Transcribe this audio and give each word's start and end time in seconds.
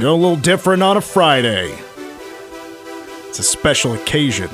Go 0.00 0.14
a 0.14 0.16
little 0.16 0.36
different 0.36 0.82
on 0.82 0.96
a 0.96 1.00
Friday. 1.02 1.78
It's 3.28 3.38
a 3.38 3.42
special 3.42 3.92
occasion. 3.92 4.48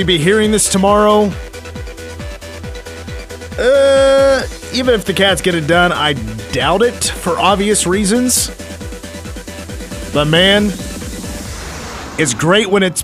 You 0.00 0.06
be 0.06 0.18
hearing 0.18 0.50
this 0.50 0.70
tomorrow? 0.70 1.30
Uh, 3.58 4.46
even 4.72 4.94
if 4.94 5.04
the 5.04 5.12
cats 5.14 5.42
get 5.42 5.54
it 5.54 5.66
done, 5.66 5.92
I 5.92 6.14
doubt 6.52 6.80
it 6.80 7.04
for 7.04 7.38
obvious 7.38 7.86
reasons. 7.86 8.48
But 10.14 10.24
man, 10.24 10.70
it's 12.18 12.32
great 12.32 12.68
when 12.70 12.82
it's 12.82 13.02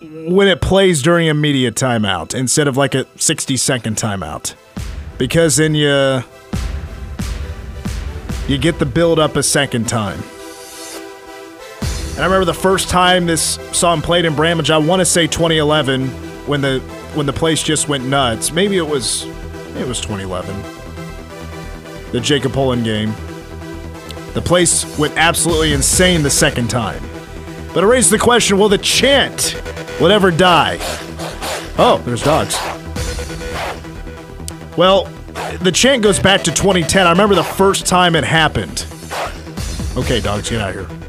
when 0.00 0.48
it 0.48 0.60
plays 0.60 1.00
during 1.00 1.28
a 1.28 1.34
media 1.34 1.70
timeout 1.70 2.34
instead 2.34 2.66
of 2.66 2.76
like 2.76 2.96
a 2.96 3.06
60 3.16 3.56
second 3.56 3.96
timeout. 3.96 4.54
Because 5.18 5.56
then 5.56 5.76
you 5.76 6.24
you 8.48 8.58
get 8.58 8.80
the 8.80 8.86
build 8.86 9.20
up 9.20 9.36
a 9.36 9.42
second 9.44 9.88
time. 9.88 10.20
And 12.16 12.22
I 12.22 12.24
remember 12.24 12.46
the 12.46 12.54
first 12.54 12.88
time 12.88 13.26
this 13.26 13.58
song 13.72 14.00
played 14.00 14.24
in 14.24 14.34
Bramlage, 14.34 14.70
I 14.70 14.78
want 14.78 15.00
to 15.00 15.04
say 15.04 15.26
2011 15.26 16.08
when 16.46 16.62
the 16.62 16.80
when 17.12 17.26
the 17.26 17.32
place 17.32 17.62
just 17.62 17.90
went 17.90 18.04
nuts. 18.04 18.52
Maybe 18.52 18.78
it 18.78 18.86
was 18.86 19.26
maybe 19.26 19.80
it 19.80 19.88
was 19.88 20.00
2011. 20.00 20.54
The 22.12 22.20
Jacob 22.20 22.54
Pullen 22.54 22.82
game. 22.82 23.12
The 24.32 24.40
place 24.42 24.98
went 24.98 25.14
absolutely 25.18 25.74
insane 25.74 26.22
the 26.22 26.30
second 26.30 26.68
time. 26.68 27.02
But 27.74 27.84
it 27.84 27.86
raises 27.86 28.10
the 28.10 28.18
question, 28.18 28.56
will 28.56 28.70
the 28.70 28.78
chant 28.78 29.60
will 30.00 30.10
ever 30.10 30.30
die? 30.30 30.78
Oh, 31.76 32.00
there's 32.06 32.22
dogs. 32.22 32.56
Well, 34.78 35.04
the 35.60 35.70
chant 35.70 36.02
goes 36.02 36.18
back 36.18 36.42
to 36.44 36.50
2010. 36.50 37.06
I 37.06 37.10
remember 37.10 37.34
the 37.34 37.44
first 37.44 37.84
time 37.84 38.16
it 38.16 38.24
happened. 38.24 38.86
Okay, 39.98 40.20
dogs, 40.20 40.48
get 40.48 40.62
out 40.62 40.74
of 40.74 40.88
here. 40.88 41.05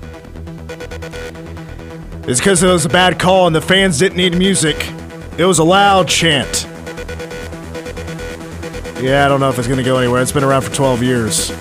It's 2.27 2.41
because 2.41 2.61
it 2.61 2.67
was 2.67 2.85
a 2.85 2.89
bad 2.89 3.19
call 3.19 3.47
and 3.47 3.55
the 3.55 3.61
fans 3.61 3.99
didn't 3.99 4.17
need 4.17 4.38
music. 4.38 4.75
It 5.38 5.45
was 5.45 5.59
a 5.59 5.63
loud 5.63 6.09
chant. 6.09 6.65
Yeah, 9.01 9.25
I 9.25 9.29
don't 9.29 9.39
know 9.39 9.49
if 9.49 9.57
it's 9.57 9.67
going 9.67 9.77
to 9.77 9.83
go 9.83 9.97
anywhere. 9.97 10.21
It's 10.21 10.33
been 10.33 10.43
around 10.43 10.63
for 10.63 10.73
12 10.73 11.03
years. 11.03 11.51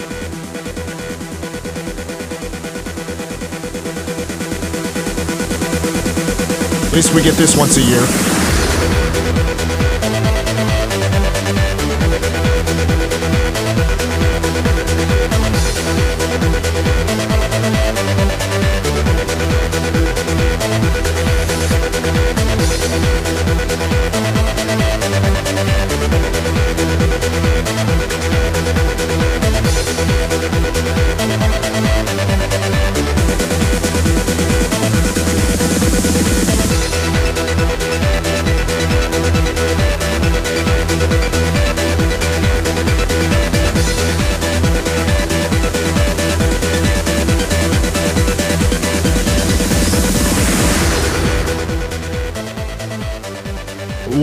At 6.87 6.93
least 6.93 7.15
we 7.15 7.23
get 7.23 7.35
this 7.35 7.57
once 7.57 7.77
a 7.77 7.83
year. 7.83 8.36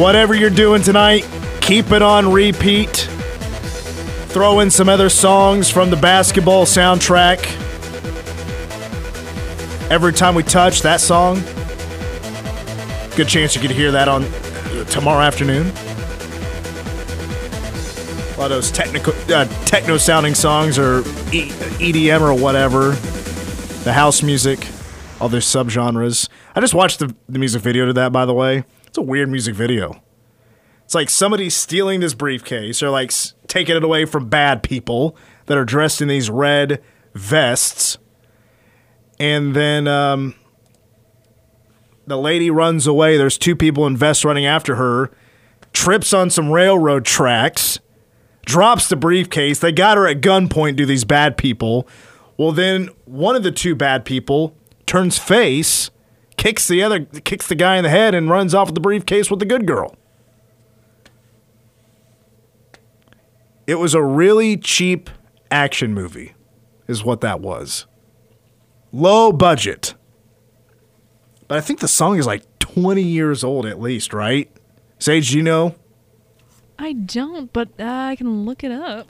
Whatever 0.03 0.35
you're 0.35 0.49
doing 0.49 0.81
tonight, 0.81 1.25
keep 1.61 1.93
it 1.93 2.01
on 2.01 2.29
repeat. 2.29 2.89
Throw 4.33 4.59
in 4.59 4.69
some 4.69 4.89
other 4.89 5.07
songs 5.07 5.69
from 5.69 5.91
the 5.91 5.95
basketball 5.95 6.65
soundtrack. 6.65 7.39
Every 9.89 10.11
time 10.11 10.35
we 10.35 10.43
touch 10.43 10.81
that 10.81 10.99
song, 10.99 11.35
good 13.15 13.29
chance 13.29 13.55
you 13.55 13.61
could 13.61 13.71
hear 13.71 13.91
that 13.91 14.09
on 14.09 14.25
uh, 14.25 14.83
tomorrow 14.89 15.21
afternoon. 15.21 15.67
A 18.35 18.37
lot 18.37 18.51
of 18.51 18.57
those 18.57 18.71
technical, 18.71 19.13
uh, 19.33 19.45
techno 19.63 19.95
sounding 19.95 20.35
songs 20.35 20.77
or 20.77 21.03
EDM 21.31 22.19
or 22.19 22.33
whatever, 22.33 22.89
the 23.85 23.93
house 23.93 24.21
music, 24.21 24.67
all 25.21 25.29
their 25.29 25.39
subgenres. 25.39 26.27
I 26.53 26.59
just 26.59 26.73
watched 26.73 26.99
the, 26.99 27.15
the 27.29 27.39
music 27.39 27.61
video 27.61 27.85
to 27.85 27.93
that, 27.93 28.11
by 28.11 28.25
the 28.25 28.33
way. 28.33 28.65
It's 28.93 28.99
a 28.99 29.01
weird 29.01 29.27
music 29.31 29.55
video. 29.55 30.03
It's 30.85 30.93
like 30.93 31.09
somebody's 31.09 31.55
stealing 31.55 31.99
this 31.99 32.13
briefcase 32.13 32.83
or 32.83 32.91
like 32.91 33.11
taking 33.47 33.75
it 33.75 33.83
away 33.83 34.05
from 34.05 34.29
bad 34.29 34.61
people 34.61 35.17
that 35.47 35.57
are 35.57 35.65
dressed 35.65 35.99
in 35.99 36.07
these 36.07 36.29
red 36.29 36.79
vests. 37.15 37.97
And 39.19 39.55
then 39.55 39.87
um, 39.87 40.35
the 42.05 42.19
lady 42.19 42.51
runs 42.51 42.85
away. 42.85 43.17
There's 43.17 43.39
two 43.39 43.55
people 43.55 43.87
in 43.87 43.97
vests 43.97 44.23
running 44.23 44.45
after 44.45 44.75
her, 44.75 45.09
trips 45.71 46.13
on 46.13 46.29
some 46.29 46.51
railroad 46.51 47.03
tracks, 47.03 47.79
drops 48.45 48.87
the 48.89 48.95
briefcase. 48.95 49.57
They 49.57 49.71
got 49.71 49.97
her 49.97 50.07
at 50.07 50.21
gunpoint, 50.21 50.75
do 50.75 50.85
these 50.85 51.03
bad 51.03 51.35
people. 51.35 51.87
Well, 52.37 52.51
then 52.51 52.89
one 53.05 53.35
of 53.35 53.41
the 53.41 53.51
two 53.51 53.73
bad 53.73 54.05
people 54.05 54.55
turns 54.85 55.17
face, 55.17 55.89
kicks 56.43 56.67
the 56.67 56.83
other, 56.83 57.05
kicks 57.05 57.47
the 57.47 57.55
guy 57.55 57.77
in 57.77 57.83
the 57.83 57.89
head, 57.89 58.13
and 58.13 58.29
runs 58.29 58.53
off 58.53 58.67
with 58.67 58.75
the 58.75 58.81
briefcase 58.81 59.31
with 59.31 59.39
the 59.39 59.45
good 59.45 59.65
girl. 59.65 59.95
It 63.65 63.75
was 63.75 63.93
a 63.93 64.03
really 64.03 64.57
cheap 64.57 65.09
action 65.49 65.93
movie, 65.93 66.33
is 66.85 67.01
what 67.01 67.21
that 67.21 67.39
was. 67.39 67.85
Low 68.91 69.31
budget. 69.31 69.93
But 71.47 71.59
I 71.59 71.61
think 71.61 71.79
the 71.79 71.87
song 71.87 72.19
is 72.19 72.27
like 72.27 72.43
20 72.59 73.01
years 73.01 73.45
old 73.45 73.65
at 73.65 73.79
least, 73.79 74.13
right? 74.13 74.51
Sage, 74.99 75.31
do 75.31 75.37
you 75.37 75.43
know? 75.43 75.75
I 76.77 76.91
don't, 76.91 77.53
but 77.53 77.69
uh, 77.79 77.85
I 77.85 78.17
can 78.17 78.43
look 78.43 78.65
it 78.65 78.71
up. 78.71 79.07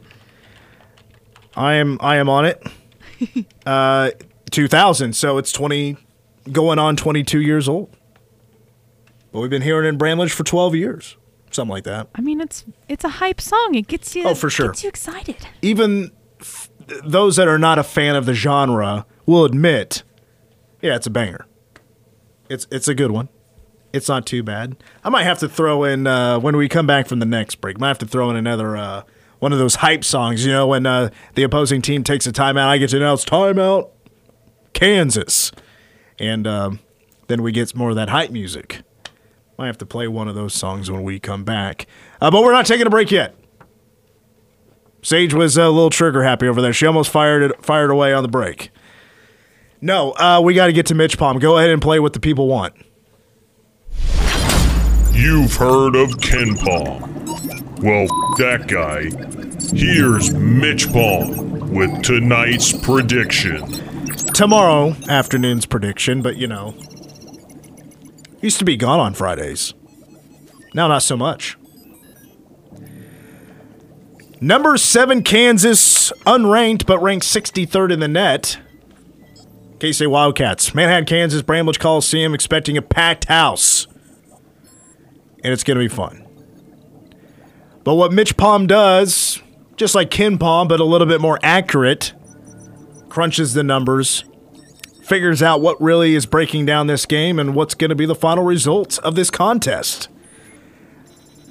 I 1.55 1.73
am 1.73 1.97
I 1.99 2.17
am 2.17 2.29
on 2.29 2.45
it. 2.45 2.63
uh 3.65 4.11
2000, 4.51 5.13
so 5.15 5.39
it's 5.39 5.51
20 5.51 5.97
going 6.51 6.79
on 6.79 6.95
22 6.95 7.41
years 7.41 7.67
old. 7.69 7.95
But 9.31 9.39
we've 9.39 9.49
been 9.49 9.61
hearing 9.61 9.85
it 9.85 9.89
in 9.89 9.97
Bramlage 9.97 10.31
for 10.31 10.43
12 10.43 10.75
years. 10.75 11.17
Something 11.51 11.71
like 11.71 11.83
that. 11.85 12.07
I 12.15 12.21
mean, 12.21 12.41
it's 12.41 12.65
it's 12.87 13.03
a 13.03 13.09
hype 13.09 13.39
song. 13.39 13.75
It 13.75 13.87
gets 13.87 14.15
you. 14.15 14.23
Oh, 14.25 14.33
for 14.35 14.49
sure. 14.49 14.67
Gets 14.69 14.83
you 14.83 14.89
excited. 14.89 15.47
Even 15.61 16.11
f- 16.39 16.69
those 17.05 17.35
that 17.35 17.47
are 17.47 17.59
not 17.59 17.77
a 17.77 17.83
fan 17.83 18.15
of 18.15 18.25
the 18.25 18.33
genre 18.33 19.05
will 19.27 19.45
admit, 19.45 20.01
yeah, 20.81 20.95
it's 20.95 21.05
a 21.05 21.11
banger. 21.11 21.45
It's 22.49 22.65
it's 22.71 22.87
a 22.87 22.95
good 22.95 23.11
one. 23.11 23.29
It's 23.93 24.07
not 24.09 24.25
too 24.25 24.41
bad. 24.41 24.77
I 25.03 25.09
might 25.09 25.23
have 25.23 25.37
to 25.39 25.49
throw 25.49 25.83
in 25.83 26.07
uh, 26.07 26.39
when 26.39 26.57
we 26.57 26.67
come 26.67 26.87
back 26.87 27.07
from 27.07 27.19
the 27.19 27.27
next 27.27 27.61
break. 27.61 27.79
Might 27.79 27.89
have 27.89 27.99
to 27.99 28.07
throw 28.07 28.31
in 28.31 28.35
another 28.35 28.75
uh, 28.75 29.03
one 29.37 29.53
of 29.53 29.59
those 29.59 29.75
hype 29.75 30.03
songs. 30.03 30.43
You 30.43 30.51
know, 30.51 30.65
when 30.65 30.87
uh, 30.87 31.09
the 31.35 31.43
opposing 31.43 31.83
team 31.83 32.03
takes 32.03 32.25
a 32.25 32.31
timeout, 32.31 32.65
I 32.67 32.79
get 32.79 32.89
to 32.89 32.97
announce 32.97 33.23
timeout. 33.25 33.91
Kansas. 34.73 35.51
And 36.23 36.47
um, 36.47 36.79
then 37.27 37.43
we 37.43 37.51
get 37.51 37.75
more 37.75 37.89
of 37.89 37.97
that 37.97 38.07
hype 38.07 38.31
music. 38.31 38.81
Might 39.57 39.67
have 39.67 39.77
to 39.79 39.85
play 39.85 40.07
one 40.07 40.29
of 40.29 40.35
those 40.35 40.53
songs 40.53 40.89
when 40.89 41.03
we 41.03 41.19
come 41.19 41.43
back. 41.43 41.85
Uh, 42.21 42.31
but 42.31 42.43
we're 42.43 42.53
not 42.53 42.65
taking 42.65 42.87
a 42.87 42.89
break 42.89 43.11
yet. 43.11 43.35
Sage 45.01 45.33
was 45.33 45.57
a 45.57 45.65
little 45.69 45.89
trigger 45.89 46.23
happy 46.23 46.47
over 46.47 46.61
there. 46.61 46.71
She 46.71 46.85
almost 46.85 47.11
fired 47.11 47.43
it, 47.43 47.65
fired 47.65 47.91
away 47.91 48.13
on 48.13 48.23
the 48.23 48.29
break. 48.29 48.71
No, 49.81 50.11
uh, 50.13 50.39
we 50.41 50.53
got 50.53 50.67
to 50.67 50.73
get 50.73 50.85
to 50.87 50.93
MitchPom. 50.93 51.41
Go 51.41 51.57
ahead 51.57 51.71
and 51.71 51.81
play 51.81 51.99
what 51.99 52.13
the 52.13 52.21
people 52.21 52.47
want. 52.47 52.73
You've 55.11 55.53
heard 55.55 55.97
of 55.97 56.11
KenPom. 56.19 57.81
Well, 57.81 58.07
that 58.37 58.67
guy. 58.67 59.03
Here's 59.77 60.29
MitchPom 60.29 61.69
with 61.69 62.01
tonight's 62.01 62.71
prediction. 62.71 63.92
Tomorrow 64.33 64.95
afternoon's 65.07 65.65
prediction, 65.65 66.21
but 66.21 66.37
you 66.37 66.47
know, 66.47 66.75
used 68.41 68.59
to 68.59 68.65
be 68.65 68.75
gone 68.75 68.99
on 68.99 69.13
Fridays. 69.13 69.73
Now, 70.73 70.87
not 70.87 71.03
so 71.03 71.15
much. 71.15 71.57
Number 74.41 74.75
seven, 74.75 75.23
Kansas, 75.23 76.11
unranked 76.25 76.85
but 76.85 76.99
ranked 76.99 77.25
63rd 77.25 77.93
in 77.93 77.99
the 77.99 78.07
net. 78.07 78.59
K-State 79.79 80.07
Wildcats, 80.07 80.73
Manhattan, 80.73 81.05
Kansas, 81.05 81.41
Bramlage 81.41 81.79
Coliseum, 81.79 82.33
expecting 82.33 82.75
a 82.75 82.81
packed 82.81 83.25
house. 83.25 83.87
And 85.43 85.53
it's 85.53 85.63
going 85.63 85.77
to 85.77 85.83
be 85.83 85.93
fun. 85.93 86.25
But 87.83 87.95
what 87.95 88.11
MitchPom 88.11 88.67
does, 88.67 89.41
just 89.75 89.93
like 89.93 90.09
KenPom, 90.09 90.67
but 90.69 90.79
a 90.79 90.85
little 90.85 91.07
bit 91.07 91.21
more 91.21 91.37
accurate, 91.43 92.13
crunches 93.13 93.53
the 93.53 93.61
numbers, 93.61 94.25
figures 95.03 95.43
out 95.43 95.61
what 95.61 95.79
really 95.79 96.15
is 96.15 96.25
breaking 96.25 96.65
down 96.65 96.87
this 96.87 97.05
game 97.05 97.37
and 97.37 97.53
what's 97.53 97.75
going 97.75 97.89
to 97.89 97.95
be 97.95 98.07
the 98.07 98.15
final 98.15 98.43
results 98.43 98.97
of 98.97 99.13
this 99.13 99.29
contest. 99.29 100.09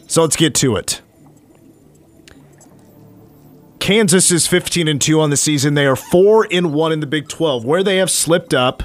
So 0.09 0.23
let's 0.23 0.35
get 0.35 0.57
to 0.57 0.75
it. 0.75 1.03
Kansas 3.79 4.33
is 4.33 4.49
15 4.49 4.89
and 4.89 5.01
2 5.01 5.21
on 5.21 5.31
the 5.31 5.37
season. 5.37 5.75
They 5.75 5.87
are 5.87 5.95
4 5.95 6.49
and 6.51 6.75
1 6.75 6.91
in 6.91 6.99
the 6.99 7.07
Big 7.07 7.29
12. 7.29 7.65
Where 7.65 7.85
they 7.85 7.99
have 7.99 8.11
slipped 8.11 8.53
up, 8.53 8.83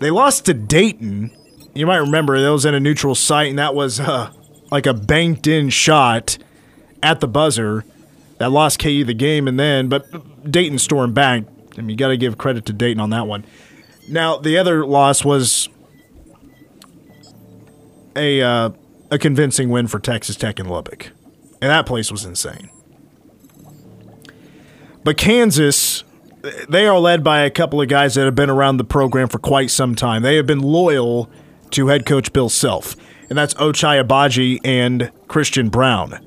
they 0.00 0.10
lost 0.10 0.44
to 0.44 0.52
Dayton. 0.52 1.34
You 1.74 1.86
might 1.86 1.96
remember 1.96 2.38
that 2.38 2.52
was 2.52 2.66
in 2.66 2.74
a 2.74 2.80
neutral 2.80 3.14
site, 3.14 3.48
and 3.48 3.58
that 3.58 3.74
was 3.74 4.00
uh, 4.00 4.32
like 4.70 4.84
a 4.84 4.92
banked 4.92 5.46
in 5.46 5.70
shot 5.70 6.36
at 7.02 7.20
the 7.20 7.28
buzzer 7.28 7.86
that 8.38 8.50
lost 8.50 8.78
KU 8.78 9.04
the 9.04 9.14
game. 9.14 9.48
And 9.48 9.58
then, 9.58 9.88
but 9.88 10.50
Dayton 10.50 10.78
stormed 10.78 11.14
back. 11.14 11.44
I 11.76 11.80
mean, 11.80 11.90
you 11.90 11.96
got 11.96 12.08
to 12.08 12.16
give 12.16 12.38
credit 12.38 12.66
to 12.66 12.72
Dayton 12.72 13.00
on 13.00 13.10
that 13.10 13.26
one. 13.26 13.44
Now, 14.08 14.38
the 14.38 14.56
other 14.58 14.86
loss 14.86 15.24
was 15.24 15.68
a 18.14 18.40
uh, 18.40 18.70
a 19.10 19.18
convincing 19.18 19.68
win 19.68 19.86
for 19.86 19.98
Texas 19.98 20.36
Tech 20.36 20.58
in 20.58 20.68
Lubbock, 20.68 21.10
and 21.60 21.70
that 21.70 21.86
place 21.86 22.10
was 22.10 22.24
insane. 22.24 22.70
But 25.04 25.16
Kansas, 25.16 26.02
they 26.68 26.86
are 26.86 26.98
led 26.98 27.22
by 27.22 27.40
a 27.40 27.50
couple 27.50 27.80
of 27.80 27.88
guys 27.88 28.14
that 28.14 28.24
have 28.24 28.34
been 28.34 28.50
around 28.50 28.78
the 28.78 28.84
program 28.84 29.28
for 29.28 29.38
quite 29.38 29.70
some 29.70 29.94
time. 29.94 30.22
They 30.22 30.36
have 30.36 30.46
been 30.46 30.60
loyal 30.60 31.30
to 31.70 31.88
head 31.88 32.06
coach 32.06 32.32
Bill 32.32 32.48
Self, 32.48 32.96
and 33.28 33.36
that's 33.36 33.54
Ochai 33.54 34.02
Agbaji 34.02 34.60
and 34.64 35.10
Christian 35.28 35.68
Braun. 35.68 36.18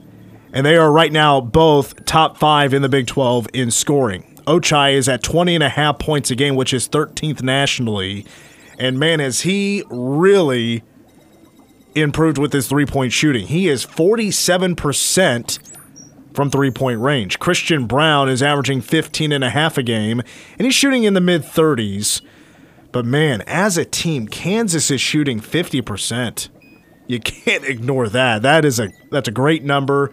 And 0.54 0.66
they 0.66 0.78
are 0.78 0.92
right 0.92 1.12
now 1.12 1.42
both 1.42 2.06
top 2.06 2.38
five 2.38 2.74
in 2.74 2.82
the 2.82 2.90
Big 2.90 3.08
12 3.08 3.48
in 3.54 3.72
scoring. 3.72 4.40
Ochai 4.48 4.94
is 4.94 5.08
at 5.08 5.22
20 5.22 5.56
and 5.56 5.64
a 5.64 5.70
half 5.70 6.00
points 6.00 6.32
a 6.32 6.36
game, 6.36 6.56
which 6.56 6.74
is 6.74 6.90
13th 6.90 7.44
nationally. 7.44 8.26
And 8.80 8.98
man, 8.98 9.20
has 9.20 9.42
he 9.42 9.84
really 9.90 10.84
improved 11.96 12.38
with 12.38 12.54
his 12.54 12.68
three 12.68 12.86
point 12.86 13.12
shooting. 13.14 13.48
He 13.48 13.68
is 13.68 13.86
47% 13.86 15.60
from 16.34 16.50
three 16.50 16.72
point 16.72 17.00
range. 17.00 17.40
Christian 17.40 17.86
Braun 17.86 18.30
is 18.30 18.44
averaging 18.44 18.82
15 18.82 19.32
and 19.32 19.44
a 19.44 19.50
half 19.50 19.78
a 19.78 19.84
game, 19.84 20.22
and 20.58 20.66
he's 20.66 20.76
shooting 20.76 21.04
in 21.04 21.14
the 21.14 21.22
mid 21.22 21.44
30s. 21.44 22.22
But 22.92 23.06
man, 23.06 23.44
as 23.46 23.78
a 23.78 23.86
team, 23.86 24.28
Kansas 24.28 24.90
is 24.90 25.00
shooting 25.00 25.40
50%. 25.40 26.50
You 27.08 27.20
can't 27.20 27.64
ignore 27.68 28.10
that. 28.10 28.42
That 28.42 28.66
is 28.66 28.80
a 28.80 28.90
that's 29.12 29.28
a 29.28 29.32
great 29.32 29.64
number. 29.64 30.12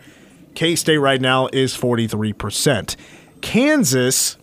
K-State 0.57 0.99
right 0.99 1.21
now 1.21 1.49
is 1.53 1.77
43%. 1.77 2.97
Kansas, 3.41 4.37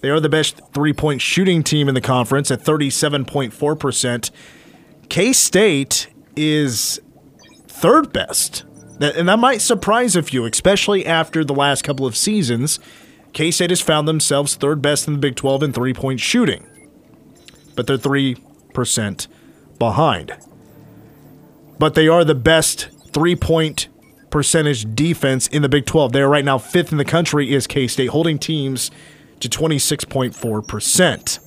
they 0.00 0.10
are 0.10 0.18
the 0.18 0.28
best 0.28 0.60
three-point 0.74 1.22
shooting 1.22 1.62
team 1.62 1.88
in 1.88 1.94
the 1.94 2.00
conference 2.00 2.50
at 2.50 2.62
37.4%. 2.62 4.30
K-State 5.08 6.08
is 6.34 7.00
third 7.68 8.12
best. 8.12 8.64
And 9.00 9.28
that 9.28 9.38
might 9.38 9.60
surprise 9.60 10.14
a 10.14 10.22
few, 10.22 10.44
especially 10.44 11.04
after 11.04 11.44
the 11.44 11.54
last 11.54 11.82
couple 11.82 12.06
of 12.06 12.16
seasons. 12.16 12.78
K 13.32 13.50
State 13.50 13.70
has 13.70 13.80
found 13.80 14.06
themselves 14.06 14.54
third 14.54 14.80
best 14.80 15.08
in 15.08 15.14
the 15.14 15.18
Big 15.18 15.34
12 15.34 15.64
in 15.64 15.72
three 15.72 15.94
point 15.94 16.20
shooting, 16.20 16.66
but 17.74 17.86
they're 17.86 17.98
3% 17.98 19.26
behind. 19.78 20.36
But 21.78 21.94
they 21.94 22.06
are 22.06 22.24
the 22.24 22.34
best 22.34 22.90
three 23.12 23.34
point 23.34 23.88
percentage 24.32 24.92
defense 24.96 25.46
in 25.46 25.62
the 25.62 25.68
Big 25.68 25.86
12. 25.86 26.10
They 26.10 26.22
are 26.22 26.28
right 26.28 26.44
now 26.44 26.58
fifth 26.58 26.90
in 26.90 26.98
the 26.98 27.04
country, 27.04 27.52
is 27.52 27.68
K 27.68 27.86
State, 27.86 28.08
holding 28.08 28.40
teams 28.40 28.90
to 29.38 29.48
26.4%. 29.48 31.38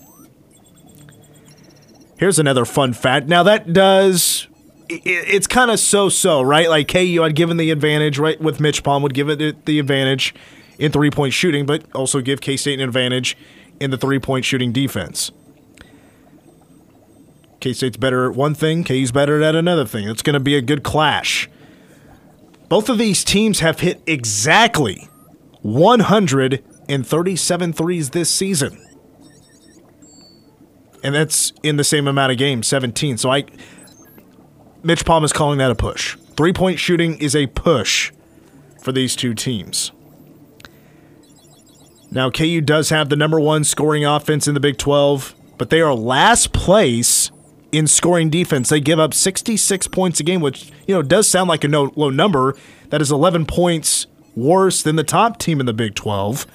Here's 2.17 2.39
another 2.39 2.63
fun 2.63 2.93
fact. 2.93 3.27
Now, 3.27 3.43
that 3.43 3.73
does 3.73 4.47
it's 4.87 5.47
kind 5.47 5.71
of 5.71 5.79
so-so, 5.79 6.41
right? 6.41 6.69
Like 6.69 6.87
KU 6.87 7.21
had 7.21 7.35
given 7.35 7.57
the 7.57 7.71
advantage, 7.71 8.19
right? 8.19 8.39
With 8.39 8.59
MitchPom 8.59 9.01
would 9.01 9.13
give 9.13 9.29
it 9.29 9.65
the 9.65 9.79
advantage 9.79 10.35
in 10.77 10.91
three-point 10.91 11.33
shooting, 11.33 11.65
but 11.65 11.83
also 11.95 12.21
give 12.21 12.39
K-State 12.41 12.79
an 12.79 12.87
advantage 12.87 13.35
in 13.79 13.91
the 13.91 13.97
three-point 13.97 14.45
shooting 14.45 14.71
defense. 14.71 15.31
K-State's 17.59 17.97
better 17.97 18.29
at 18.29 18.35
one 18.35 18.53
thing, 18.53 18.83
KU's 18.83 19.11
better 19.11 19.41
at 19.41 19.55
another 19.55 19.85
thing. 19.85 20.07
It's 20.07 20.21
going 20.21 20.35
to 20.35 20.39
be 20.39 20.55
a 20.55 20.61
good 20.61 20.83
clash. 20.83 21.49
Both 22.67 22.89
of 22.89 22.97
these 22.97 23.23
teams 23.23 23.59
have 23.59 23.81
hit 23.81 24.01
exactly 24.07 25.07
137 25.61 27.73
threes 27.73 28.09
this 28.09 28.33
season. 28.33 28.81
And 31.03 31.13
that's 31.13 31.53
in 31.61 31.77
the 31.77 31.83
same 31.83 32.07
amount 32.07 32.31
of 32.31 32.39
games, 32.39 32.67
17. 32.67 33.17
So 33.17 33.31
I 33.31 33.43
MitchPom 34.83 35.23
is 35.23 35.33
calling 35.33 35.57
that 35.57 35.71
a 35.71 35.75
push. 35.75 36.15
Three 36.37 36.53
point 36.53 36.79
shooting 36.79 37.17
is 37.17 37.35
a 37.35 37.47
push 37.47 38.11
for 38.81 38.91
these 38.91 39.15
two 39.15 39.33
teams. 39.33 39.91
Now, 42.11 42.29
KU 42.29 42.61
does 42.61 42.89
have 42.89 43.09
the 43.09 43.15
number 43.15 43.39
one 43.39 43.63
scoring 43.63 44.05
offense 44.05 44.47
in 44.47 44.53
the 44.53 44.59
Big 44.59 44.77
12, 44.77 45.35
but 45.57 45.69
they 45.69 45.81
are 45.81 45.93
last 45.93 46.53
place 46.53 47.31
in 47.75 47.87
scoring 47.87 48.29
defense. 48.29 48.69
They 48.69 48.79
give 48.79 48.99
up 48.99 49.13
66 49.13 49.87
points 49.87 50.19
a 50.19 50.23
game, 50.23 50.41
which 50.41 50.71
you 50.87 50.95
know 50.95 51.01
does 51.01 51.27
sound 51.27 51.49
like 51.49 51.63
a 51.63 51.67
no, 51.67 51.91
low 51.95 52.09
number. 52.09 52.55
That 52.89 53.01
is 53.01 53.11
11 53.11 53.45
points 53.45 54.07
worse 54.35 54.81
than 54.81 54.95
the 54.95 55.03
top 55.03 55.39
team 55.39 55.59
in 55.59 55.65
the 55.65 55.73
Big 55.73 55.95
12, 55.95 56.45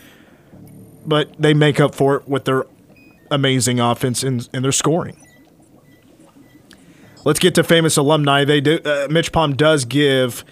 but 1.07 1.33
they 1.39 1.55
make 1.55 1.81
up 1.81 1.95
for 1.95 2.17
it 2.17 2.29
with 2.29 2.45
their 2.45 2.67
amazing 3.31 3.81
offense 3.81 4.23
and, 4.23 4.49
and 4.53 4.65
their 4.65 4.73
scoring. 4.73 5.17
Let's 7.25 7.39
get 7.39 7.55
to 7.57 7.65
famous 7.65 7.97
alumni. 7.97 8.45
They 8.45 8.61
do. 8.61 8.77
Uh, 8.77 9.09
MitchPom 9.09 9.57
does 9.57 9.85
give 9.85 10.45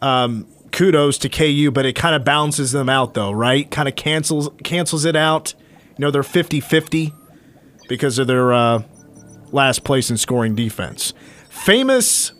um, 0.00 0.46
kudos 0.72 1.18
to 1.18 1.28
KU, 1.28 1.70
but 1.70 1.84
it 1.84 1.94
kind 1.94 2.14
of 2.14 2.24
balances 2.24 2.72
them 2.72 2.88
out, 2.88 3.14
though, 3.14 3.30
right? 3.30 3.70
Kind 3.70 3.88
of 3.88 3.96
cancels 3.96 4.48
cancels 4.64 5.04
it 5.04 5.16
out. 5.16 5.54
You 5.98 6.02
know, 6.02 6.10
they're 6.10 6.22
50-50 6.22 7.12
because 7.88 8.18
of 8.18 8.26
their 8.26 8.52
uh, 8.52 8.82
last 9.52 9.84
place 9.84 10.10
in 10.10 10.16
scoring 10.16 10.54
defense. 10.54 11.12
Famous 11.48 12.32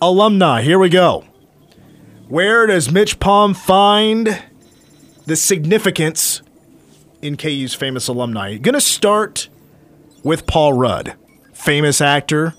alumni. 0.00 0.62
Here 0.62 0.78
we 0.78 0.88
go. 0.88 1.24
Where 2.28 2.66
does 2.66 2.88
MitchPom 2.88 3.56
find 3.56 4.42
the 5.26 5.36
significance 5.36 6.42
in 7.22 7.36
KU's 7.36 7.74
famous 7.74 8.08
alumni? 8.08 8.56
Going 8.56 8.74
to 8.74 8.80
start 8.80 9.48
with 10.22 10.46
Paul 10.46 10.72
Rudd, 10.72 11.14
famous 11.52 12.00
actor, 12.00 12.54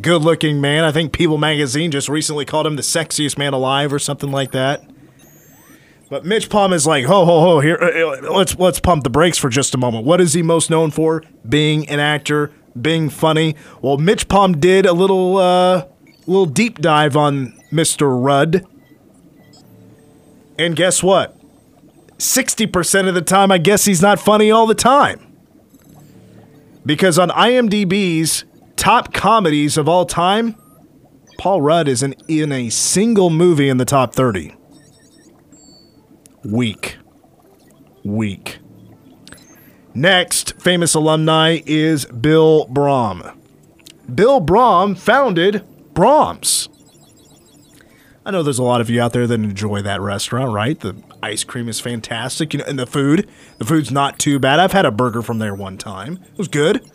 good 0.00 0.22
looking 0.22 0.60
man. 0.60 0.84
I 0.84 0.92
think 0.92 1.12
People 1.12 1.38
magazine 1.38 1.90
just 1.90 2.08
recently 2.08 2.44
called 2.44 2.66
him 2.66 2.76
the 2.76 2.82
sexiest 2.82 3.36
man 3.36 3.52
alive 3.52 3.92
or 3.92 3.98
something 3.98 4.30
like 4.30 4.52
that. 4.52 4.84
But 6.08 6.24
MitchPom 6.24 6.74
is 6.74 6.86
like, 6.86 7.06
ho 7.06 7.24
ho 7.24 7.40
ho, 7.40 7.60
here 7.60 7.78
uh, 7.80 8.26
uh, 8.28 8.32
let's 8.32 8.58
let's 8.58 8.78
pump 8.78 9.02
the 9.02 9.08
brakes 9.08 9.38
for 9.38 9.48
just 9.48 9.74
a 9.74 9.78
moment. 9.78 10.04
What 10.04 10.20
is 10.20 10.34
he 10.34 10.42
most 10.42 10.68
known 10.68 10.90
for? 10.90 11.22
Being 11.48 11.88
an 11.88 12.00
actor, 12.00 12.52
being 12.80 13.08
funny. 13.08 13.56
Well, 13.80 13.98
MitchPom 13.98 14.60
did 14.60 14.86
a 14.86 14.92
little 14.92 15.36
uh 15.38 15.86
little 16.26 16.46
deep 16.46 16.78
dive 16.80 17.16
on 17.16 17.58
Mr. 17.72 18.22
Rudd. 18.22 18.66
And 20.58 20.76
guess 20.76 21.02
what? 21.02 21.38
60% 22.18 23.08
of 23.08 23.14
the 23.14 23.22
time 23.22 23.50
I 23.50 23.58
guess 23.58 23.84
he's 23.84 24.00
not 24.00 24.20
funny 24.20 24.50
all 24.50 24.66
the 24.66 24.74
time. 24.74 25.36
Because 26.86 27.18
on 27.18 27.30
IMDb's 27.30 28.44
top 28.76 29.12
comedies 29.12 29.76
of 29.76 29.88
all 29.88 30.04
time, 30.04 30.56
Paul 31.38 31.62
Rudd 31.62 31.88
isn't 31.88 32.22
in 32.28 32.52
a 32.52 32.68
single 32.70 33.30
movie 33.30 33.68
in 33.68 33.78
the 33.78 33.84
top 33.84 34.14
30. 34.14 34.54
Weak. 36.44 36.96
Weak. 38.04 38.58
Next 39.94 40.60
famous 40.60 40.94
alumni 40.94 41.60
is 41.66 42.06
Bill 42.06 42.66
Braum. 42.68 43.36
Bill 44.12 44.40
Braum 44.40 44.96
founded 44.98 45.64
Braum's. 45.92 46.68
I 48.24 48.30
know 48.30 48.42
there's 48.42 48.58
a 48.58 48.62
lot 48.62 48.80
of 48.80 48.88
you 48.88 49.02
out 49.02 49.12
there 49.12 49.26
that 49.26 49.34
enjoy 49.34 49.82
that 49.82 50.00
restaurant, 50.00 50.52
right? 50.52 50.78
The 50.78 50.96
ice 51.22 51.44
cream 51.44 51.68
is 51.68 51.80
fantastic, 51.80 52.54
you 52.54 52.60
know, 52.60 52.64
and 52.66 52.78
the 52.78 52.86
food, 52.86 53.28
the 53.58 53.64
food's 53.64 53.90
not 53.90 54.18
too 54.18 54.38
bad. 54.38 54.60
I've 54.60 54.72
had 54.72 54.86
a 54.86 54.92
burger 54.92 55.22
from 55.22 55.38
there 55.38 55.54
one 55.54 55.76
time. 55.76 56.20
It 56.22 56.38
was 56.38 56.48
good. 56.48 56.88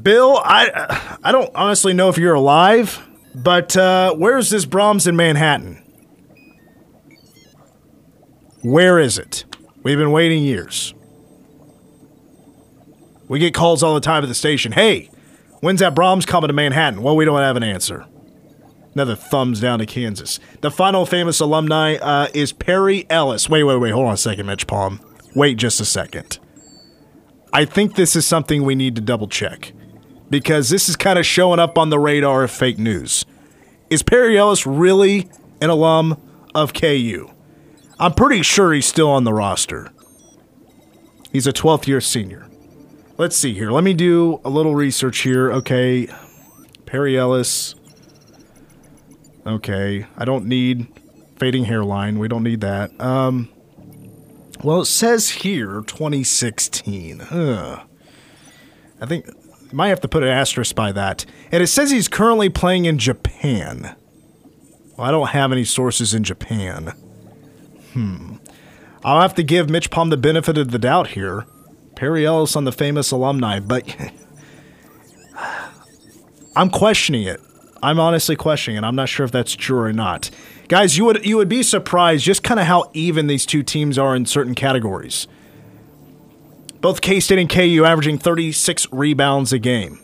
Bill, 0.00 0.40
I 0.44 1.18
I 1.24 1.32
don't 1.32 1.50
honestly 1.54 1.92
know 1.92 2.08
if 2.08 2.18
you're 2.18 2.34
alive, 2.34 3.04
but 3.34 3.76
uh, 3.76 4.14
where's 4.14 4.50
this 4.50 4.64
Braum's 4.64 5.06
in 5.06 5.16
Manhattan? 5.16 5.82
Where 8.62 8.98
is 8.98 9.18
it? 9.18 9.44
We've 9.82 9.98
been 9.98 10.12
waiting 10.12 10.42
years. 10.44 10.94
We 13.30 13.38
get 13.38 13.54
calls 13.54 13.84
all 13.84 13.94
the 13.94 14.00
time 14.00 14.24
at 14.24 14.26
the 14.26 14.34
station. 14.34 14.72
Hey, 14.72 15.08
when's 15.60 15.78
that 15.78 15.94
Braum's 15.94 16.26
coming 16.26 16.48
to 16.48 16.52
Manhattan? 16.52 17.00
Well, 17.00 17.14
we 17.14 17.24
don't 17.24 17.38
have 17.38 17.54
an 17.54 17.62
answer. 17.62 18.04
Another 18.92 19.14
thumbs 19.14 19.60
down 19.60 19.78
to 19.78 19.86
Kansas. 19.86 20.40
The 20.62 20.70
final 20.72 21.06
famous 21.06 21.38
alumni 21.38 21.94
uh, 21.94 22.26
is 22.34 22.52
Perry 22.52 23.06
Ellis. 23.08 23.48
Wait, 23.48 23.62
wait, 23.62 23.76
wait. 23.76 23.92
Hold 23.92 24.08
on 24.08 24.14
a 24.14 24.16
second, 24.16 24.46
MitchPom. 24.46 25.36
Wait 25.36 25.58
just 25.58 25.80
a 25.80 25.84
second. 25.84 26.40
I 27.52 27.66
think 27.66 27.94
this 27.94 28.16
is 28.16 28.26
something 28.26 28.64
we 28.64 28.74
need 28.74 28.96
to 28.96 29.00
double 29.00 29.28
check 29.28 29.74
because 30.28 30.68
this 30.68 30.88
is 30.88 30.96
kind 30.96 31.16
of 31.16 31.24
showing 31.24 31.60
up 31.60 31.78
on 31.78 31.90
the 31.90 32.00
radar 32.00 32.42
of 32.42 32.50
fake 32.50 32.80
news. 32.80 33.24
Is 33.90 34.02
Perry 34.02 34.36
Ellis 34.36 34.66
really 34.66 35.30
an 35.60 35.70
alum 35.70 36.20
of 36.52 36.74
KU? 36.74 37.30
I'm 38.00 38.14
pretty 38.14 38.42
sure 38.42 38.72
he's 38.72 38.86
still 38.86 39.10
on 39.10 39.22
the 39.22 39.32
roster. 39.32 39.92
He's 41.30 41.46
a 41.46 41.52
12th 41.52 41.86
year 41.86 42.00
senior. 42.00 42.49
Let's 43.20 43.36
see 43.36 43.52
here. 43.52 43.70
Let 43.70 43.84
me 43.84 43.92
do 43.92 44.40
a 44.46 44.48
little 44.48 44.74
research 44.74 45.18
here. 45.18 45.52
Okay. 45.52 46.08
Perry 46.86 47.18
Ellis. 47.18 47.74
Okay. 49.46 50.06
I 50.16 50.24
don't 50.24 50.46
need 50.46 50.86
fading 51.36 51.64
hairline. 51.64 52.18
We 52.18 52.28
don't 52.28 52.42
need 52.42 52.62
that. 52.62 52.98
Um, 52.98 53.50
well, 54.64 54.80
it 54.80 54.86
says 54.86 55.28
here 55.28 55.82
2016. 55.82 57.20
Ugh. 57.20 57.80
I 59.02 59.04
think 59.04 59.26
might 59.70 59.88
have 59.88 60.00
to 60.00 60.08
put 60.08 60.22
an 60.22 60.30
asterisk 60.30 60.74
by 60.74 60.90
that. 60.92 61.26
And 61.52 61.62
it 61.62 61.66
says 61.66 61.90
he's 61.90 62.08
currently 62.08 62.48
playing 62.48 62.86
in 62.86 62.96
Japan. 62.96 63.96
Well, 64.96 65.06
I 65.06 65.10
don't 65.10 65.28
have 65.28 65.52
any 65.52 65.64
sources 65.64 66.14
in 66.14 66.24
Japan. 66.24 66.94
Hmm. 67.92 68.36
I'll 69.04 69.20
have 69.20 69.34
to 69.34 69.42
give 69.42 69.66
MitchPom 69.66 70.08
the 70.08 70.16
benefit 70.16 70.56
of 70.56 70.70
the 70.70 70.78
doubt 70.78 71.08
here. 71.08 71.44
Perry 72.00 72.24
Ellis 72.24 72.56
on 72.56 72.64
the 72.64 72.72
famous 72.72 73.10
alumni, 73.10 73.60
but 73.60 73.84
I'm 76.56 76.70
questioning 76.70 77.24
it. 77.24 77.42
I'm 77.82 78.00
honestly 78.00 78.36
questioning 78.36 78.82
it. 78.82 78.86
I'm 78.86 78.96
not 78.96 79.10
sure 79.10 79.26
if 79.26 79.32
that's 79.32 79.54
true 79.54 79.80
or 79.80 79.92
not. 79.92 80.30
Guys, 80.68 80.96
you 80.96 81.04
would 81.04 81.26
you 81.26 81.36
would 81.36 81.50
be 81.50 81.62
surprised 81.62 82.24
just 82.24 82.42
kind 82.42 82.58
of 82.58 82.64
how 82.64 82.90
even 82.94 83.26
these 83.26 83.44
two 83.44 83.62
teams 83.62 83.98
are 83.98 84.16
in 84.16 84.24
certain 84.24 84.54
categories. 84.54 85.28
Both 86.80 87.02
K 87.02 87.20
State 87.20 87.38
and 87.38 87.50
KU 87.50 87.84
averaging 87.84 88.16
36 88.16 88.86
rebounds 88.90 89.52
a 89.52 89.58
game. 89.58 90.00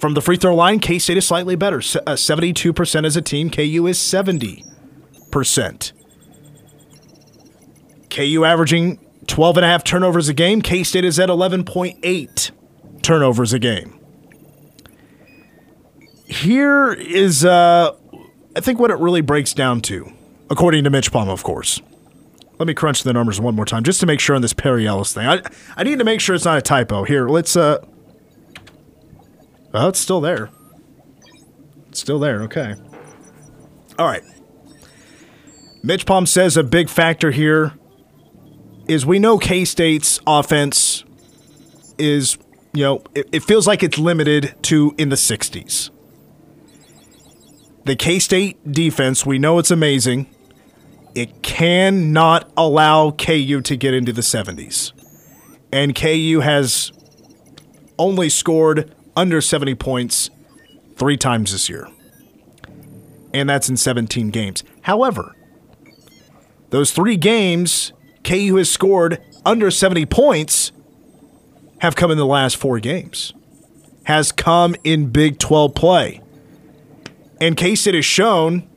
From 0.00 0.14
the 0.14 0.22
free 0.22 0.38
throw 0.38 0.54
line, 0.54 0.78
K 0.78 0.98
State 0.98 1.18
is 1.18 1.26
slightly 1.26 1.54
better, 1.54 1.80
72% 1.80 3.04
uh, 3.04 3.06
as 3.06 3.14
a 3.14 3.20
team. 3.20 3.50
KU 3.50 3.86
is 3.86 3.98
70%. 3.98 5.92
KU 8.08 8.44
averaging 8.46 9.05
12 9.26 9.58
and 9.58 9.64
a 9.64 9.68
half 9.68 9.84
turnovers 9.84 10.28
a 10.28 10.34
game. 10.34 10.62
K 10.62 10.82
State 10.82 11.04
is 11.04 11.18
at 11.18 11.28
11.8 11.28 12.50
turnovers 13.02 13.52
a 13.52 13.58
game. 13.58 13.98
Here 16.26 16.92
is, 16.92 17.44
uh, 17.44 17.94
I 18.56 18.60
think, 18.60 18.80
what 18.80 18.90
it 18.90 18.98
really 18.98 19.20
breaks 19.20 19.54
down 19.54 19.80
to, 19.82 20.12
according 20.50 20.84
to 20.84 20.90
MitchPom, 20.90 21.28
of 21.28 21.44
course. 21.44 21.80
Let 22.58 22.66
me 22.66 22.74
crunch 22.74 23.02
the 23.02 23.12
numbers 23.12 23.40
one 23.40 23.54
more 23.54 23.66
time 23.66 23.84
just 23.84 24.00
to 24.00 24.06
make 24.06 24.18
sure 24.18 24.34
on 24.34 24.42
this 24.42 24.52
Perry 24.54 24.86
Ellis 24.86 25.12
thing. 25.12 25.26
I, 25.26 25.42
I 25.76 25.84
need 25.84 25.98
to 25.98 26.04
make 26.04 26.20
sure 26.20 26.34
it's 26.34 26.44
not 26.44 26.58
a 26.58 26.62
typo. 26.62 27.04
Here, 27.04 27.28
let's. 27.28 27.54
uh 27.56 27.84
Oh, 29.74 29.88
it's 29.88 29.98
still 30.00 30.22
there. 30.22 30.48
It's 31.88 32.00
still 32.00 32.18
there. 32.18 32.42
Okay. 32.44 32.74
All 33.98 34.06
right. 34.06 34.22
MitchPom 35.84 36.26
says 36.26 36.56
a 36.56 36.62
big 36.62 36.88
factor 36.88 37.30
here 37.30 37.74
is 38.88 39.04
we 39.04 39.18
know 39.18 39.38
K 39.38 39.64
State's 39.64 40.20
offense 40.26 41.04
is, 41.98 42.38
you 42.72 42.84
know, 42.84 43.02
it, 43.14 43.28
it 43.32 43.42
feels 43.42 43.66
like 43.66 43.82
it's 43.82 43.98
limited 43.98 44.54
to 44.64 44.94
in 44.98 45.08
the 45.08 45.16
60s. 45.16 45.90
The 47.84 47.96
K 47.96 48.18
State 48.18 48.72
defense, 48.72 49.24
we 49.24 49.38
know 49.38 49.58
it's 49.58 49.70
amazing. 49.70 50.26
It 51.14 51.42
cannot 51.42 52.50
allow 52.56 53.10
KU 53.10 53.60
to 53.62 53.76
get 53.76 53.94
into 53.94 54.12
the 54.12 54.22
70s. 54.22 54.92
And 55.72 55.94
KU 55.94 56.40
has 56.40 56.92
only 57.98 58.28
scored 58.28 58.94
under 59.16 59.40
70 59.40 59.74
points 59.76 60.30
three 60.96 61.16
times 61.16 61.52
this 61.52 61.68
year. 61.68 61.88
And 63.32 63.48
that's 63.48 63.68
in 63.68 63.76
17 63.76 64.30
games. 64.30 64.62
However, 64.82 65.34
those 66.70 66.90
three 66.90 67.16
games 67.16 67.92
KU 68.26 68.56
has 68.56 68.68
scored 68.68 69.22
under 69.44 69.70
70 69.70 70.04
points 70.06 70.72
have 71.78 71.94
come 71.94 72.10
in 72.10 72.18
the 72.18 72.26
last 72.26 72.56
four 72.56 72.80
games, 72.80 73.32
has 74.04 74.32
come 74.32 74.74
in 74.82 75.10
Big 75.10 75.38
12 75.38 75.74
play. 75.74 76.20
And 77.40 77.56
K 77.56 77.74
State 77.74 77.94
has 77.94 78.04
shown 78.04 78.68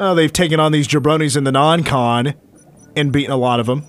oh, 0.00 0.16
they've 0.16 0.32
taken 0.32 0.58
on 0.58 0.72
these 0.72 0.88
jabronis 0.88 1.36
in 1.36 1.44
the 1.44 1.52
non 1.52 1.84
con 1.84 2.34
and 2.96 3.12
beaten 3.12 3.30
a 3.30 3.36
lot 3.36 3.60
of 3.60 3.66
them. 3.66 3.84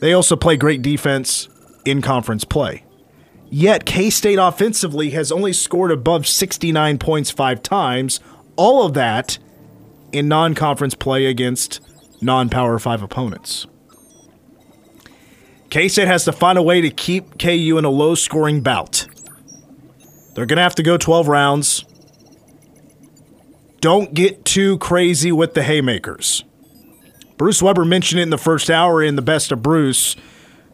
They 0.00 0.12
also 0.12 0.36
play 0.36 0.56
great 0.56 0.82
defense 0.82 1.48
in 1.84 2.00
conference 2.00 2.44
play. 2.44 2.84
Yet 3.50 3.84
K 3.84 4.10
State 4.10 4.38
offensively 4.38 5.10
has 5.10 5.32
only 5.32 5.52
scored 5.52 5.90
above 5.90 6.28
69 6.28 6.98
points 6.98 7.30
five 7.30 7.60
times, 7.60 8.20
all 8.54 8.86
of 8.86 8.94
that 8.94 9.38
in 10.12 10.28
non 10.28 10.54
conference 10.54 10.94
play 10.94 11.26
against 11.26 11.80
non 12.22 12.48
Power 12.48 12.78
5 12.78 13.02
opponents. 13.02 13.66
K 15.70 15.88
State 15.88 16.06
has 16.06 16.24
to 16.26 16.32
find 16.32 16.58
a 16.58 16.62
way 16.62 16.80
to 16.80 16.90
keep 16.90 17.38
KU 17.38 17.76
in 17.78 17.84
a 17.84 17.90
low 17.90 18.14
scoring 18.14 18.60
bout. 18.60 19.06
They're 20.34 20.46
going 20.46 20.56
to 20.56 20.62
have 20.62 20.74
to 20.76 20.82
go 20.82 20.96
12 20.96 21.28
rounds. 21.28 21.84
Don't 23.80 24.14
get 24.14 24.44
too 24.44 24.78
crazy 24.78 25.32
with 25.32 25.54
the 25.54 25.62
haymakers. 25.62 26.44
Bruce 27.36 27.60
Weber 27.62 27.84
mentioned 27.84 28.20
it 28.20 28.24
in 28.24 28.30
the 28.30 28.38
first 28.38 28.70
hour 28.70 29.02
in 29.02 29.16
the 29.16 29.22
best 29.22 29.50
of 29.50 29.62
Bruce. 29.62 30.14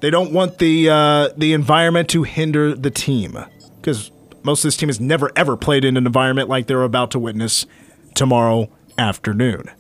They 0.01 0.11
don't 0.11 0.33
want 0.33 0.59
the 0.59 0.91
uh, 0.91 1.29
the 1.37 1.53
environment 1.55 2.09
to 2.11 2.25
hinder 2.25 2.75
the 2.75 2.91
team 2.91 3.39
because 3.77 4.11
most 4.43 4.61
of 4.61 4.69
this 4.69 4.77
team 4.77 4.89
has 4.89 5.01
never 5.01 5.31
ever 5.35 5.57
played 5.57 5.85
in 5.85 5.97
an 5.97 6.07
environment 6.07 6.49
like 6.49 6.67
they're 6.67 6.83
about 6.83 7.11
to 7.13 7.19
witness 7.19 7.67
tomorrow 8.15 8.69
afternoon. 8.99 9.71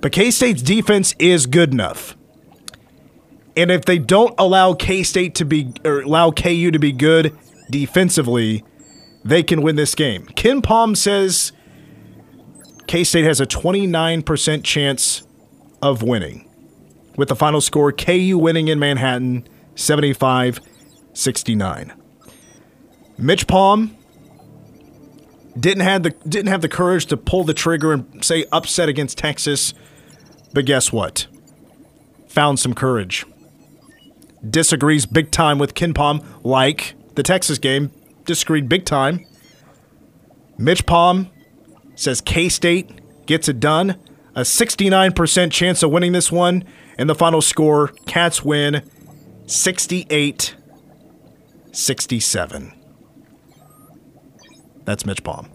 But 0.00 0.12
K 0.12 0.30
State's 0.30 0.62
defense 0.62 1.14
is 1.18 1.46
good 1.46 1.72
enough. 1.72 2.16
And 3.56 3.70
if 3.70 3.84
they 3.84 3.98
don't 3.98 4.34
allow 4.38 4.74
K 4.74 5.02
State 5.02 5.34
to 5.36 5.44
be, 5.44 5.72
or 5.84 6.02
allow 6.02 6.30
KU 6.30 6.70
to 6.70 6.78
be 6.78 6.92
good 6.92 7.36
defensively, 7.70 8.64
they 9.24 9.42
can 9.42 9.62
win 9.62 9.76
this 9.76 9.94
game. 9.94 10.26
KenPom 10.26 10.96
says 10.96 11.52
K 12.86 13.02
State 13.02 13.24
has 13.24 13.40
a 13.40 13.46
29% 13.46 14.62
chance 14.62 15.22
of 15.82 16.02
winning. 16.02 16.48
With 17.16 17.28
the 17.28 17.36
final 17.36 17.60
score, 17.60 17.90
KU 17.90 18.38
winning 18.38 18.68
in 18.68 18.78
Manhattan 18.78 19.48
75 19.74 20.60
69. 21.14 21.92
MitchPom 23.18 23.90
didn't 25.58 25.82
have 25.82 26.04
the 26.04 26.10
didn't 26.28 26.46
have 26.46 26.60
the 26.60 26.68
courage 26.68 27.06
to 27.06 27.16
pull 27.16 27.42
the 27.42 27.54
trigger 27.54 27.92
and 27.92 28.24
say 28.24 28.44
upset 28.52 28.88
against 28.88 29.18
Texas 29.18 29.74
but 30.52 30.64
guess 30.64 30.92
what? 30.92 31.26
Found 32.28 32.58
some 32.58 32.74
courage. 32.74 33.24
Disagrees 34.48 35.06
big 35.06 35.30
time 35.30 35.58
with 35.58 35.74
KenPom, 35.74 36.24
like 36.44 36.94
the 37.14 37.22
Texas 37.22 37.58
game, 37.58 37.90
disagreed 38.24 38.68
big 38.68 38.84
time. 38.84 39.26
MitchPom 40.58 41.30
says 41.94 42.20
K 42.20 42.48
State 42.48 43.26
gets 43.26 43.48
it 43.48 43.60
done. 43.60 43.96
A 44.34 44.42
69% 44.42 45.50
chance 45.50 45.82
of 45.82 45.90
winning 45.90 46.12
this 46.12 46.30
one. 46.30 46.64
And 46.96 47.08
the 47.08 47.14
final 47.14 47.40
score 47.40 47.88
Cats 48.06 48.44
win 48.44 48.88
68 49.46 50.54
67. 51.72 52.72
That's 54.84 55.02
MitchPom. 55.02 55.48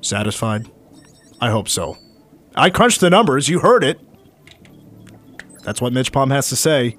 Satisfied? 0.00 0.70
I 1.40 1.50
hope 1.50 1.68
so. 1.68 1.96
I 2.54 2.70
crunched 2.70 3.00
the 3.00 3.10
numbers. 3.10 3.48
You 3.48 3.60
heard 3.60 3.84
it. 3.84 4.00
That's 5.62 5.80
what 5.80 5.92
MitchPom 5.92 6.30
has 6.30 6.48
to 6.48 6.56
say. 6.56 6.96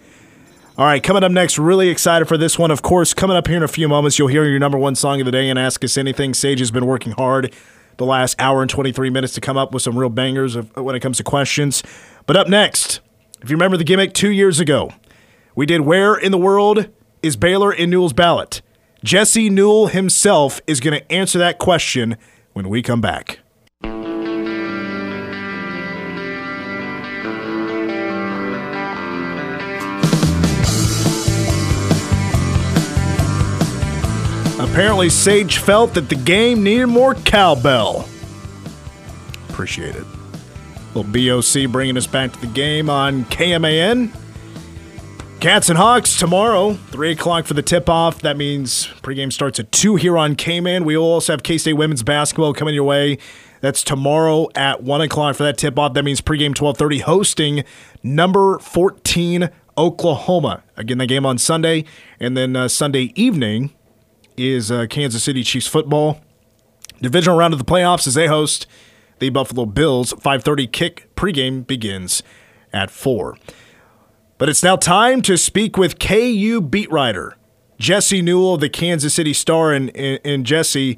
All 0.78 0.86
right, 0.86 1.04
coming 1.04 1.24
up 1.24 1.32
next, 1.32 1.60
really 1.60 1.90
excited 1.90 2.28
for 2.28 2.38
this 2.38 2.58
one. 2.58 2.72
Of 2.72 2.82
course, 2.82 3.14
coming 3.14 3.36
up 3.36 3.48
here 3.48 3.58
in 3.58 3.64
a 3.64 3.68
few 3.68 3.90
moments, 3.90 4.18
you'll 4.18 4.30
hear 4.30 4.46
your 4.46 4.60
number 4.60 4.78
one 4.78 4.96
song 4.96 5.20
of 5.20 5.26
the 5.26 5.32
day 5.32 5.50
and 5.50 5.60
ask 5.60 5.84
us 5.84 5.98
anything. 5.98 6.34
Sage 6.34 6.60
has 6.60 6.72
been 6.72 6.86
working 6.86 7.12
hard 7.14 7.54
the 7.98 8.06
last 8.06 8.40
hour 8.40 8.62
and 8.62 8.70
23 8.70 9.10
minutes 9.10 9.34
to 9.34 9.42
come 9.42 9.58
up 9.58 9.74
with 9.74 9.84
some 9.84 9.98
real 9.98 10.10
bangers 10.10 10.56
of, 10.56 10.74
when 10.78 10.96
it 10.96 11.02
comes 11.02 11.18
to 11.18 11.24
questions. 11.24 11.84
But 12.26 12.38
up 12.38 12.48
next, 12.48 13.02
if 13.42 13.50
you 13.50 13.56
remember 13.56 13.76
the 13.76 13.84
gimmick 13.84 14.14
two 14.14 14.32
years 14.32 14.60
ago, 14.60 14.92
we 15.54 15.66
did 15.66 15.82
Where 15.82 16.16
in 16.16 16.32
the 16.32 16.38
World 16.38 16.88
is 17.22 17.36
Baylor 17.36 17.74
in 17.74 17.90
Newell's 17.90 18.14
ballot? 18.14 18.62
Jesse 19.04 19.50
Newell 19.50 19.88
himself 19.88 20.62
is 20.66 20.80
going 20.80 20.98
to 20.98 21.12
answer 21.12 21.38
that 21.40 21.58
question 21.58 22.18
when 22.54 22.70
we 22.70 22.82
come 22.82 23.02
back. 23.02 23.40
Apparently, 34.72 35.10
Sage 35.10 35.58
felt 35.58 35.94
that 35.96 36.10
the 36.10 36.16
game 36.16 36.64
needed 36.64 36.88
more 36.88 37.16
cowbell. 37.16 38.08
Appreciate 39.50 39.96
it. 39.96 40.06
Little 40.94 41.04
BOC 41.04 41.72
bringing 41.72 41.98
us 41.98 42.08
back 42.08 42.32
to 42.34 42.40
the 42.40 42.48
game 42.48 42.90
on 42.90 43.26
KMAN. 43.26 44.12
Cats 45.40 45.70
and 45.70 45.78
Hawks 45.78 46.18
tomorrow, 46.18 46.74
3 46.74 47.12
o'clock 47.12 47.46
for 47.46 47.54
the 47.54 47.62
tip 47.62 47.88
off. 47.88 48.22
That 48.22 48.36
means 48.36 48.88
pregame 49.02 49.32
starts 49.32 49.60
at 49.60 49.72
2 49.72 49.96
here 49.96 50.18
on 50.18 50.36
KMAN. 50.36 50.84
We 50.84 50.98
also 50.98 51.34
have 51.34 51.44
K 51.44 51.58
State 51.58 51.74
women's 51.74 52.04
basketball 52.04 52.54
coming 52.54 52.76
your 52.76 52.84
way. 52.84 53.18
That's 53.62 53.84
tomorrow 53.84 54.50
at 54.56 54.84
1 54.84 55.02
o'clock 55.02 55.36
for 55.36 55.44
that 55.44 55.58
tip 55.58 55.80
off. 55.80 55.94
That 55.94 56.04
means 56.04 56.22
pregame 56.22 56.50
1230 56.50 57.00
hosting 57.00 57.64
number 58.04 58.60
14 58.60 59.50
Oklahoma. 59.78 60.64
Again, 60.76 60.98
that 60.98 61.08
game 61.08 61.26
on 61.26 61.38
Sunday. 61.38 61.86
And 62.20 62.36
then 62.36 62.56
uh, 62.56 62.68
Sunday 62.68 63.14
evening, 63.16 63.72
is 64.40 64.72
uh, 64.72 64.88
Kansas 64.90 65.24
City 65.24 65.44
Chiefs 65.44 65.68
football. 65.68 66.22
Divisional 67.02 67.38
round 67.38 67.54
of 67.54 67.60
the 67.60 67.66
playoffs 67.66 68.08
as 68.08 68.14
they 68.14 68.28
host 68.28 68.68
the 69.20 69.30
Buffalo 69.30 69.66
Bills. 69.66 70.14
5:30 70.14 70.72
kick 70.72 71.10
pregame 71.16 71.66
begins 71.66 72.24
at 72.74 72.92
4. 72.92 73.38
But 74.38 74.50
it's 74.50 74.64
now 74.64 74.76
time 74.76 75.22
to 75.24 75.38
speak 75.38 75.78
with 75.78 76.00
KU 76.00 76.62
beat 76.62 76.92
writer 76.92 77.36
Jesse 77.78 78.22
Newell 78.22 78.58
the 78.58 78.70
Kansas 78.70 79.14
City 79.14 79.34
Star 79.34 79.74
and, 79.74 79.96
and, 79.96 80.46
Jesse 80.46 80.98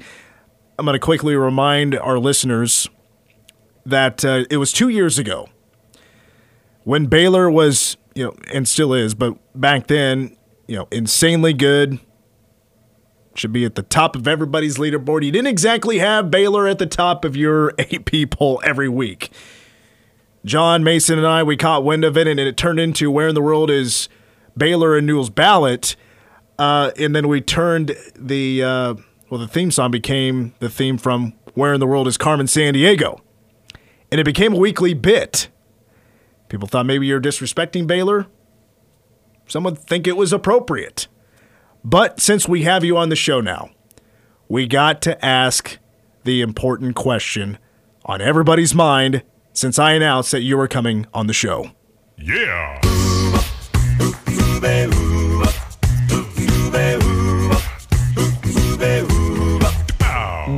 I'm 0.78 0.84
going 0.84 0.94
to 0.94 1.00
quickly 1.00 1.36
remind 1.36 1.96
our 1.96 2.18
listeners 2.18 2.88
that 3.84 4.24
uh, 4.24 4.44
it 4.50 4.56
was 4.56 4.72
2 4.72 4.88
years 4.88 5.18
ago 5.18 5.48
when 6.84 7.06
Baylor 7.06 7.50
was, 7.50 7.96
you 8.14 8.24
know, 8.24 8.34
and 8.52 8.66
still 8.66 8.92
is, 8.94 9.14
but 9.14 9.36
back 9.58 9.86
then, 9.86 10.36
you 10.66 10.76
know, 10.76 10.88
insanely 10.90 11.52
good, 11.52 12.00
should 13.38 13.52
be 13.52 13.64
at 13.64 13.74
the 13.74 13.82
top 13.82 14.16
of 14.16 14.28
everybody's 14.28 14.78
leaderboard. 14.78 15.24
You 15.24 15.32
didn't 15.32 15.48
exactly 15.48 15.98
have 15.98 16.30
Baylor 16.30 16.66
at 16.66 16.78
the 16.78 16.86
top 16.86 17.24
of 17.24 17.36
your 17.36 17.74
AP 17.78 18.30
poll 18.30 18.60
every 18.64 18.88
week. 18.88 19.30
John 20.44 20.82
Mason 20.82 21.18
and 21.18 21.26
I, 21.26 21.42
we 21.42 21.56
caught 21.56 21.84
wind 21.84 22.04
of 22.04 22.16
it, 22.16 22.26
and 22.26 22.40
it 22.40 22.56
turned 22.56 22.80
into 22.80 23.10
where 23.10 23.28
in 23.28 23.34
the 23.34 23.42
world 23.42 23.70
is 23.70 24.08
Baylor 24.56 24.96
and 24.96 25.06
Newell's 25.06 25.30
ballot. 25.30 25.94
Uh, 26.58 26.90
and 26.98 27.14
then 27.14 27.28
we 27.28 27.40
turned 27.40 27.96
the, 28.16 28.62
uh, 28.62 28.94
well, 29.30 29.40
the 29.40 29.48
theme 29.48 29.70
song 29.70 29.90
became 29.90 30.54
the 30.58 30.68
theme 30.68 30.98
from 30.98 31.34
Where 31.54 31.74
in 31.74 31.80
the 31.80 31.86
World 31.86 32.08
is 32.08 32.18
Carmen 32.18 32.46
Sandiego. 32.46 33.20
And 34.10 34.20
it 34.20 34.24
became 34.24 34.52
a 34.52 34.58
weekly 34.58 34.94
bit. 34.94 35.48
People 36.48 36.68
thought 36.68 36.84
maybe 36.84 37.06
you're 37.06 37.20
disrespecting 37.20 37.86
Baylor. 37.86 38.26
Some 39.46 39.64
would 39.64 39.78
think 39.78 40.06
it 40.06 40.16
was 40.16 40.32
appropriate. 40.32 41.08
But 41.84 42.20
since 42.20 42.48
we 42.48 42.62
have 42.62 42.84
you 42.84 42.96
on 42.96 43.08
the 43.08 43.16
show 43.16 43.40
now, 43.40 43.70
we 44.48 44.66
got 44.66 45.02
to 45.02 45.24
ask 45.24 45.78
the 46.24 46.40
important 46.40 46.94
question 46.94 47.58
on 48.04 48.20
everybody's 48.20 48.74
mind 48.74 49.22
since 49.52 49.78
I 49.78 49.92
announced 49.92 50.30
that 50.30 50.42
you 50.42 50.56
were 50.56 50.68
coming 50.68 51.06
on 51.12 51.26
the 51.26 51.32
show. 51.32 51.72
Yeah. 52.16 52.80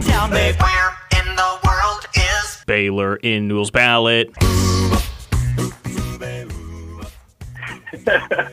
Tell 0.01 0.29
me 0.29 0.53
where 0.53 0.91
in 1.17 1.37
the 1.37 1.59
world 1.65 2.07
is 2.15 2.65
Baylor 2.67 3.17
in 3.17 3.49
Newell's 3.49 3.71
ballot. 3.71 4.31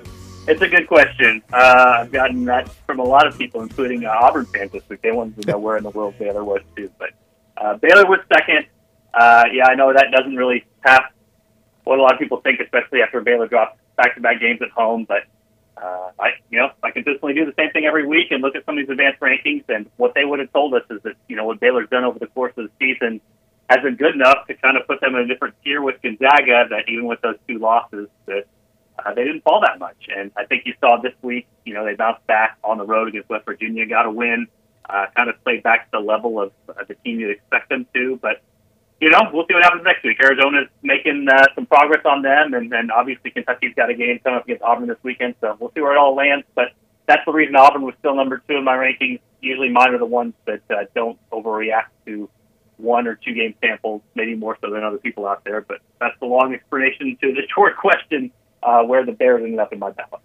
It's 0.52 0.62
a 0.62 0.68
good 0.68 0.86
question. 0.86 1.42
Uh, 1.54 2.00
I've 2.00 2.12
gotten 2.12 2.44
that 2.44 2.68
from 2.86 3.00
a 3.00 3.04
lot 3.04 3.26
of 3.26 3.38
people, 3.38 3.62
including 3.62 4.04
uh, 4.04 4.10
Auburn 4.10 4.46
fans 4.48 4.74
this 4.74 4.84
week. 4.90 5.02
They 5.02 5.14
wanted 5.14 5.42
to 5.42 5.50
know 5.50 5.58
where 5.58 5.78
in 5.78 5.84
the 5.84 5.92
world 5.92 6.20
Baylor 6.20 6.44
was 6.44 6.60
too. 6.76 6.92
But 7.00 7.12
uh, 7.56 7.78
Baylor 7.78 8.06
was 8.06 8.20
second. 8.28 8.66
Uh, 9.14 9.46
yeah, 9.54 9.68
I 9.68 9.76
know 9.76 9.94
that 9.94 10.12
doesn't 10.12 10.36
really 10.36 10.66
pass 10.84 11.04
what 11.86 12.00
a 12.00 12.02
lot 12.02 12.12
of 12.12 12.20
people 12.20 12.42
think, 12.42 12.60
especially 12.60 13.02
after 13.02 13.22
Baylor 13.22 13.48
dropped 13.48 13.80
back-to-back 13.96 14.42
games 14.42 14.62
at 14.62 14.72
home. 14.72 15.06
But 15.06 15.24
uh, 15.82 16.12
I, 16.20 16.32
you 16.50 16.60
know, 16.60 16.72
I 16.84 16.92
consistently 16.92 17.34
do 17.34 17.46
the 17.46 17.54
same 17.58 17.72
thing 17.72 17.86
every 17.86 18.06
week 18.06 18.32
and 18.32 18.42
look 18.42 18.58
at 18.58 18.66
some 18.66 18.78
of 18.78 18.84
these 18.84 18.92
advanced 18.92 19.22
rankings. 19.22 19.64
And 19.70 19.90
what 19.96 20.14
they 20.16 20.26
would 20.26 20.40
have 20.40 20.52
told 20.52 20.74
us 20.74 20.84
is 20.90 21.02
that 21.04 21.14
you 21.30 21.38
know 21.38 21.46
what 21.46 21.62
Baylor's 21.62 21.88
done 21.90 22.04
over 22.04 22.20
the 22.20 22.28
course 22.28 22.52
of 22.58 22.68
the 22.68 22.72
season 22.78 23.22
has 23.70 23.82
been 23.82 23.96
good 23.96 24.16
enough 24.16 24.48
to 24.48 24.54
kind 24.56 24.76
of 24.76 24.86
put 24.86 25.00
them 25.00 25.16
in 25.16 25.22
a 25.22 25.28
different 25.28 25.56
tier 25.64 25.82
with 25.82 26.02
Gonzaga. 26.02 26.68
That 26.70 26.90
even 26.90 27.06
with 27.06 27.22
those 27.22 27.38
two 27.48 27.58
losses, 27.58 28.10
that 28.26 28.48
uh, 29.00 29.14
they 29.14 29.24
didn't 29.24 29.44
fall 29.44 29.62
that 29.62 29.80
much. 29.80 30.08
And 30.16 30.32
I 30.38 30.46
think 30.46 30.66
you 30.66 30.74
saw 30.80 31.02
this 31.02 31.14
week, 31.22 31.48
you 31.66 31.74
know, 31.74 31.86
they 31.86 31.96
bounced 31.96 32.26
back 32.28 32.58
on 32.64 32.78
the 32.78 32.86
road 32.86 33.08
against 33.08 33.30
West 33.30 33.46
Virginia, 33.46 33.86
got 33.86 34.06
a 34.06 34.12
win, 34.12 34.48
uh, 34.90 35.06
kind 35.16 35.30
of 35.30 35.42
played 35.44 35.64
back 35.64 35.92
to 35.92 36.00
the 36.00 36.06
level 36.06 36.42
of 36.42 36.52
uh, 36.70 36.84
the 36.88 36.96
team 36.96 37.20
you'd 37.20 37.32
expect 37.32 37.70
them 37.70 37.86
to. 37.94 38.20
But, 38.22 38.42
you 39.00 39.10
know, 39.10 39.20
we'll 39.34 39.46
see 39.48 39.54
what 39.54 39.64
happens 39.64 39.84
next 39.84 40.04
week. 40.04 40.18
Arizona's 40.22 40.68
making 40.82 41.28
uh, 41.32 41.46
some 41.56 41.66
progress 41.66 42.02
on 42.06 42.22
them, 42.22 42.54
and, 42.54 42.72
and 42.74 42.92
obviously 42.92 43.32
Kentucky's 43.32 43.74
got 43.76 43.90
a 43.90 43.94
game 43.94 44.20
coming 44.24 44.40
up 44.40 44.46
against 44.46 44.64
Auburn 44.64 44.88
this 44.88 44.98
weekend, 45.04 45.36
so 45.42 45.58
we'll 45.60 45.72
see 45.74 45.82
where 45.82 45.94
it 45.94 45.98
all 45.98 46.16
lands. 46.16 46.46
But 46.56 46.74
that's 47.08 47.26
the 47.26 47.32
reason 47.32 47.56
Auburn 47.56 47.82
was 47.84 47.96
still 48.00 48.16
number 48.16 48.42
two 48.48 48.58
in 48.58 48.64
my 48.64 48.76
rankings. 48.76 49.20
Usually 49.42 49.70
mine 49.70 49.94
are 49.94 49.98
the 49.98 50.06
ones 50.06 50.34
that 50.46 50.62
uh, 50.70 50.86
don't 50.94 51.18
overreact 51.32 51.90
to 52.06 52.30
one 52.78 53.08
or 53.08 53.16
two 53.16 53.34
game 53.34 53.54
samples, 53.62 54.02
maybe 54.16 54.36
more 54.36 54.58
so 54.62 54.72
than 54.72 54.84
other 54.84 54.98
people 54.98 55.28
out 55.28 55.44
there. 55.44 55.62
But 55.62 55.80
that's 56.00 56.20
the 56.20 56.26
long 56.26 56.54
explanation 56.54 57.18
to 57.22 57.34
the 57.34 57.44
short 57.56 57.78
question 57.78 58.32
uh, 58.64 58.84
where 58.84 59.06
the 59.06 59.12
Bears 59.12 59.44
ended 59.44 59.60
up 59.60 59.74
in 59.74 59.80
my 59.80 59.92
ballot. 59.92 60.22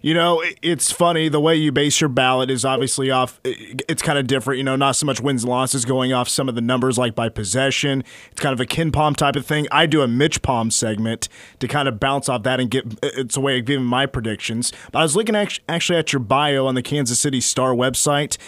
You 0.00 0.14
know, 0.14 0.42
it's 0.62 0.92
funny 0.92 1.28
the 1.28 1.40
way 1.40 1.56
you 1.56 1.72
base 1.72 2.00
your 2.00 2.08
ballot 2.08 2.50
is 2.50 2.64
obviously 2.64 3.10
off. 3.10 3.40
It's 3.44 4.00
kind 4.00 4.18
of 4.18 4.26
different. 4.26 4.58
You 4.58 4.64
know, 4.64 4.76
not 4.76 4.96
so 4.96 5.06
much 5.06 5.20
wins 5.20 5.42
and 5.42 5.50
losses 5.50 5.84
going 5.84 6.12
off 6.12 6.28
some 6.28 6.48
of 6.48 6.54
the 6.54 6.60
numbers 6.60 6.98
like 6.98 7.14
by 7.14 7.28
possession. 7.28 8.04
It's 8.30 8.40
kind 8.40 8.52
of 8.52 8.60
a 8.60 8.66
KenPom 8.66 9.16
type 9.16 9.36
of 9.36 9.44
thing. 9.44 9.66
I 9.72 9.86
do 9.86 10.02
a 10.02 10.06
MitchPom 10.06 10.72
segment 10.72 11.28
to 11.58 11.68
kind 11.68 11.88
of 11.88 11.98
bounce 11.98 12.28
off 12.28 12.44
that 12.44 12.60
and 12.60 12.70
get. 12.70 12.84
It's 13.02 13.36
a 13.36 13.40
way 13.40 13.58
of 13.58 13.64
giving 13.64 13.84
my 13.84 14.06
predictions. 14.06 14.72
But 14.92 15.00
I 15.00 15.02
was 15.02 15.16
looking 15.16 15.34
actually 15.34 15.98
at 15.98 16.12
your 16.12 16.20
bio 16.20 16.66
on 16.66 16.74
the 16.74 16.82
Kansas 16.82 17.18
City 17.18 17.40
Star 17.40 17.74
website. 17.74 18.38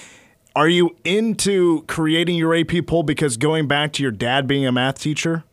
Are 0.55 0.68
you 0.68 0.96
into 1.05 1.83
creating 1.83 2.37
your 2.37 2.55
AP 2.55 2.87
poll 2.87 3.03
because 3.03 3.37
going 3.37 3.68
back 3.68 3.92
to 3.94 4.03
your 4.03 4.12
dad 4.12 4.46
being 4.46 4.66
a 4.66 4.72
math 4.72 4.98
teacher? 5.00 5.44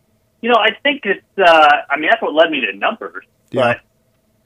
You 0.41 0.49
know, 0.49 0.59
I 0.59 0.69
think 0.83 1.01
it's. 1.05 1.23
Uh, 1.37 1.69
I 1.89 1.97
mean, 1.97 2.09
that's 2.09 2.21
what 2.21 2.33
led 2.33 2.51
me 2.51 2.61
to 2.61 2.77
numbers. 2.77 3.25
Yeah. 3.51 3.75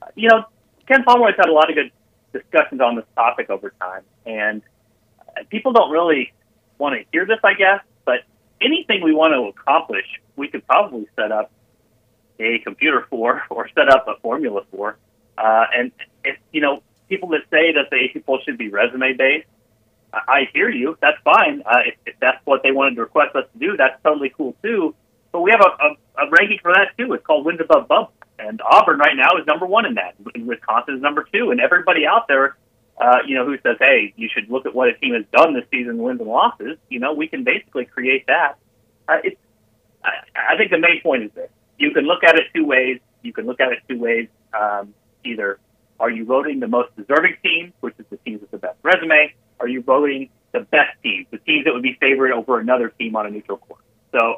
But 0.00 0.12
you 0.14 0.28
know, 0.28 0.44
Ken 0.86 1.04
Pomeroy's 1.04 1.34
had 1.36 1.48
a 1.48 1.52
lot 1.52 1.70
of 1.70 1.76
good 1.76 1.90
discussions 2.32 2.80
on 2.80 2.96
this 2.96 3.04
topic 3.14 3.50
over 3.50 3.72
time, 3.80 4.02
and 4.26 4.62
uh, 5.20 5.42
people 5.50 5.72
don't 5.72 5.90
really 5.90 6.32
want 6.78 6.98
to 6.98 7.04
hear 7.12 7.26
this, 7.26 7.38
I 7.44 7.54
guess. 7.54 7.80
But 8.04 8.20
anything 8.60 9.02
we 9.02 9.14
want 9.14 9.32
to 9.34 9.60
accomplish, 9.60 10.06
we 10.36 10.48
could 10.48 10.66
probably 10.66 11.08
set 11.16 11.32
up 11.32 11.50
a 12.38 12.58
computer 12.60 13.06
for 13.08 13.42
or 13.50 13.68
set 13.74 13.88
up 13.88 14.06
a 14.08 14.20
formula 14.20 14.62
for. 14.70 14.96
Uh, 15.38 15.64
and 15.74 15.92
if 16.24 16.36
you 16.52 16.60
know, 16.60 16.82
people 17.08 17.30
that 17.30 17.42
say 17.50 17.72
that 17.72 17.90
the 17.90 18.20
poll 18.20 18.40
should 18.44 18.58
be 18.58 18.68
resume 18.68 19.14
based, 19.14 19.46
I 20.12 20.48
hear 20.52 20.68
you. 20.68 20.98
That's 21.00 21.16
fine. 21.24 21.62
Uh, 21.64 21.80
if, 21.86 21.94
if 22.04 22.14
that's 22.20 22.38
what 22.44 22.62
they 22.62 22.70
wanted 22.70 22.96
to 22.96 23.00
request 23.02 23.34
us 23.34 23.44
to 23.52 23.58
do, 23.58 23.76
that's 23.76 24.02
totally 24.02 24.30
cool 24.36 24.54
too. 24.62 24.94
But 25.30 25.40
we 25.40 25.50
have 25.50 25.60
a, 25.60 25.84
a, 25.84 26.26
a 26.26 26.30
ranking 26.30 26.58
for 26.60 26.72
that 26.72 26.88
too. 26.98 27.14
It's 27.14 27.24
called 27.24 27.46
wins 27.46 27.60
above 27.60 27.88
bubble. 27.88 28.12
And 28.38 28.60
Auburn 28.62 28.98
right 28.98 29.16
now 29.16 29.38
is 29.40 29.46
number 29.46 29.66
one 29.66 29.86
in 29.86 29.94
that. 29.94 30.14
And 30.34 30.46
Wisconsin 30.46 30.96
is 30.96 31.02
number 31.02 31.26
two. 31.32 31.50
And 31.50 31.60
everybody 31.60 32.06
out 32.06 32.26
there, 32.28 32.56
uh, 33.00 33.18
you 33.26 33.34
know, 33.36 33.46
who 33.46 33.56
says, 33.62 33.76
hey, 33.80 34.12
you 34.16 34.28
should 34.32 34.50
look 34.50 34.66
at 34.66 34.74
what 34.74 34.88
a 34.88 34.94
team 34.94 35.14
has 35.14 35.24
done 35.32 35.54
this 35.54 35.64
season, 35.70 35.98
wins 35.98 36.20
and 36.20 36.28
losses, 36.28 36.78
you 36.88 37.00
know, 37.00 37.12
we 37.12 37.26
can 37.28 37.44
basically 37.44 37.84
create 37.84 38.26
that. 38.26 38.56
Uh, 39.08 39.18
it's, 39.24 39.36
I, 40.04 40.10
I 40.54 40.56
think 40.56 40.70
the 40.70 40.78
main 40.78 41.00
point 41.02 41.24
is 41.24 41.30
this. 41.34 41.50
You 41.78 41.92
can 41.92 42.04
look 42.04 42.22
at 42.24 42.36
it 42.36 42.44
two 42.54 42.64
ways. 42.64 43.00
You 43.22 43.32
can 43.32 43.46
look 43.46 43.60
at 43.60 43.72
it 43.72 43.78
two 43.88 43.98
ways. 43.98 44.28
Um, 44.52 44.94
either 45.24 45.58
Are 45.98 46.10
you 46.10 46.24
voting 46.24 46.60
the 46.60 46.68
most 46.68 46.94
deserving 46.96 47.36
team, 47.42 47.72
which 47.80 47.94
is 47.98 48.06
the 48.10 48.16
teams 48.18 48.40
with 48.40 48.50
the 48.50 48.58
best 48.58 48.76
resume? 48.82 49.34
Are 49.60 49.68
you 49.68 49.82
voting 49.82 50.30
the 50.52 50.60
best 50.60 51.00
teams, 51.02 51.26
the 51.30 51.38
teams 51.38 51.64
that 51.64 51.72
would 51.72 51.82
be 51.82 51.96
favored 52.00 52.32
over 52.32 52.58
another 52.58 52.88
team 52.90 53.14
on 53.16 53.26
a 53.26 53.30
neutral 53.30 53.58
court? 53.58 53.80
So, 54.10 54.36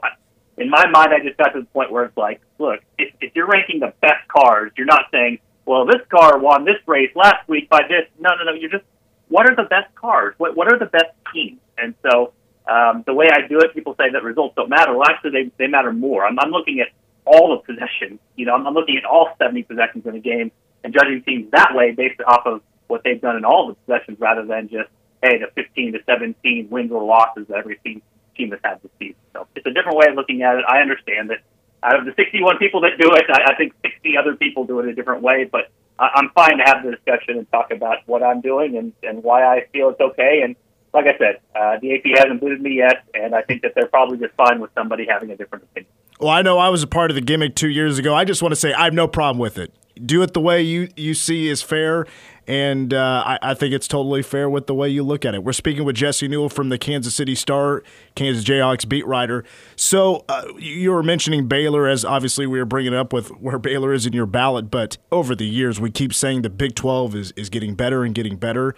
in 0.56 0.70
my 0.70 0.86
mind, 0.90 1.12
I 1.12 1.20
just 1.24 1.36
got 1.36 1.48
to 1.48 1.60
the 1.60 1.66
point 1.66 1.90
where 1.90 2.04
it's 2.04 2.16
like, 2.16 2.40
look, 2.58 2.80
if, 2.98 3.12
if 3.20 3.32
you're 3.34 3.46
ranking 3.46 3.80
the 3.80 3.92
best 4.00 4.26
cars, 4.28 4.72
you're 4.76 4.86
not 4.86 5.06
saying, 5.12 5.38
well, 5.66 5.86
this 5.86 6.00
car 6.10 6.38
won 6.38 6.64
this 6.64 6.76
race 6.86 7.10
last 7.14 7.48
week 7.48 7.68
by 7.68 7.82
this. 7.88 8.08
No, 8.18 8.30
no, 8.36 8.44
no. 8.44 8.52
You're 8.52 8.70
just, 8.70 8.84
what 9.28 9.48
are 9.48 9.56
the 9.56 9.68
best 9.68 9.94
cars? 9.94 10.34
What, 10.38 10.56
what 10.56 10.72
are 10.72 10.78
the 10.78 10.86
best 10.86 11.10
teams? 11.32 11.58
And 11.78 11.94
so, 12.02 12.32
um, 12.66 13.02
the 13.06 13.14
way 13.14 13.28
I 13.30 13.46
do 13.46 13.60
it, 13.60 13.74
people 13.74 13.94
say 13.98 14.10
that 14.12 14.22
results 14.22 14.54
don't 14.56 14.70
matter. 14.70 14.96
Well, 14.96 15.08
actually, 15.08 15.30
they, 15.30 15.50
they 15.58 15.66
matter 15.66 15.92
more. 15.92 16.24
I'm, 16.24 16.38
I'm 16.38 16.50
looking 16.50 16.80
at 16.80 16.88
all 17.24 17.56
of 17.56 17.64
possessions. 17.64 18.20
You 18.36 18.46
know, 18.46 18.54
I'm, 18.54 18.66
I'm 18.66 18.74
looking 18.74 18.96
at 18.96 19.04
all 19.04 19.34
70 19.38 19.64
possessions 19.64 20.06
in 20.06 20.14
a 20.14 20.20
game 20.20 20.50
and 20.82 20.92
judging 20.92 21.22
teams 21.22 21.50
that 21.52 21.74
way 21.74 21.92
based 21.92 22.20
off 22.26 22.46
of 22.46 22.62
what 22.86 23.02
they've 23.04 23.20
done 23.20 23.36
in 23.36 23.44
all 23.44 23.68
the 23.68 23.74
possessions 23.74 24.18
rather 24.20 24.44
than 24.44 24.68
just, 24.68 24.88
hey, 25.22 25.38
the 25.38 25.46
15 25.54 25.94
to 25.94 25.98
17 26.06 26.68
wins 26.70 26.92
or 26.92 27.02
losses 27.02 27.46
that 27.48 27.56
every 27.56 27.76
team, 27.76 28.02
team 28.34 28.50
has 28.50 28.60
had 28.62 28.82
this 28.82 28.90
season. 28.98 29.16
So 29.32 29.46
it's 29.54 29.66
a 29.66 29.70
different 29.70 29.98
way 29.98 30.06
of 30.08 30.14
looking 30.14 30.42
at 30.42 30.56
it. 30.56 30.64
I 30.68 30.80
understand 30.80 31.30
that 31.30 31.38
out 31.82 31.98
of 31.98 32.04
the 32.06 32.12
61 32.16 32.58
people 32.58 32.80
that 32.82 32.98
do 32.98 33.12
it, 33.14 33.24
I, 33.28 33.52
I 33.52 33.54
think 33.56 33.72
60 33.82 34.16
other 34.16 34.34
people 34.36 34.64
do 34.64 34.80
it 34.80 34.88
a 34.88 34.94
different 34.94 35.22
way, 35.22 35.44
but 35.44 35.70
I, 35.98 36.10
I'm 36.14 36.30
fine 36.30 36.58
to 36.58 36.64
have 36.64 36.84
the 36.84 36.92
discussion 36.92 37.38
and 37.38 37.50
talk 37.52 37.70
about 37.70 37.98
what 38.06 38.22
I'm 38.22 38.40
doing 38.40 38.76
and, 38.76 38.92
and 39.02 39.22
why 39.22 39.44
I 39.44 39.66
feel 39.72 39.90
it's 39.90 40.00
okay. 40.00 40.40
And 40.42 40.56
like 40.94 41.06
I 41.06 41.18
said, 41.18 41.40
uh, 41.54 41.78
the 41.80 41.94
AP 41.94 42.18
hasn't 42.18 42.40
booted 42.40 42.60
me 42.62 42.76
yet, 42.76 43.04
and 43.14 43.34
I 43.34 43.42
think 43.42 43.62
that 43.62 43.72
they're 43.74 43.88
probably 43.88 44.16
just 44.16 44.34
fine 44.34 44.60
with 44.60 44.70
somebody 44.74 45.06
having 45.08 45.30
a 45.30 45.36
different 45.36 45.64
opinion. 45.64 45.90
Well, 46.20 46.30
I 46.30 46.42
know 46.42 46.58
I 46.58 46.68
was 46.68 46.82
a 46.84 46.86
part 46.86 47.10
of 47.10 47.16
the 47.16 47.20
gimmick 47.20 47.56
two 47.56 47.68
years 47.68 47.98
ago. 47.98 48.14
I 48.14 48.24
just 48.24 48.40
want 48.40 48.52
to 48.52 48.56
say 48.56 48.72
I 48.72 48.84
have 48.84 48.94
no 48.94 49.08
problem 49.08 49.38
with 49.38 49.58
it. 49.58 49.74
Do 50.06 50.22
it 50.22 50.32
the 50.32 50.40
way 50.40 50.62
you, 50.62 50.88
you 50.96 51.14
see 51.14 51.48
is 51.48 51.62
fair, 51.62 52.06
and 52.46 52.92
uh, 52.92 53.22
I, 53.24 53.38
I 53.42 53.54
think 53.54 53.74
it's 53.74 53.88
totally 53.88 54.22
fair 54.22 54.48
with 54.50 54.66
the 54.66 54.74
way 54.74 54.88
you 54.88 55.02
look 55.02 55.24
at 55.24 55.34
it. 55.34 55.42
We're 55.42 55.52
speaking 55.52 55.84
with 55.84 55.96
Jesse 55.96 56.28
Newell 56.28 56.48
from 56.48 56.68
the 56.68 56.78
Kansas 56.78 57.14
City 57.14 57.34
Star, 57.34 57.82
Kansas 58.14 58.44
Jayhawks 58.44 58.88
beat 58.88 59.06
writer. 59.06 59.44
So 59.76 60.24
uh, 60.28 60.44
you 60.58 60.92
were 60.92 61.02
mentioning 61.02 61.48
Baylor 61.48 61.86
as 61.88 62.04
obviously 62.04 62.46
we 62.46 62.58
were 62.58 62.64
bringing 62.64 62.92
it 62.92 62.98
up 62.98 63.12
with 63.12 63.28
where 63.40 63.58
Baylor 63.58 63.92
is 63.92 64.06
in 64.06 64.12
your 64.12 64.26
ballot, 64.26 64.70
but 64.70 64.98
over 65.10 65.34
the 65.34 65.46
years 65.46 65.80
we 65.80 65.90
keep 65.90 66.12
saying 66.12 66.42
the 66.42 66.50
Big 66.50 66.74
12 66.74 67.14
is, 67.14 67.32
is 67.32 67.48
getting 67.48 67.74
better 67.74 68.04
and 68.04 68.14
getting 68.14 68.36
better. 68.36 68.74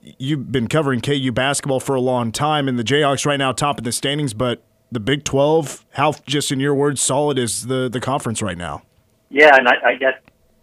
You've 0.00 0.52
been 0.52 0.68
covering 0.68 1.00
KU 1.00 1.32
basketball 1.32 1.80
for 1.80 1.96
a 1.96 2.00
long 2.00 2.30
time, 2.30 2.68
and 2.68 2.78
the 2.78 2.84
Jayhawks 2.84 3.26
right 3.26 3.36
now 3.36 3.52
top 3.52 3.78
in 3.78 3.84
the 3.84 3.92
standings, 3.92 4.32
but 4.32 4.62
the 4.92 5.00
Big 5.00 5.24
12, 5.24 5.84
how 5.92 6.12
just 6.26 6.52
in 6.52 6.60
your 6.60 6.74
words, 6.74 7.00
solid 7.00 7.38
is 7.38 7.66
the, 7.66 7.88
the 7.88 8.00
conference 8.00 8.40
right 8.40 8.56
now? 8.56 8.82
Yeah, 9.28 9.54
and 9.54 9.68
I, 9.68 9.74
I 9.84 9.94
guess 9.96 10.14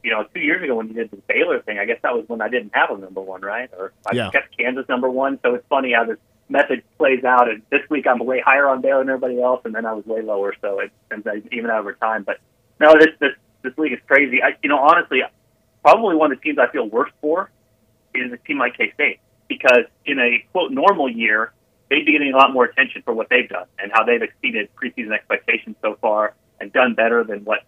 you 0.05 0.11
know, 0.11 0.23
two 0.35 0.39
years 0.39 0.63
ago 0.63 0.75
when 0.75 0.87
you 0.87 0.93
did 0.93 1.09
the 1.09 1.17
Baylor 1.27 1.59
thing, 1.63 1.79
I 1.79 1.85
guess 1.85 1.97
that 2.03 2.13
was 2.13 2.25
when 2.27 2.39
I 2.39 2.47
didn't 2.47 2.75
have 2.75 2.91
a 2.91 2.97
number 2.97 3.21
one, 3.21 3.41
right? 3.41 3.71
Or 3.75 3.91
I 4.05 4.13
Yeah. 4.13 4.29
kept 4.29 4.55
Kansas 4.55 4.87
number 4.87 5.09
one. 5.09 5.39
So 5.43 5.55
it's 5.55 5.65
funny 5.67 5.93
how 5.93 6.03
this 6.03 6.19
method 6.47 6.83
plays 6.99 7.23
out. 7.23 7.49
And 7.49 7.63
this 7.71 7.81
week 7.89 8.05
I'm 8.05 8.19
way 8.19 8.39
higher 8.39 8.67
on 8.67 8.81
Baylor 8.81 8.99
than 8.99 9.09
everybody 9.09 9.41
else, 9.41 9.61
and 9.65 9.73
then 9.73 9.83
I 9.83 9.93
was 9.93 10.05
way 10.05 10.21
lower. 10.21 10.53
So 10.61 10.79
it 10.79 10.91
ends 11.11 11.25
up 11.25 11.33
even 11.51 11.71
out 11.71 11.79
over 11.79 11.93
time. 11.93 12.21
But 12.21 12.37
no, 12.79 12.93
this 12.99 13.09
this 13.19 13.31
this 13.63 13.75
league 13.79 13.93
is 13.93 13.99
crazy. 14.05 14.43
I, 14.43 14.55
you 14.61 14.69
know, 14.69 14.77
honestly, 14.77 15.23
probably 15.81 16.15
one 16.15 16.31
of 16.31 16.37
the 16.37 16.43
teams 16.43 16.59
I 16.59 16.67
feel 16.67 16.87
worst 16.87 17.13
for 17.19 17.49
is 18.13 18.31
a 18.31 18.37
team 18.37 18.59
like 18.59 18.77
K 18.77 18.91
State 18.93 19.19
because 19.47 19.85
in 20.05 20.19
a 20.19 20.45
quote 20.51 20.71
normal 20.71 21.09
year, 21.09 21.51
they'd 21.89 22.05
be 22.05 22.11
getting 22.11 22.31
a 22.31 22.37
lot 22.37 22.53
more 22.53 22.65
attention 22.65 23.01
for 23.01 23.15
what 23.15 23.27
they've 23.29 23.49
done 23.49 23.65
and 23.79 23.91
how 23.91 24.03
they've 24.03 24.21
exceeded 24.21 24.69
preseason 24.75 25.13
expectations 25.13 25.75
so 25.81 25.97
far 25.99 26.35
and 26.61 26.71
done 26.71 26.93
better 26.93 27.23
than 27.23 27.43
what 27.43 27.61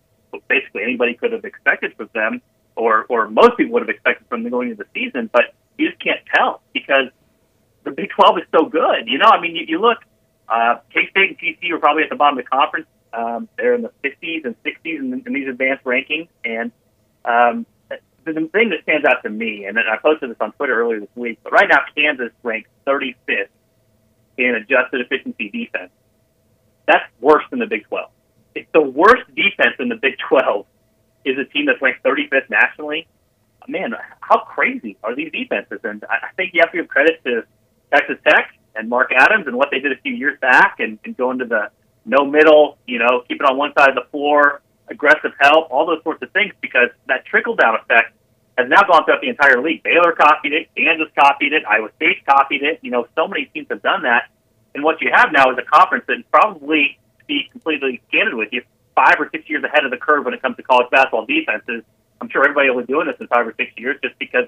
basically 0.47 0.83
anybody 0.83 1.13
could 1.13 1.31
have 1.31 1.45
expected 1.45 1.95
from 1.95 2.09
them, 2.13 2.41
or 2.75 3.05
or 3.09 3.29
most 3.29 3.57
people 3.57 3.73
would 3.73 3.83
have 3.83 3.89
expected 3.89 4.27
from 4.27 4.43
them 4.43 4.51
going 4.51 4.71
into 4.71 4.83
the 4.83 4.89
season. 4.93 5.29
But 5.31 5.53
you 5.77 5.89
just 5.89 6.01
can't 6.01 6.19
tell 6.33 6.61
because 6.73 7.09
the 7.83 7.91
Big 7.91 8.09
12 8.09 8.39
is 8.39 8.43
so 8.51 8.65
good. 8.65 9.07
You 9.07 9.17
know, 9.17 9.27
I 9.27 9.39
mean, 9.39 9.55
you, 9.55 9.65
you 9.67 9.81
look, 9.81 9.99
uh, 10.49 10.77
K 10.93 11.09
State 11.09 11.29
and 11.29 11.39
TCU 11.39 11.75
are 11.75 11.79
probably 11.79 12.03
at 12.03 12.09
the 12.09 12.15
bottom 12.15 12.37
of 12.37 12.45
the 12.45 12.49
conference. 12.49 12.87
Um, 13.13 13.47
they're 13.57 13.73
in 13.73 13.81
the 13.81 13.91
50s 14.03 14.45
and 14.45 14.55
60s 14.63 14.99
in, 14.99 15.23
in 15.25 15.33
these 15.33 15.47
advanced 15.47 15.85
rankings, 15.85 16.27
and 16.43 16.71
um, 17.25 17.65
the, 17.89 18.33
the 18.33 18.47
thing 18.47 18.69
that 18.69 18.83
stands 18.83 19.05
out 19.05 19.23
to 19.23 19.29
me, 19.29 19.65
and 19.65 19.79
I 19.79 19.97
posted 19.97 20.29
this 20.29 20.37
on 20.41 20.51
Twitter 20.53 20.79
earlier 20.79 20.99
this 20.99 21.09
week, 21.15 21.39
but 21.43 21.53
right 21.53 21.67
now 21.69 21.79
Kansas 21.95 22.31
ranks 22.43 22.69
35th 22.85 23.47
in 24.37 24.55
adjusted 24.55 25.01
efficiency 25.01 25.49
defense. 25.49 25.91
That's 26.85 27.03
worse 27.19 27.43
than 27.49 27.59
the 27.59 27.65
Big 27.65 27.87
12. 27.87 28.09
The 28.73 28.81
worst 28.81 29.23
defense 29.35 29.75
in 29.79 29.89
the 29.89 29.95
Big 29.95 30.15
12 30.29 30.65
is 31.25 31.37
a 31.37 31.45
team 31.45 31.65
that's 31.65 31.81
ranked 31.81 32.03
35th 32.03 32.49
nationally, 32.49 33.07
man, 33.67 33.93
how 34.21 34.39
crazy 34.39 34.97
are 35.03 35.15
these 35.15 35.31
defenses? 35.31 35.79
And 35.83 36.03
I 36.09 36.29
think 36.35 36.53
you 36.53 36.61
have 36.61 36.71
to 36.71 36.77
give 36.77 36.87
credit 36.87 37.21
to 37.25 37.43
Texas 37.93 38.17
Tech 38.25 38.53
and 38.75 38.89
Mark 38.89 39.11
Adams 39.15 39.47
and 39.47 39.55
what 39.55 39.69
they 39.71 39.79
did 39.79 39.91
a 39.91 39.97
few 40.01 40.13
years 40.13 40.39
back 40.39 40.77
and, 40.79 40.99
and 41.03 41.17
going 41.17 41.39
to 41.39 41.45
the 41.45 41.69
no 42.05 42.25
middle, 42.25 42.77
you 42.87 42.99
know, 42.99 43.23
keep 43.27 43.41
it 43.41 43.45
on 43.45 43.57
one 43.57 43.73
side 43.77 43.89
of 43.89 43.95
the 43.95 44.09
floor, 44.11 44.61
aggressive 44.87 45.31
help, 45.41 45.69
all 45.71 45.85
those 45.85 46.01
sorts 46.03 46.21
of 46.23 46.31
things 46.31 46.53
because 46.61 46.89
that 47.07 47.25
trickle 47.25 47.55
down 47.55 47.75
effect 47.75 48.13
has 48.57 48.69
now 48.69 48.81
gone 48.87 49.03
throughout 49.05 49.21
the 49.21 49.29
entire 49.29 49.61
league. 49.61 49.83
Baylor 49.83 50.13
copied 50.13 50.53
it, 50.53 50.69
Kansas 50.75 51.09
copied 51.19 51.53
it, 51.53 51.63
Iowa 51.65 51.89
State 51.97 52.25
copied 52.25 52.63
it. 52.63 52.79
You 52.81 52.91
know, 52.91 53.07
so 53.15 53.27
many 53.27 53.45
teams 53.45 53.67
have 53.69 53.81
done 53.81 54.03
that. 54.03 54.29
And 54.73 54.83
what 54.83 55.01
you 55.01 55.11
have 55.13 55.31
now 55.31 55.51
is 55.51 55.57
a 55.57 55.63
conference 55.63 56.05
that 56.07 56.17
probably, 56.31 56.97
be 57.27 57.47
completely 57.51 58.01
candid 58.11 58.33
with 58.33 58.49
you, 58.51 58.63
five 58.95 59.15
or 59.19 59.29
six 59.31 59.49
years 59.49 59.63
ahead 59.63 59.85
of 59.85 59.91
the 59.91 59.97
curve 59.97 60.25
when 60.25 60.33
it 60.33 60.41
comes 60.41 60.57
to 60.57 60.63
college 60.63 60.89
basketball 60.89 61.25
defenses. 61.25 61.83
I'm 62.19 62.29
sure 62.29 62.43
everybody 62.43 62.69
will 62.69 62.81
be 62.81 62.87
doing 62.87 63.07
this 63.07 63.15
in 63.19 63.27
five 63.27 63.45
or 63.45 63.53
six 63.57 63.71
years 63.77 63.97
just 64.01 64.17
because 64.17 64.45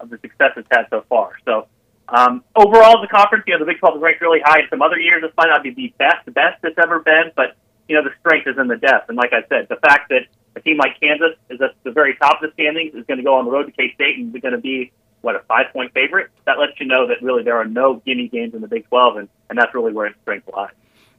of 0.00 0.10
the 0.10 0.18
success 0.18 0.52
it's 0.56 0.68
had 0.70 0.86
so 0.90 1.04
far. 1.08 1.32
So 1.44 1.68
um, 2.08 2.44
overall, 2.56 3.00
the 3.00 3.08
conference, 3.08 3.44
you 3.46 3.54
know, 3.54 3.60
the 3.60 3.70
Big 3.70 3.78
12 3.78 3.96
is 3.96 4.02
ranked 4.02 4.20
really 4.20 4.40
high. 4.44 4.60
In 4.60 4.66
some 4.70 4.82
other 4.82 4.98
years, 4.98 5.22
this 5.22 5.32
might 5.36 5.48
not 5.48 5.62
be 5.62 5.70
the 5.70 5.94
best, 5.98 6.24
the 6.24 6.32
best 6.32 6.58
it's 6.64 6.78
ever 6.78 7.00
been, 7.00 7.30
but 7.36 7.56
you 7.88 7.96
know, 7.96 8.02
the 8.02 8.14
strength 8.20 8.46
is 8.46 8.58
in 8.58 8.68
the 8.68 8.76
depth. 8.76 9.08
And 9.08 9.16
like 9.16 9.32
I 9.32 9.46
said, 9.48 9.68
the 9.68 9.76
fact 9.76 10.10
that 10.10 10.26
a 10.56 10.60
team 10.60 10.76
like 10.78 11.00
Kansas 11.00 11.36
is 11.48 11.60
at 11.60 11.74
the 11.84 11.90
very 11.90 12.14
top 12.16 12.42
of 12.42 12.50
the 12.50 12.52
standings 12.54 12.94
is 12.94 13.06
going 13.06 13.18
to 13.18 13.24
go 13.24 13.34
on 13.36 13.44
the 13.44 13.50
road 13.50 13.64
to 13.64 13.72
K 13.72 13.92
State 13.94 14.18
and 14.18 14.32
going 14.40 14.52
to 14.52 14.60
be 14.60 14.92
what 15.22 15.36
a 15.36 15.40
five 15.40 15.72
point 15.72 15.92
favorite. 15.94 16.30
That 16.44 16.58
lets 16.58 16.78
you 16.80 16.86
know 16.86 17.06
that 17.08 17.22
really 17.22 17.42
there 17.42 17.56
are 17.56 17.64
no 17.64 18.02
gimme 18.04 18.28
games 18.28 18.54
in 18.54 18.60
the 18.60 18.68
Big 18.68 18.86
12, 18.88 19.16
and, 19.16 19.28
and 19.48 19.58
that's 19.58 19.74
really 19.74 19.92
where 19.92 20.06
its 20.06 20.18
strength 20.22 20.48
lies. 20.52 20.72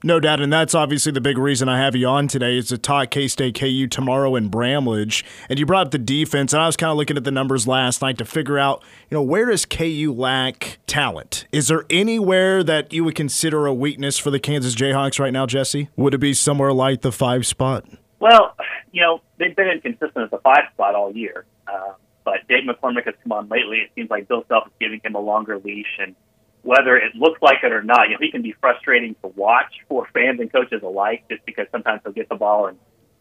No 0.06 0.20
doubt, 0.20 0.42
and 0.42 0.52
that's 0.52 0.76
obviously 0.76 1.14
the 1.14 1.22
big 1.22 1.38
reason 1.38 1.70
I 1.70 1.80
have 1.80 1.96
you 1.96 2.08
on 2.08 2.28
today 2.28 2.58
is 2.58 2.68
to 2.68 2.78
talk 2.78 3.10
K 3.10 3.30
State 3.30 3.58
KU 3.58 3.88
tomorrow 3.88 4.36
in 4.36 4.50
Bramlage. 4.50 5.24
And 5.48 5.58
you 5.58 5.66
brought 5.66 5.88
up 5.88 5.92
the 5.92 5.98
defense, 5.98 6.52
and 6.52 6.62
I 6.62 6.66
was 6.66 6.76
kind 6.76 6.92
of 6.92 6.98
looking 6.98 7.16
at 7.16 7.24
the 7.24 7.32
numbers 7.32 7.68
last 7.68 8.02
night 8.02 8.18
to 8.18 8.26
figure 8.26 8.60
out, 8.60 8.84
you 9.10 9.16
know, 9.16 9.22
where 9.22 9.46
does 9.46 9.66
KU 9.66 10.14
lack 10.14 10.80
talent? 10.88 11.48
Is 11.54 11.70
there 11.70 11.86
anywhere 11.90 12.64
that 12.64 12.92
you 12.92 13.06
would 13.06 13.16
consider 13.16 13.66
a 13.66 13.74
weakness 13.74 14.18
for 14.18 14.30
the 14.30 14.40
Kansas 14.40 14.76
Jayhawks 14.76 15.20
right 15.20 15.32
now, 15.32 15.46
Jesse? 15.46 15.88
Would 15.96 16.14
it 16.14 16.18
be 16.18 16.34
somewhere 16.34 16.74
like 16.74 17.02
the 17.02 17.14
five 17.14 17.46
spot? 17.46 17.86
Well, 18.20 18.58
you 18.92 19.02
know, 19.02 19.22
they've 19.38 19.56
been 19.56 19.68
inconsistent 19.68 20.18
at 20.18 20.32
the 20.32 20.40
five 20.40 20.64
spot 20.74 20.96
all 20.96 21.14
year. 21.14 21.46
Uh, 21.66 21.94
but 22.26 22.46
Dave 22.50 22.64
McCormack 22.64 23.06
has 23.06 23.16
come 23.24 23.32
on 23.32 23.48
lately. 23.48 23.78
It 23.78 23.92
seems 23.96 24.10
like 24.10 24.28
Bill 24.28 24.44
Self 24.50 24.68
is 24.68 24.74
giving 24.80 25.02
him 25.04 25.16
a 25.16 25.20
longer 25.20 25.60
leash. 25.60 25.98
And 26.00 26.16
whether 26.64 26.98
it 26.98 27.16
looks 27.16 27.42
like 27.42 27.58
it 27.64 27.72
or 27.72 27.84
not, 27.84 28.10
you 28.10 28.16
know, 28.16 28.20
he 28.20 28.32
can 28.32 28.42
be 28.42 28.54
frustrating 28.60 29.16
to 29.22 29.28
watch 29.30 29.74
for 29.88 30.08
fans 30.14 30.40
and 30.40 30.52
coaches 30.52 30.82
alike 30.84 31.26
just 31.30 31.46
because 31.46 31.68
sometimes 31.72 32.02
he'll 32.04 32.14
get 32.14 32.30
the 32.30 32.36
ball 32.36 32.68
and 32.68 32.78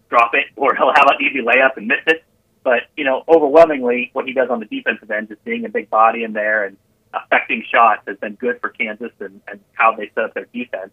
drop 0.08 0.32
it 0.34 0.46
or 0.56 0.74
he'll 0.74 0.92
have 0.94 1.06
an 1.08 1.24
easy 1.24 1.40
layup 1.42 1.76
and 1.76 1.86
miss 1.86 2.00
it. 2.06 2.24
But, 2.64 2.82
you 2.96 3.04
know, 3.04 3.24
overwhelmingly, 3.28 4.10
what 4.12 4.26
he 4.26 4.32
does 4.32 4.48
on 4.48 4.60
the 4.60 4.66
defensive 4.66 5.10
end, 5.10 5.28
just 5.28 5.44
being 5.44 5.64
a 5.64 5.68
big 5.68 5.90
body 5.90 6.22
in 6.22 6.32
there 6.32 6.64
and 6.64 6.76
affecting 7.12 7.64
shots 7.70 8.02
has 8.06 8.16
been 8.18 8.34
good 8.34 8.60
for 8.60 8.70
Kansas 8.70 9.10
and, 9.18 9.40
and 9.48 9.60
how 9.72 9.96
they 9.96 10.10
set 10.14 10.24
up 10.24 10.34
their 10.34 10.46
defense 10.52 10.92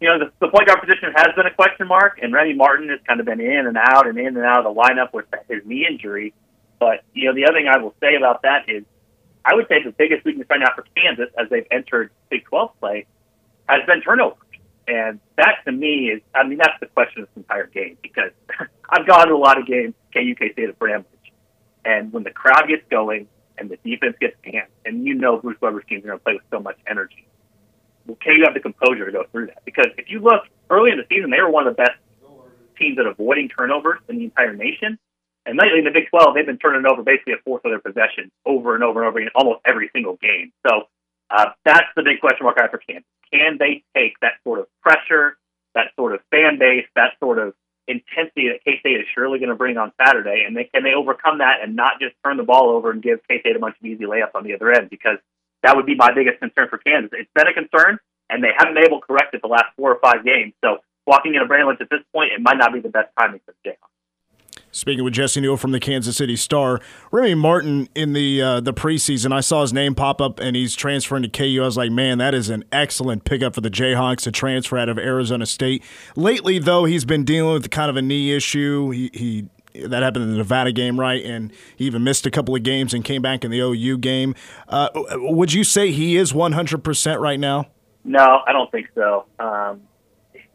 you 0.00 0.08
know, 0.08 0.18
the, 0.18 0.32
the 0.40 0.48
point 0.48 0.66
guard 0.66 0.80
position 0.80 1.12
has 1.14 1.28
been 1.36 1.46
a 1.46 1.54
question 1.54 1.86
mark, 1.86 2.18
and 2.22 2.32
Remy 2.32 2.54
Martin 2.54 2.88
has 2.88 3.00
kind 3.06 3.20
of 3.20 3.26
been 3.26 3.40
in 3.40 3.66
and 3.66 3.76
out 3.76 4.06
and 4.06 4.18
in 4.18 4.28
and 4.28 4.38
out 4.38 4.64
of 4.64 4.74
the 4.74 4.80
lineup 4.80 5.12
with 5.12 5.26
his 5.48 5.62
knee 5.66 5.86
injury. 5.88 6.32
But, 6.78 7.04
you 7.12 7.28
know, 7.28 7.34
the 7.34 7.44
other 7.44 7.58
thing 7.58 7.68
I 7.68 7.76
will 7.76 7.94
say 8.00 8.16
about 8.16 8.42
that 8.42 8.68
is 8.68 8.84
I 9.44 9.54
would 9.54 9.66
say 9.68 9.82
the 9.82 9.92
biggest 9.92 10.24
weakness 10.24 10.46
right 10.50 10.60
now 10.60 10.72
for 10.74 10.84
Kansas 10.96 11.28
as 11.38 11.48
they've 11.50 11.66
entered 11.70 12.10
Big 12.28 12.44
12 12.44 12.78
play 12.80 13.06
has 13.68 13.80
been 13.86 14.02
turnovers. 14.02 14.38
And 14.86 15.20
that 15.36 15.58
to 15.66 15.72
me 15.72 16.10
is, 16.10 16.22
I 16.34 16.46
mean, 16.46 16.58
that's 16.58 16.78
the 16.80 16.86
question 16.86 17.22
of 17.22 17.28
this 17.28 17.36
entire 17.42 17.66
game 17.66 17.96
because 18.02 18.32
I've 18.90 19.06
gone 19.06 19.28
to 19.28 19.34
a 19.34 19.36
lot 19.36 19.58
of 19.58 19.66
games, 19.66 19.94
KU, 20.12 20.34
K 20.34 20.52
State, 20.52 20.68
of 20.68 20.78
Bramlage. 20.78 21.06
And 21.84 22.12
when 22.12 22.24
the 22.24 22.30
crowd 22.30 22.66
gets 22.68 22.82
going 22.90 23.28
and 23.56 23.70
the 23.70 23.76
defense 23.84 24.16
gets 24.20 24.36
amped, 24.44 24.66
and 24.84 25.06
you 25.06 25.14
know 25.14 25.38
Bruce 25.38 25.60
Weber's 25.60 25.84
teams 25.88 26.04
are 26.04 26.08
going 26.08 26.18
to 26.18 26.24
play 26.24 26.34
with 26.34 26.42
so 26.50 26.60
much 26.60 26.78
energy, 26.86 27.26
well, 28.06 28.16
you 28.26 28.44
have 28.44 28.54
the 28.54 28.60
composure 28.60 29.06
to 29.06 29.12
go 29.12 29.24
through 29.30 29.46
that? 29.46 29.64
Because 29.64 29.86
if 29.96 30.10
you 30.10 30.20
look 30.20 30.44
early 30.68 30.90
in 30.90 30.98
the 30.98 31.04
season, 31.08 31.30
they 31.30 31.40
were 31.40 31.50
one 31.50 31.66
of 31.66 31.76
the 31.76 31.82
best 31.82 31.98
teams 32.78 32.98
at 32.98 33.06
avoiding 33.06 33.48
turnovers 33.48 34.00
in 34.08 34.18
the 34.18 34.24
entire 34.24 34.54
nation. 34.54 34.98
And 35.46 35.58
lately 35.58 35.78
in 35.78 35.84
the 35.84 35.90
Big 35.90 36.10
12, 36.10 36.34
they've 36.34 36.46
been 36.46 36.58
turning 36.58 36.84
over 36.86 37.02
basically 37.02 37.34
a 37.34 37.42
fourth 37.44 37.64
of 37.64 37.72
their 37.72 37.80
possession 37.80 38.30
over 38.44 38.74
and 38.74 38.84
over 38.84 39.00
and 39.00 39.08
over 39.08 39.20
in 39.20 39.28
almost 39.34 39.60
every 39.64 39.90
single 39.92 40.16
game. 40.20 40.52
So 40.66 40.88
uh, 41.30 41.56
that's 41.64 41.88
the 41.96 42.02
big 42.02 42.20
question 42.20 42.44
mark 42.44 42.56
I 42.58 42.62
have 42.62 42.70
for 42.70 42.78
Kansas. 42.78 43.08
Can 43.32 43.56
they 43.58 43.82
take 43.96 44.18
that 44.20 44.42
sort 44.44 44.58
of 44.58 44.66
pressure, 44.82 45.38
that 45.74 45.94
sort 45.96 46.14
of 46.14 46.20
fan 46.30 46.58
base, 46.58 46.86
that 46.96 47.14
sort 47.20 47.38
of 47.38 47.54
intensity 47.86 48.48
that 48.50 48.62
K 48.64 48.78
State 48.80 49.00
is 49.00 49.06
surely 49.14 49.38
going 49.38 49.50
to 49.50 49.56
bring 49.56 49.76
on 49.76 49.92
Saturday, 49.98 50.44
and 50.46 50.56
they 50.56 50.64
can 50.64 50.82
they 50.82 50.94
overcome 50.94 51.38
that 51.38 51.62
and 51.62 51.74
not 51.76 52.00
just 52.00 52.14
turn 52.24 52.36
the 52.36 52.42
ball 52.42 52.70
over 52.70 52.90
and 52.90 53.02
give 53.02 53.20
K 53.28 53.40
State 53.40 53.56
a 53.56 53.58
bunch 53.58 53.76
of 53.78 53.86
easy 53.86 54.04
layups 54.04 54.34
on 54.34 54.44
the 54.44 54.54
other 54.54 54.72
end? 54.72 54.90
Because 54.90 55.18
that 55.62 55.76
would 55.76 55.86
be 55.86 55.94
my 55.94 56.12
biggest 56.12 56.40
concern 56.40 56.68
for 56.68 56.78
Kansas. 56.78 57.10
It's 57.12 57.30
been 57.34 57.46
a 57.46 57.54
concern, 57.54 57.98
and 58.28 58.42
they 58.42 58.50
haven't 58.56 58.74
been 58.74 58.84
able 58.84 59.00
to 59.00 59.06
correct 59.06 59.34
it 59.34 59.42
the 59.42 59.48
last 59.48 59.70
four 59.76 59.92
or 59.92 60.00
five 60.02 60.24
games. 60.24 60.54
So 60.64 60.78
walking 61.06 61.34
into 61.34 61.46
Bramlage 61.46 61.80
at 61.80 61.90
this 61.90 62.00
point, 62.12 62.32
it 62.32 62.40
might 62.40 62.58
not 62.58 62.72
be 62.72 62.80
the 62.80 62.88
best 62.88 63.10
timing 63.18 63.40
for 63.44 63.54
the 63.62 63.70
Jayhawks. 63.70 63.99
Speaking 64.72 65.02
with 65.02 65.14
Jesse 65.14 65.40
Newell 65.40 65.56
from 65.56 65.72
the 65.72 65.80
Kansas 65.80 66.16
City 66.16 66.36
Star, 66.36 66.80
Remy 67.10 67.34
Martin 67.34 67.88
in 67.94 68.12
the 68.12 68.40
uh, 68.40 68.60
the 68.60 68.72
preseason, 68.72 69.32
I 69.32 69.40
saw 69.40 69.62
his 69.62 69.72
name 69.72 69.96
pop 69.96 70.20
up 70.20 70.38
and 70.38 70.54
he's 70.54 70.76
transferring 70.76 71.24
to 71.24 71.28
KU. 71.28 71.60
I 71.60 71.64
was 71.64 71.76
like, 71.76 71.90
man, 71.90 72.18
that 72.18 72.34
is 72.34 72.50
an 72.50 72.64
excellent 72.70 73.24
pickup 73.24 73.54
for 73.54 73.62
the 73.62 73.70
Jayhawks 73.70 74.20
to 74.22 74.32
transfer 74.32 74.78
out 74.78 74.88
of 74.88 74.96
Arizona 74.96 75.46
State. 75.46 75.82
Lately, 76.14 76.60
though, 76.60 76.84
he's 76.84 77.04
been 77.04 77.24
dealing 77.24 77.52
with 77.52 77.70
kind 77.70 77.90
of 77.90 77.96
a 77.96 78.02
knee 78.02 78.32
issue. 78.32 78.90
He, 78.90 79.10
he 79.12 79.48
that 79.88 80.02
happened 80.02 80.24
in 80.24 80.30
the 80.30 80.38
Nevada 80.38 80.70
game, 80.70 80.98
right? 80.98 81.24
And 81.24 81.52
he 81.76 81.86
even 81.86 82.04
missed 82.04 82.24
a 82.26 82.30
couple 82.30 82.54
of 82.54 82.62
games 82.62 82.94
and 82.94 83.04
came 83.04 83.22
back 83.22 83.44
in 83.44 83.50
the 83.50 83.60
OU 83.60 83.98
game. 83.98 84.34
Uh, 84.68 84.88
would 85.14 85.52
you 85.52 85.64
say 85.64 85.90
he 85.90 86.16
is 86.16 86.32
100% 86.32 87.20
right 87.20 87.40
now? 87.40 87.66
No, 88.04 88.40
I 88.46 88.52
don't 88.52 88.70
think 88.70 88.88
so. 88.94 89.26
Um, 89.38 89.82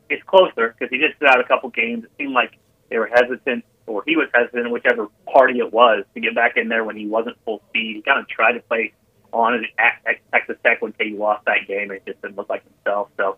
it's 0.09 0.23
closer 0.23 0.73
because 0.77 0.89
he 0.89 0.99
just 0.99 1.19
sit 1.19 1.27
out 1.27 1.39
a 1.39 1.43
couple 1.43 1.69
games. 1.69 2.05
It 2.05 2.11
seemed 2.17 2.33
like 2.33 2.57
they 2.89 2.97
were 2.97 3.07
hesitant 3.07 3.63
or 3.87 4.03
he 4.05 4.15
was 4.15 4.27
hesitant, 4.33 4.71
whichever 4.71 5.07
party 5.31 5.59
it 5.59 5.71
was, 5.71 6.03
to 6.13 6.19
get 6.19 6.35
back 6.35 6.57
in 6.57 6.69
there 6.69 6.83
when 6.83 6.95
he 6.95 7.07
wasn't 7.07 7.37
full 7.45 7.61
speed. 7.69 7.97
He 7.97 8.01
kind 8.01 8.19
of 8.19 8.27
tried 8.27 8.53
to 8.53 8.59
play 8.61 8.93
on 9.31 9.65
at, 9.77 10.17
Texas 10.31 10.57
Tech 10.65 10.81
when 10.81 10.93
KU 10.93 11.17
lost 11.17 11.45
that 11.45 11.67
game, 11.67 11.91
and 11.91 11.93
it 11.93 12.05
just 12.05 12.21
didn't 12.21 12.37
look 12.37 12.49
like 12.49 12.63
himself. 12.63 13.09
So, 13.17 13.37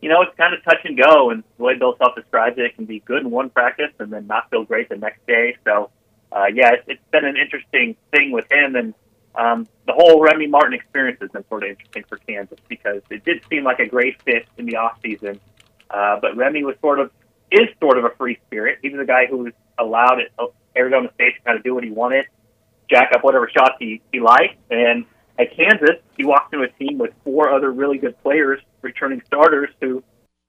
you 0.00 0.08
know, 0.08 0.22
it's 0.22 0.36
kind 0.36 0.54
of 0.54 0.64
touch 0.64 0.84
and 0.84 0.96
go, 0.96 1.30
and 1.30 1.42
the 1.56 1.64
way 1.64 1.76
Bill 1.76 1.96
Self 1.98 2.14
describes 2.14 2.58
it, 2.58 2.64
it 2.64 2.76
can 2.76 2.84
be 2.84 3.00
good 3.00 3.22
in 3.22 3.30
one 3.30 3.50
practice 3.50 3.92
and 3.98 4.12
then 4.12 4.26
not 4.26 4.50
feel 4.50 4.64
great 4.64 4.88
the 4.88 4.96
next 4.96 5.26
day. 5.26 5.56
So, 5.64 5.90
uh, 6.30 6.46
yeah, 6.52 6.72
it's, 6.72 6.84
it's 6.86 7.10
been 7.10 7.24
an 7.24 7.36
interesting 7.36 7.96
thing 8.12 8.30
with 8.30 8.50
him, 8.50 8.76
and 8.76 8.94
um, 9.34 9.66
the 9.86 9.92
whole 9.92 10.20
Remy 10.22 10.46
Martin 10.46 10.74
experience 10.74 11.18
has 11.20 11.30
been 11.30 11.46
sort 11.48 11.64
of 11.64 11.70
interesting 11.70 12.04
for 12.08 12.18
Kansas 12.18 12.58
because 12.68 13.02
it 13.10 13.24
did 13.24 13.42
seem 13.50 13.64
like 13.64 13.80
a 13.80 13.86
great 13.86 14.20
fit 14.22 14.46
in 14.58 14.66
the 14.66 14.76
off 14.76 14.98
season, 15.02 15.40
uh, 15.90 16.18
but 16.20 16.36
Remy 16.36 16.64
was 16.64 16.76
sort 16.80 17.00
of 17.00 17.10
is 17.50 17.68
sort 17.80 17.98
of 17.98 18.04
a 18.04 18.10
free 18.16 18.38
spirit. 18.46 18.78
He 18.82 18.88
was 18.88 19.00
a 19.00 19.04
guy 19.04 19.26
who 19.26 19.38
was 19.38 19.52
allowed 19.78 20.20
at 20.20 20.48
Arizona 20.76 21.10
State 21.14 21.36
to 21.36 21.42
kind 21.44 21.58
of 21.58 21.64
do 21.64 21.74
what 21.74 21.84
he 21.84 21.90
wanted, 21.90 22.26
jack 22.90 23.10
up 23.14 23.24
whatever 23.24 23.48
shots 23.48 23.74
he, 23.78 24.00
he 24.12 24.20
liked. 24.20 24.56
And 24.70 25.04
at 25.38 25.56
Kansas, 25.56 25.96
he 26.16 26.24
walked 26.24 26.52
into 26.54 26.66
a 26.66 26.70
team 26.72 26.98
with 26.98 27.12
four 27.24 27.52
other 27.52 27.70
really 27.70 27.98
good 27.98 28.20
players, 28.22 28.60
returning 28.82 29.22
starters 29.26 29.70
who 29.80 30.02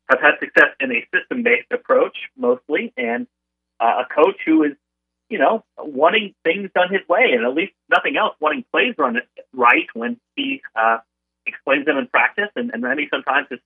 have 0.10 0.20
had 0.20 0.32
success 0.40 0.70
in 0.80 0.92
a 0.92 1.08
system-based 1.16 1.72
approach 1.72 2.16
mostly, 2.38 2.94
and 2.98 3.28
uh, 3.80 4.04
a 4.04 4.14
coach 4.14 4.36
who 4.46 4.64
is, 4.64 4.74
you 5.30 5.40
know, 5.40 5.64
wanting 5.78 6.36
things 6.44 6.70
done 6.76 6.92
his 6.92 7.02
way, 7.08 7.32
and 7.34 7.46
at 7.46 7.54
least 7.54 7.74
nothing 7.90 8.18
else, 8.18 8.36
wanting 8.40 8.66
plays 8.72 8.94
run 8.98 9.18
right 9.54 9.88
when 9.94 10.20
he 10.36 10.62
uh, 10.76 10.98
explains 11.46 11.86
them 11.86 11.98
in 11.98 12.08
practice. 12.08 12.50
And, 12.56 12.72
and 12.74 12.84
Remy 12.84 13.08
sometimes 13.10 13.48
is 13.50 13.60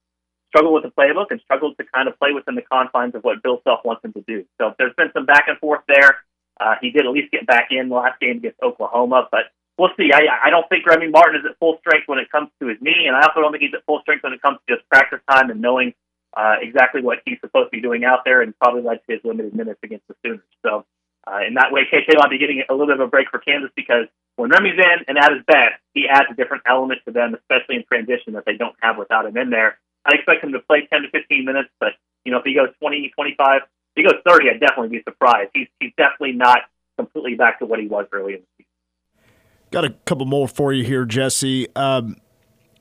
struggled 0.50 0.74
with 0.74 0.84
the 0.84 0.94
playbook 0.96 1.28
and 1.30 1.42
struggled 1.42 1.78
to 1.78 1.86
kind 1.94 2.08
of 2.08 2.18
play 2.20 2.32
within 2.34 2.56
the 2.56 2.62
confines 2.62 3.16
of 3.16 3.24
what 3.24 3.44
Bill 3.44 3.62
Self 3.64 3.82
wants 3.84 4.04
him 4.04 4.14
to 4.14 4.24
do. 4.28 4.46
So 4.60 4.74
there's 4.78 4.96
been 4.96 5.12
some 5.14 5.26
back 5.26 5.46
and 5.48 5.58
forth 5.60 5.82
there. 5.88 6.24
Uh, 6.60 6.76
he 6.82 6.92
did 6.92 7.06
at 7.06 7.12
least 7.12 7.32
get 7.32 7.46
back 7.46 7.68
in 7.72 7.90
the 7.90 7.96
last 7.96 8.20
game 8.20 8.38
against 8.38 8.62
Oklahoma, 8.64 9.28
but 9.32 9.52
we'll 9.78 9.94
see. 9.98 10.10
I, 10.14 10.48
I 10.48 10.50
don't 10.50 10.68
think 10.70 10.86
Remy 10.86 11.10
Martin 11.10 11.42
is 11.42 11.46
at 11.46 11.58
full 11.60 11.78
strength 11.80 12.08
when 12.08 12.20
it 12.20 12.32
comes 12.32 12.50
to 12.60 12.68
his 12.68 12.78
knee, 12.82 13.06
and 13.06 13.16
I 13.16 13.22
also 13.22 13.42
don't 13.42 13.52
think 13.52 13.62
he's 13.62 13.74
at 13.74 13.86
full 13.86 14.02
strength 14.02 14.24
when 14.24 14.34
it 14.34 14.42
comes 14.42 14.58
to 14.68 14.76
just 14.76 14.88
practice 14.90 15.20
time 15.30 15.52
and 15.52 15.62
knowing 15.62 15.94
uh, 16.36 16.56
exactly 16.62 17.02
what 17.02 17.20
he's 17.26 17.38
supposed 17.42 17.72
to 17.72 17.78
be 17.78 17.82
doing 17.82 18.04
out 18.04 18.26
there, 18.26 18.42
and 18.42 18.58
probably 18.58 18.82
led 18.82 19.00
to 19.06 19.14
his 19.14 19.22
limited 19.24 19.56
minutes 19.56 19.80
against 19.84 20.08
the 20.08 20.16
Sooners. 20.26 20.42
So 20.66 20.86
uh, 21.28 21.46
in 21.46 21.56
that 21.56 21.72
way, 21.72 21.82
KK 21.92 22.18
might 22.18 22.30
be 22.30 22.40
getting 22.40 22.64
a 22.70 22.74
little 22.74 22.88
bit 22.88 23.00
of 23.00 23.08
a 23.08 23.10
break 23.10 23.30
for 23.30 23.40
Kansas 23.40 23.72
because 23.76 24.08
when 24.36 24.50
Remy's 24.50 24.78
in 24.78 25.06
and 25.08 25.18
at 25.18 25.34
his 25.34 25.44
best, 25.46 25.82
he 25.94 26.08
adds 26.10 26.28
a 26.32 26.36
different 26.36 26.64
element 26.66 27.02
to 27.06 27.12
them, 27.12 27.36
especially 27.36 27.76
in 27.76 27.84
transition 27.84 28.34
that 28.34 28.46
they 28.46 28.56
don't 28.56 28.76
have 28.82 28.98
without 28.98 29.26
him 29.26 29.36
in 29.36 29.50
there. 29.50 29.78
I 30.08 30.15
expect 30.15 30.43
him 30.43 30.54
to 30.54 30.60
play 30.60 30.88
10 30.91 31.02
to 31.04 31.10
15 31.10 31.46
minutes, 31.46 31.70
but 31.80 31.93
you 32.24 32.32
know, 32.32 32.39
if 32.39 32.46
he 32.46 32.54
goes 32.54 32.70
20, 32.80 33.12
25, 33.13 33.62
if 33.62 33.70
he 33.96 34.04
goes 34.04 34.20
30, 34.28 34.50
I'd 34.50 34.60
definitely 34.60 34.98
be 34.98 35.04
surprised. 35.04 35.52
He's 35.54 35.67
he's 35.80 35.91
definitely 35.98 36.34
not 36.34 36.60
completely 36.98 37.36
back 37.36 37.60
to 37.60 37.65
what 37.65 37.80
he 37.80 37.88
was 37.88 38.06
early 38.12 38.34
in 38.34 38.39
the 38.39 38.46
season. 38.58 39.28
Got 39.72 39.86
a 39.86 39.89
couple 40.06 40.26
more 40.26 40.48
for 40.48 40.72
you 40.72 40.84
here, 40.84 41.06
Jesse. 41.06 41.67
Um, 41.76 42.17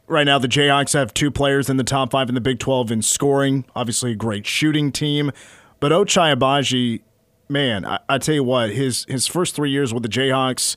right 0.06 0.24
now, 0.24 0.38
the 0.38 0.48
Jayhawks 0.48 0.94
have 0.94 1.12
two 1.12 1.30
players 1.30 1.68
in 1.68 1.76
the 1.76 1.84
top 1.84 2.12
five 2.12 2.28
in 2.28 2.34
the 2.34 2.40
Big 2.40 2.58
12 2.58 2.92
in 2.92 3.02
scoring. 3.02 3.64
Obviously, 3.74 4.12
a 4.12 4.14
great 4.14 4.46
shooting 4.46 4.92
team, 4.92 5.32
but 5.80 5.92
Ochai 5.92 6.34
Agbaji, 6.36 7.02
man, 7.48 7.84
I, 7.84 7.98
I 8.08 8.18
tell 8.18 8.34
you 8.34 8.44
what, 8.44 8.70
his 8.70 9.04
his 9.08 9.26
first 9.26 9.54
three 9.54 9.70
years 9.70 9.92
with 9.92 10.02
the 10.02 10.08
Jayhawks, 10.08 10.76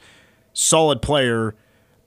solid 0.53 1.01
player, 1.01 1.55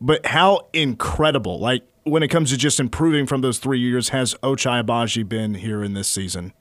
but 0.00 0.26
how 0.26 0.68
incredible! 0.72 1.58
Like 1.60 1.84
when 2.04 2.22
it 2.22 2.28
comes 2.28 2.50
to 2.50 2.56
just 2.56 2.80
improving 2.80 3.26
from 3.26 3.40
those 3.40 3.58
three 3.58 3.78
years, 3.78 4.10
has 4.10 4.34
Ochai 4.42 4.84
Agbaji 4.84 5.28
been 5.28 5.54
here 5.54 5.82
in 5.82 5.94
this 5.94 6.08
season? 6.08 6.52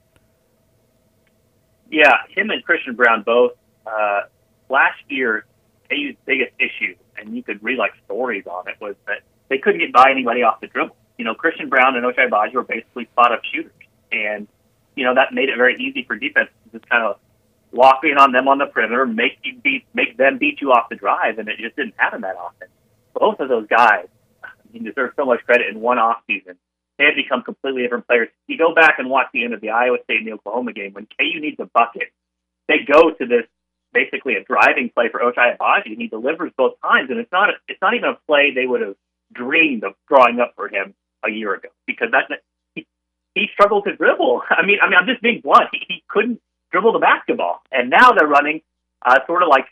Yeah, 1.90 2.14
him 2.28 2.50
and 2.50 2.64
Christian 2.64 2.94
Braun 2.94 3.22
both. 3.22 3.52
Uh, 3.86 4.22
last 4.68 5.00
year, 5.08 5.44
KU's 5.90 6.16
biggest 6.24 6.52
issue, 6.58 6.94
and 7.16 7.36
you 7.36 7.42
could 7.42 7.62
read 7.62 7.78
like 7.78 7.92
stories 8.04 8.46
on 8.46 8.68
it, 8.68 8.76
was 8.80 8.94
that 9.06 9.20
they 9.48 9.58
couldn't 9.58 9.80
get 9.80 9.92
by 9.92 10.10
anybody 10.10 10.42
off 10.42 10.60
the 10.60 10.68
dribble. 10.68 10.96
You 11.18 11.24
know, 11.24 11.34
Christian 11.34 11.68
Braun 11.68 11.96
and 11.96 12.04
Ochai 12.04 12.30
Agbaji 12.30 12.54
were 12.54 12.62
basically 12.62 13.06
spot 13.06 13.32
up 13.32 13.42
shooters, 13.52 13.72
and 14.10 14.48
you 14.94 15.04
know 15.04 15.14
that 15.14 15.34
made 15.34 15.48
it 15.48 15.56
very 15.56 15.76
easy 15.76 16.04
for 16.04 16.16
defense 16.16 16.48
to 16.64 16.78
just 16.78 16.88
kind 16.88 17.04
of 17.04 17.18
lock 17.72 18.00
in 18.04 18.16
on 18.16 18.32
them 18.32 18.48
on 18.48 18.58
the 18.58 18.66
perimeter, 18.66 19.06
make 19.06 19.38
you 19.42 19.58
beat, 19.58 19.84
make 19.92 20.16
them 20.16 20.38
beat 20.38 20.60
you 20.60 20.72
off 20.72 20.88
the 20.88 20.96
drive, 20.96 21.38
and 21.38 21.48
it 21.48 21.58
just 21.58 21.76
didn't 21.76 21.94
happen 21.96 22.22
that 22.22 22.36
often. 22.36 22.68
Both 23.14 23.40
of 23.40 23.48
those 23.48 23.66
guys 23.66 24.06
he 24.72 24.78
deserves 24.80 25.14
so 25.16 25.24
much 25.24 25.44
credit 25.44 25.68
in 25.68 25.80
one 25.80 25.98
off 25.98 26.18
season. 26.26 26.56
They 26.98 27.04
have 27.04 27.16
become 27.16 27.42
completely 27.42 27.82
different 27.82 28.06
players. 28.06 28.28
You 28.46 28.58
go 28.58 28.74
back 28.74 28.96
and 28.98 29.08
watch 29.08 29.26
the 29.32 29.44
end 29.44 29.54
of 29.54 29.60
the 29.60 29.70
Iowa 29.70 29.98
State 30.04 30.18
and 30.18 30.26
the 30.26 30.32
Oklahoma 30.32 30.72
game 30.72 30.92
when 30.92 31.06
KU 31.06 31.40
needs 31.40 31.58
a 31.58 31.66
bucket. 31.66 32.12
They 32.68 32.86
go 32.86 33.10
to 33.10 33.26
this 33.26 33.46
basically 33.92 34.34
a 34.34 34.44
driving 34.44 34.90
play 34.94 35.08
for 35.10 35.20
Ochai 35.20 35.56
Agbaji, 35.56 35.86
and 35.86 35.98
he 35.98 36.08
delivers 36.08 36.52
both 36.56 36.74
times. 36.80 37.10
And 37.10 37.18
it's 37.18 37.32
not 37.32 37.50
a, 37.50 37.52
it's 37.68 37.80
not 37.80 37.94
even 37.94 38.10
a 38.10 38.18
play 38.26 38.52
they 38.54 38.66
would 38.66 38.80
have 38.80 38.96
dreamed 39.32 39.84
of 39.84 39.94
drawing 40.08 40.40
up 40.40 40.52
for 40.56 40.68
him 40.68 40.94
a 41.24 41.30
year 41.30 41.54
ago 41.54 41.68
because 41.86 42.08
that 42.12 42.28
he, 42.74 42.86
he 43.34 43.48
struggled 43.52 43.84
to 43.84 43.96
dribble. 43.96 44.42
I 44.50 44.64
mean, 44.64 44.78
I 44.82 44.88
mean, 44.88 44.98
I'm 45.00 45.06
just 45.06 45.22
being 45.22 45.40
blunt. 45.40 45.68
He, 45.72 45.80
he 45.88 46.04
couldn't 46.08 46.40
dribble 46.70 46.92
the 46.92 46.98
basketball, 46.98 47.62
and 47.70 47.90
now 47.90 48.12
they're 48.12 48.28
running 48.28 48.62
uh, 49.04 49.18
sort 49.26 49.42
of 49.42 49.48
like 49.48 49.66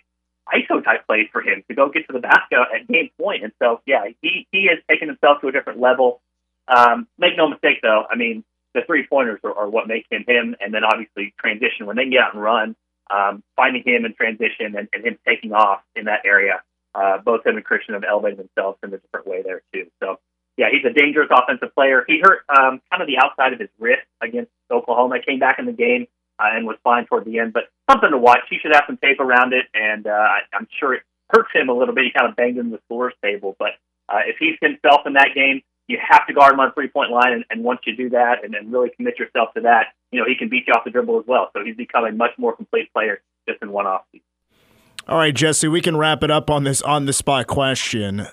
ISO 0.53 0.83
type 0.85 1.07
plays 1.07 1.29
for 1.33 1.43
him 1.43 1.63
to 1.69 1.75
go 1.75 1.89
get 1.89 2.07
to 2.07 2.13
the 2.13 2.21
basket 2.21 2.59
at 2.75 2.89
game 2.89 3.11
point. 3.21 3.45
And 3.45 3.53
so, 3.61 3.81
yeah, 3.87 4.05
he, 4.21 4.47
he 4.53 4.69
has 4.69 4.79
taken 4.89 5.09
himself 5.09 5.41
to 5.41 5.49
a 5.49 5.53
different 5.53 5.81
level. 5.81 6.21
Um, 6.69 7.09
make 7.19 7.37
no 7.37 7.49
mistake, 7.49 7.79
though. 7.83 8.05
I 8.09 8.17
mean, 8.17 8.45
the 8.75 8.83
three 8.87 9.07
pointers 9.07 9.41
are, 9.45 9.55
are 9.55 9.69
what 9.69 9.89
make 9.89 10.07
him 10.11 10.25
him, 10.27 10.55
and 10.61 10.73
then 10.73 10.85
obviously 10.85 11.35
transition 11.39 11.87
when 11.87 11.97
they 11.97 12.09
get 12.09 12.21
out 12.21 12.35
and 12.35 12.43
run, 12.43 12.77
um, 13.11 13.43
finding 13.57 13.83
him 13.85 14.05
in 14.05 14.15
transition 14.15 14.77
and, 14.77 14.89
and 14.93 15.05
him 15.05 15.19
taking 15.27 15.53
off 15.53 15.81
in 15.97 16.05
that 16.05 16.21
area. 16.25 16.63
Uh, 16.95 17.19
both 17.19 17.47
him 17.47 17.57
and 17.57 17.65
Christian 17.65 17.95
have 17.95 18.05
elevated 18.05 18.39
themselves 18.39 18.79
in 18.83 18.93
a 18.93 18.99
different 18.99 19.27
way 19.27 19.43
there 19.43 19.63
too. 19.73 19.87
So, 20.03 20.19
yeah, 20.57 20.67
he's 20.71 20.85
a 20.85 20.93
dangerous 20.93 21.29
offensive 21.31 21.75
player. 21.75 22.05
He 22.07 22.21
hurt 22.23 22.43
um, 22.49 22.81
kind 22.91 23.01
of 23.01 23.07
the 23.07 23.19
outside 23.19 23.53
of 23.53 23.61
his 23.61 23.69
wrist 23.79 24.07
against 24.21 24.51
Oklahoma. 24.71 25.21
Came 25.27 25.39
back 25.39 25.59
in 25.59 25.67
the 25.67 25.73
game 25.73 26.07
uh, 26.41 26.57
and 26.57 26.67
was 26.67 26.77
fine 26.83 27.07
toward 27.07 27.25
the 27.25 27.39
end. 27.39 27.53
But 27.53 27.65
something 27.91 28.11
to 28.11 28.19
watch. 28.19 28.41
He 28.49 28.59
should 28.59 28.73
have 28.75 28.85
some 28.87 28.97
tape 28.97 29.21
around 29.21 29.53
it, 29.53 29.67
and 29.75 30.07
uh, 30.07 30.29
I'm 30.55 30.67
sure 30.79 30.95
it 30.95 31.03
hurts 31.29 31.51
him 31.53 31.69
a 31.69 31.75
little 31.75 31.95
bit. 31.95 32.05
He 32.05 32.11
kind 32.11 32.29
of 32.29 32.37
banged 32.37 32.59
in 32.59 32.71
the 32.71 32.81
scores 32.87 33.15
table, 33.23 33.57
but 33.59 33.73
uh, 34.09 34.21
if 34.27 34.37
he's 34.39 34.57
himself 34.61 35.03
in 35.07 35.15
that 35.15 35.31
game, 35.35 35.63
you 35.87 35.99
have 36.01 36.27
to 36.27 36.33
guard 36.33 36.53
him 36.53 36.61
on 36.61 36.73
three 36.73 36.89
point 36.89 37.11
line, 37.11 37.33
and, 37.33 37.45
and 37.51 37.65
once 37.65 37.81
you 37.85 37.97
do 37.97 38.11
that, 38.11 38.45
and 38.45 38.55
then 38.55 38.71
really 38.71 38.91
commit 38.97 39.19
yourself 39.19 39.53
to 39.55 39.63
that, 39.63 39.89
you 40.13 40.21
know 40.21 40.27
he 40.27 40.37
can 40.37 40.49
beat 40.49 40.65
you 40.67 40.73
off 40.73 40.85
the 40.85 40.91
dribble 40.91 41.19
as 41.19 41.27
well. 41.27 41.51
So 41.53 41.65
he's 41.65 41.77
become 41.77 42.05
a 42.05 42.13
much 42.13 42.33
more 42.39 42.55
complete 42.55 42.93
player 42.93 43.21
just 43.49 43.61
in 43.63 43.71
one 43.73 43.87
off. 43.87 44.03
All 45.09 45.19
right, 45.19 45.35
Jesse, 45.35 45.67
we 45.67 45.81
can 45.81 45.97
wrap 45.97 46.23
it 46.23 46.31
up 46.31 46.51
on 46.51 46.65
this 46.65 46.83
on 46.83 47.07
the 47.07 47.13
spot 47.13 47.47
question 47.47 48.27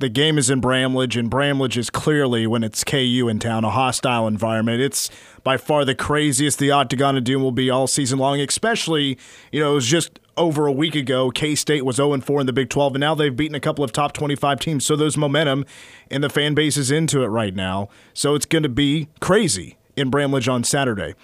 the 0.00 0.08
game 0.08 0.38
is 0.38 0.48
in 0.48 0.60
Bramlage, 0.60 1.16
and 1.16 1.28
Bramlage 1.30 1.76
is 1.76 1.90
clearly, 1.90 2.46
when 2.46 2.64
it's 2.64 2.82
KU 2.84 3.28
in 3.28 3.38
town, 3.38 3.64
a 3.64 3.70
hostile 3.70 4.26
environment. 4.26 4.80
It's 4.80 5.10
by 5.44 5.58
far 5.58 5.84
the 5.84 5.94
craziest 5.94 6.58
the 6.58 6.70
Octagon 6.70 7.18
of 7.18 7.24
Doom 7.24 7.42
will 7.42 7.52
be 7.52 7.68
all 7.68 7.86
season 7.86 8.18
long, 8.18 8.40
especially, 8.40 9.18
you 9.52 9.60
know, 9.60 9.72
it 9.72 9.74
was 9.74 9.86
just 9.86 10.18
over 10.38 10.66
a 10.66 10.72
week 10.72 10.94
ago. 10.94 11.30
K 11.30 11.54
State 11.54 11.84
was 11.84 11.96
0 11.96 12.18
4 12.18 12.40
in 12.40 12.46
the 12.46 12.52
Big 12.52 12.70
12, 12.70 12.94
and 12.94 13.00
now 13.00 13.14
they've 13.14 13.34
beaten 13.34 13.54
a 13.54 13.60
couple 13.60 13.84
of 13.84 13.92
top 13.92 14.14
25 14.14 14.58
teams. 14.58 14.86
So 14.86 14.96
there's 14.96 15.18
momentum, 15.18 15.66
and 16.10 16.24
the 16.24 16.30
fan 16.30 16.54
base 16.54 16.78
is 16.78 16.90
into 16.90 17.22
it 17.22 17.28
right 17.28 17.54
now. 17.54 17.90
So 18.14 18.34
it's 18.34 18.46
going 18.46 18.62
to 18.62 18.70
be 18.70 19.08
crazy 19.20 19.76
in 19.96 20.08
Bramlage 20.08 20.48
on 20.48 20.64
Saturday. 20.64 21.14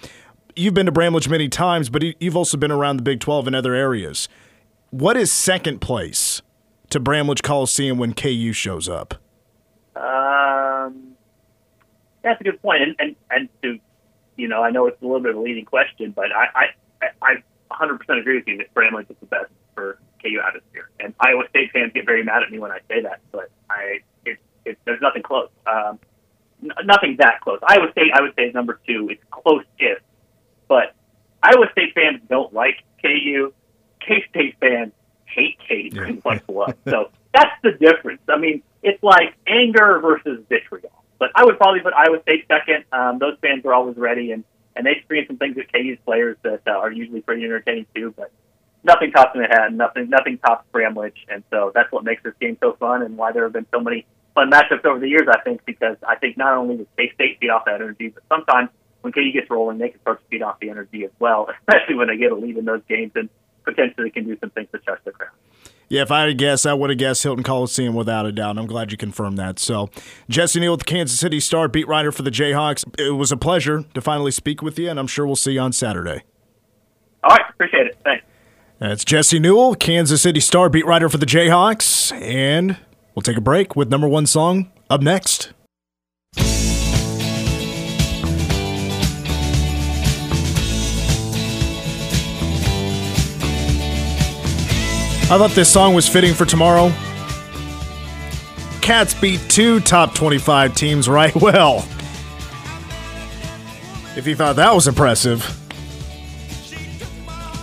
You've 0.55 0.75
been 0.75 0.85
to 0.85 0.91
Bramlage 0.91 1.27
many 1.27 1.49
times, 1.49 1.89
but 1.89 2.03
you've 2.21 2.37
also 2.37 2.57
been 2.57 2.71
around 2.71 2.97
the 2.97 3.03
Big 3.03 3.19
12 3.19 3.47
and 3.47 3.55
other 3.55 3.73
areas. 3.73 4.29
What 4.91 5.17
is 5.17 5.31
second 5.31 5.81
place 5.81 6.41
to 6.89 6.99
Bramlage 6.99 7.41
Coliseum 7.41 7.97
when 7.97 8.13
KU 8.13 8.53
shows 8.53 8.87
up? 8.87 9.15
Um, 9.95 11.13
that's 12.23 12.39
a 12.41 12.43
good 12.43 12.61
point. 12.61 12.83
And, 12.83 12.95
and, 12.99 13.15
and 13.29 13.49
to, 13.63 13.79
you 14.35 14.47
know, 14.47 14.63
I 14.63 14.71
know 14.71 14.87
it's 14.87 15.01
a 15.01 15.05
little 15.05 15.21
bit 15.21 15.31
of 15.31 15.37
a 15.37 15.41
leading 15.41 15.65
question, 15.65 16.11
but 16.11 16.25
I, 16.31 16.69
I, 17.01 17.07
I, 17.21 17.33
I 17.71 17.85
100% 17.85 18.19
agree 18.19 18.37
with 18.37 18.47
you 18.47 18.57
that 18.57 18.73
Bramlage 18.73 19.09
is 19.09 19.15
the 19.19 19.25
best 19.25 19.51
for 19.75 19.99
KU 20.21 20.39
atmosphere. 20.45 20.89
And 20.99 21.13
Iowa 21.19 21.43
State 21.49 21.71
fans 21.71 21.91
get 21.93 22.05
very 22.05 22.23
mad 22.23 22.43
at 22.43 22.51
me 22.51 22.59
when 22.59 22.71
I 22.71 22.79
say 22.87 23.01
that, 23.01 23.21
but 23.31 23.49
I 23.69 23.99
it, 24.25 24.37
it 24.65 24.77
there's 24.85 25.01
nothing 25.01 25.23
close. 25.23 25.49
Um, 25.65 25.99
n- 26.63 26.71
nothing 26.85 27.17
that 27.19 27.41
close. 27.41 27.59
Iowa 27.67 27.91
State, 27.91 28.11
I 28.13 28.21
would 28.21 28.33
say, 28.35 28.43
is 28.43 28.53
number 28.53 28.79
two. 28.87 29.09
It's 29.11 29.23
close 29.31 29.63
if, 29.77 29.99
but 30.67 30.95
Iowa 31.43 31.67
State 31.71 31.93
fans 31.93 32.21
don't 32.29 32.53
like 32.53 32.83
KU. 33.01 33.53
K 33.99 34.23
State 34.29 34.55
fans 34.59 34.93
hate 35.27 35.57
KU 35.67 35.89
pretty 35.95 36.21
much 36.23 36.43
what. 36.47 36.77
So 36.85 37.11
that's 37.33 37.53
the 37.63 37.71
difference. 37.73 38.21
I 38.27 38.37
mean, 38.37 38.63
it's 38.83 39.01
like 39.03 39.35
anger 39.47 39.99
versus 39.99 40.43
vitriol. 40.49 40.91
But 41.19 41.31
I 41.35 41.45
would 41.45 41.57
probably 41.57 41.79
put 41.81 41.93
Iowa 41.93 42.21
State 42.21 42.45
second. 42.47 42.85
Um, 42.91 43.19
those 43.19 43.37
fans 43.41 43.65
are 43.65 43.73
always 43.73 43.97
ready, 43.97 44.31
and 44.31 44.43
and 44.75 44.85
they 44.85 44.91
experience 44.91 45.27
some 45.27 45.37
things 45.37 45.55
with 45.55 45.65
KU's 45.71 45.97
players 46.05 46.37
that 46.43 46.61
uh, 46.67 46.71
are 46.71 46.91
usually 46.91 47.21
pretty 47.21 47.43
entertaining 47.43 47.87
too. 47.95 48.13
But 48.15 48.31
nothing 48.83 49.11
tops 49.11 49.35
Manhattan. 49.35 49.77
Nothing 49.77 50.09
nothing 50.09 50.37
tops 50.37 50.65
Bramlage, 50.71 51.25
and 51.29 51.43
so 51.49 51.71
that's 51.73 51.91
what 51.91 52.03
makes 52.03 52.23
this 52.23 52.33
game 52.39 52.57
so 52.59 52.75
fun, 52.79 53.01
and 53.01 53.17
why 53.17 53.31
there 53.31 53.43
have 53.43 53.53
been 53.53 53.65
so 53.73 53.79
many 53.79 54.05
fun 54.35 54.51
matchups 54.51 54.85
over 54.85 54.99
the 54.99 55.09
years. 55.09 55.27
I 55.31 55.41
think 55.41 55.65
because 55.65 55.97
I 56.07 56.15
think 56.15 56.37
not 56.37 56.55
only 56.55 56.77
does 56.77 56.87
K 56.97 57.11
State 57.15 57.39
feed 57.39 57.49
off 57.49 57.65
that 57.65 57.75
energy, 57.75 58.09
but 58.09 58.23
sometimes 58.29 58.69
when 59.01 59.13
KU 59.13 59.31
gets 59.31 59.49
rolling, 59.49 59.79
they 59.79 59.89
can 59.89 60.01
start 60.01 60.21
to 60.21 60.27
feed 60.29 60.43
off 60.43 60.59
the 60.59 60.69
energy 60.69 61.03
as 61.03 61.11
well, 61.19 61.49
especially 61.67 61.95
when 61.95 62.07
they 62.07 62.17
get 62.17 62.31
a 62.31 62.35
lead 62.35 62.57
in 62.57 62.65
those 62.65 62.81
games 62.87 63.11
and 63.15 63.29
potentially 63.67 64.09
can 64.09 64.25
do 64.25 64.37
some 64.39 64.49
things 64.51 64.69
to 64.71 64.79
the 65.03 65.11
crowd. 65.11 65.29
Yeah, 65.89 66.01
if 66.01 66.11
I 66.11 66.21
had 66.21 66.25
to 66.25 66.33
guess, 66.33 66.65
I 66.65 66.73
would 66.73 66.89
have 66.89 66.99
guessed 66.99 67.23
Hilton 67.23 67.43
Coliseum 67.43 67.95
without 67.95 68.25
a 68.25 68.31
doubt. 68.31 68.57
I'm 68.57 68.65
glad 68.65 68.91
you 68.91 68.97
confirmed 68.97 69.37
that. 69.37 69.57
So, 69.57 69.89
Jesse 70.29 70.59
Newell 70.59 70.73
with 70.73 70.81
the 70.81 70.85
Kansas 70.85 71.17
City 71.17 71.39
Star, 71.39 71.69
beat 71.69 71.87
writer 71.87 72.11
for 72.11 72.23
the 72.23 72.31
Jayhawks. 72.31 72.83
It 72.99 73.11
was 73.11 73.31
a 73.31 73.37
pleasure 73.37 73.85
to 73.93 74.01
finally 74.01 74.31
speak 74.31 74.61
with 74.61 74.77
you, 74.77 74.89
and 74.89 74.99
I'm 74.99 75.07
sure 75.07 75.25
we'll 75.25 75.37
see 75.37 75.53
you 75.53 75.61
on 75.61 75.71
Saturday. 75.71 76.23
All 77.23 77.35
right, 77.35 77.45
appreciate 77.49 77.87
it. 77.87 77.97
Thanks. 78.03 78.25
That's 78.79 79.05
Jesse 79.05 79.39
Newell, 79.39 79.75
Kansas 79.75 80.21
City 80.21 80.41
Star, 80.41 80.69
beat 80.69 80.85
writer 80.85 81.07
for 81.07 81.17
the 81.17 81.25
Jayhawks, 81.25 82.11
and 82.21 82.77
we'll 83.15 83.23
take 83.23 83.37
a 83.37 83.41
break 83.41 83.75
with 83.75 83.89
number 83.89 84.07
one 84.07 84.25
song 84.25 84.71
up 84.89 85.01
next. 85.01 85.53
I 95.29 95.37
thought 95.37 95.51
this 95.51 95.71
song 95.71 95.93
was 95.93 96.07
fitting 96.07 96.33
for 96.33 96.45
tomorrow. 96.45 96.89
Cats 98.79 99.13
beat 99.13 99.41
two 99.49 99.81
top 99.81 100.15
25 100.15 100.73
teams 100.73 101.09
right 101.09 101.35
well. 101.41 101.79
If 104.15 104.25
you 104.25 104.37
thought 104.37 104.55
that 104.55 104.73
was 104.73 104.87
impressive, 104.87 105.43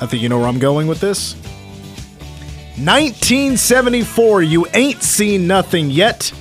I 0.03 0.07
think 0.07 0.23
you 0.23 0.29
know 0.29 0.39
where 0.39 0.47
I'm 0.47 0.59
going 0.59 0.89
with 0.89 1.01
this. 1.01 1.37
1974, 2.77 4.43
You 4.43 4.67
Ain't 4.75 5.03
Seen 5.03 5.47
Nothing 5.47 5.89
Yet 5.89 6.35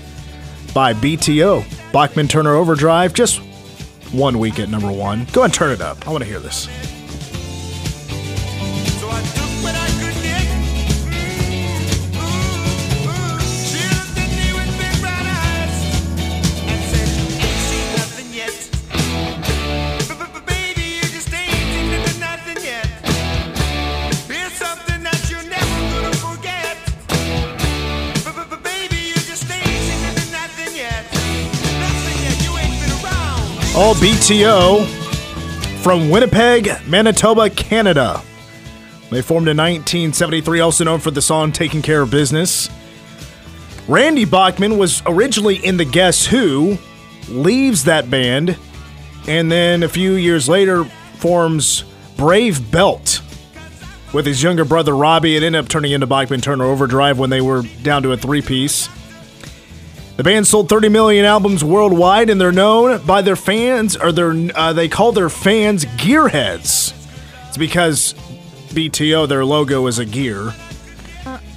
by 0.73 0.93
BTO. 0.93 1.63
Bachman 1.93 2.27
Turner 2.27 2.55
Overdrive, 2.55 3.13
just 3.13 3.37
one 4.11 4.39
week 4.39 4.59
at 4.59 4.67
number 4.67 4.91
one. 4.91 5.25
Go 5.31 5.43
and 5.43 5.53
turn 5.53 5.71
it 5.71 5.79
up. 5.79 6.05
I 6.05 6.11
want 6.11 6.25
to 6.25 6.29
hear 6.29 6.39
this. 6.41 6.67
All 33.75 33.95
BTO 33.95 34.85
from 35.81 36.11
Winnipeg, 36.11 36.69
Manitoba, 36.87 37.49
Canada. 37.49 38.21
They 39.09 39.23
formed 39.23 39.47
in 39.47 39.57
1973, 39.57 40.59
also 40.59 40.83
known 40.83 40.99
for 40.99 41.09
the 41.09 41.23
song 41.23 41.51
Taking 41.51 41.81
Care 41.81 42.03
of 42.03 42.11
Business. 42.11 42.69
Randy 43.87 44.25
Bachman 44.25 44.77
was 44.77 45.01
originally 45.07 45.55
in 45.55 45.77
the 45.77 45.85
Guess 45.85 46.27
Who, 46.27 46.77
leaves 47.27 47.85
that 47.85 48.11
band, 48.11 48.59
and 49.27 49.51
then 49.51 49.81
a 49.81 49.89
few 49.89 50.13
years 50.13 50.47
later 50.47 50.83
forms 51.17 51.83
Brave 52.15 52.69
Belt 52.71 53.23
with 54.13 54.27
his 54.27 54.43
younger 54.43 54.65
brother 54.65 54.95
Robbie. 54.95 55.35
It 55.35 55.41
ended 55.41 55.63
up 55.63 55.67
turning 55.67 55.93
into 55.93 56.05
Bachman 56.05 56.41
Turner 56.41 56.65
Overdrive 56.65 57.17
when 57.17 57.31
they 57.31 57.41
were 57.41 57.63
down 57.81 58.03
to 58.03 58.11
a 58.11 58.17
three 58.17 58.43
piece. 58.43 58.87
The 60.15 60.23
band 60.23 60.45
sold 60.45 60.69
30 60.69 60.89
million 60.89 61.25
albums 61.25 61.63
worldwide, 61.63 62.29
and 62.29 62.39
they're 62.39 62.51
known 62.51 63.03
by 63.05 63.23
their 63.23 63.35
fans, 63.35 63.97
or 63.97 64.11
they're, 64.11 64.35
uh, 64.53 64.71
they 64.73 64.87
call 64.87 65.11
their 65.11 65.29
fans 65.29 65.85
gearheads. 65.85 66.93
It's 67.47 67.57
because 67.57 68.13
BTO, 68.69 69.27
their 69.27 69.43
logo 69.43 69.87
is 69.87 69.97
a 69.99 70.05
gear. 70.05 70.53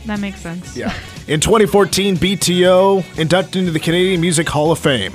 That 0.06 0.20
makes 0.20 0.40
sense. 0.40 0.76
Yeah. 0.76 0.94
In 1.26 1.40
2014, 1.40 2.16
BTO 2.16 3.18
inducted 3.18 3.56
into 3.56 3.72
the 3.72 3.80
Canadian 3.80 4.20
Music 4.20 4.48
Hall 4.48 4.70
of 4.70 4.78
Fame. 4.78 5.12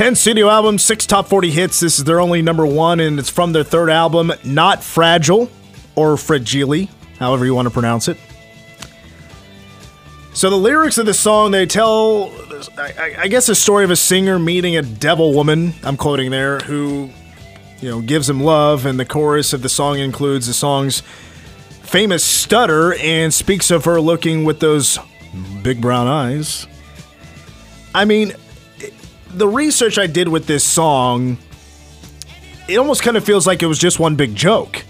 10 0.00 0.14
studio 0.14 0.48
albums, 0.48 0.82
6 0.82 1.04
top 1.04 1.28
40 1.28 1.50
hits. 1.50 1.78
This 1.80 1.98
is 1.98 2.04
their 2.04 2.22
only 2.22 2.40
number 2.40 2.64
one, 2.64 3.00
and 3.00 3.18
it's 3.18 3.28
from 3.28 3.52
their 3.52 3.62
third 3.64 3.90
album, 3.90 4.32
Not 4.42 4.82
Fragile, 4.82 5.50
or 5.94 6.16
Fragile, 6.16 6.88
however 7.18 7.44
you 7.44 7.54
want 7.54 7.66
to 7.66 7.70
pronounce 7.70 8.08
it. 8.08 8.16
So 10.32 10.48
the 10.48 10.56
lyrics 10.56 10.96
of 10.96 11.04
the 11.04 11.12
song, 11.12 11.50
they 11.50 11.66
tell, 11.66 12.32
I, 12.78 12.94
I- 12.98 13.16
I 13.18 13.28
guess, 13.28 13.50
a 13.50 13.54
story 13.54 13.84
of 13.84 13.90
a 13.90 13.96
singer 13.96 14.38
meeting 14.38 14.74
a 14.74 14.80
devil 14.80 15.34
woman, 15.34 15.74
I'm 15.82 15.98
quoting 15.98 16.30
there, 16.30 16.60
who, 16.60 17.10
you 17.82 17.90
know, 17.90 18.00
gives 18.00 18.26
him 18.26 18.40
love, 18.40 18.86
and 18.86 18.98
the 18.98 19.04
chorus 19.04 19.52
of 19.52 19.60
the 19.60 19.68
song 19.68 19.98
includes 19.98 20.46
the 20.46 20.54
song's 20.54 21.02
famous 21.82 22.24
stutter 22.24 22.94
and 22.94 23.34
speaks 23.34 23.70
of 23.70 23.84
her 23.84 24.00
looking 24.00 24.44
with 24.44 24.60
those 24.60 24.98
big 25.62 25.82
brown 25.82 26.06
eyes. 26.06 26.66
I 27.94 28.06
mean, 28.06 28.32
the 29.32 29.48
research 29.48 29.98
I 29.98 30.06
did 30.06 30.28
with 30.28 30.46
this 30.46 30.64
song, 30.64 31.38
it 32.68 32.76
almost 32.76 33.02
kind 33.02 33.16
of 33.16 33.24
feels 33.24 33.46
like 33.46 33.62
it 33.62 33.66
was 33.66 33.78
just 33.78 33.98
one 33.98 34.16
big 34.16 34.34
joke. 34.34 34.84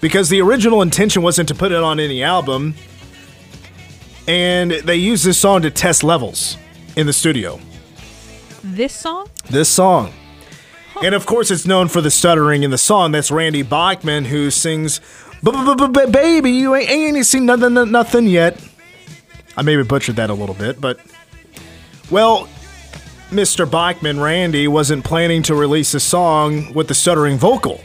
Because 0.00 0.28
the 0.28 0.40
original 0.42 0.82
intention 0.82 1.22
wasn't 1.22 1.48
to 1.48 1.54
put 1.54 1.72
it 1.72 1.82
on 1.82 1.98
any 1.98 2.22
album, 2.22 2.74
and 4.28 4.70
they 4.70 4.96
used 4.96 5.24
this 5.24 5.38
song 5.38 5.62
to 5.62 5.70
test 5.70 6.04
levels 6.04 6.58
in 6.96 7.06
the 7.06 7.12
studio. 7.12 7.58
This 8.62 8.92
song? 8.92 9.28
This 9.48 9.68
song. 9.68 10.12
And 11.02 11.14
of 11.14 11.26
course, 11.26 11.50
it's 11.50 11.66
known 11.66 11.88
for 11.88 12.00
the 12.00 12.10
stuttering 12.10 12.62
in 12.62 12.70
the 12.70 12.78
song. 12.78 13.12
That's 13.12 13.30
Randy 13.30 13.62
Bachman 13.62 14.26
who 14.26 14.50
sings, 14.50 15.00
Baby, 15.42 16.50
you 16.50 16.74
ain't, 16.74 16.90
ain't 16.90 17.26
seen 17.26 17.46
nothing, 17.46 17.74
nothing 17.90 18.26
yet. 18.26 18.62
I 19.56 19.62
maybe 19.62 19.82
butchered 19.82 20.16
that 20.16 20.30
a 20.30 20.34
little 20.34 20.54
bit, 20.54 20.80
but. 20.80 21.00
Well, 22.10 22.48
Mr. 23.34 23.68
Bachman, 23.68 24.20
Randy, 24.20 24.68
wasn't 24.68 25.04
planning 25.04 25.42
to 25.42 25.56
release 25.56 25.92
a 25.92 26.00
song 26.00 26.72
with 26.72 26.86
the 26.86 26.94
stuttering 26.94 27.36
vocal. 27.36 27.80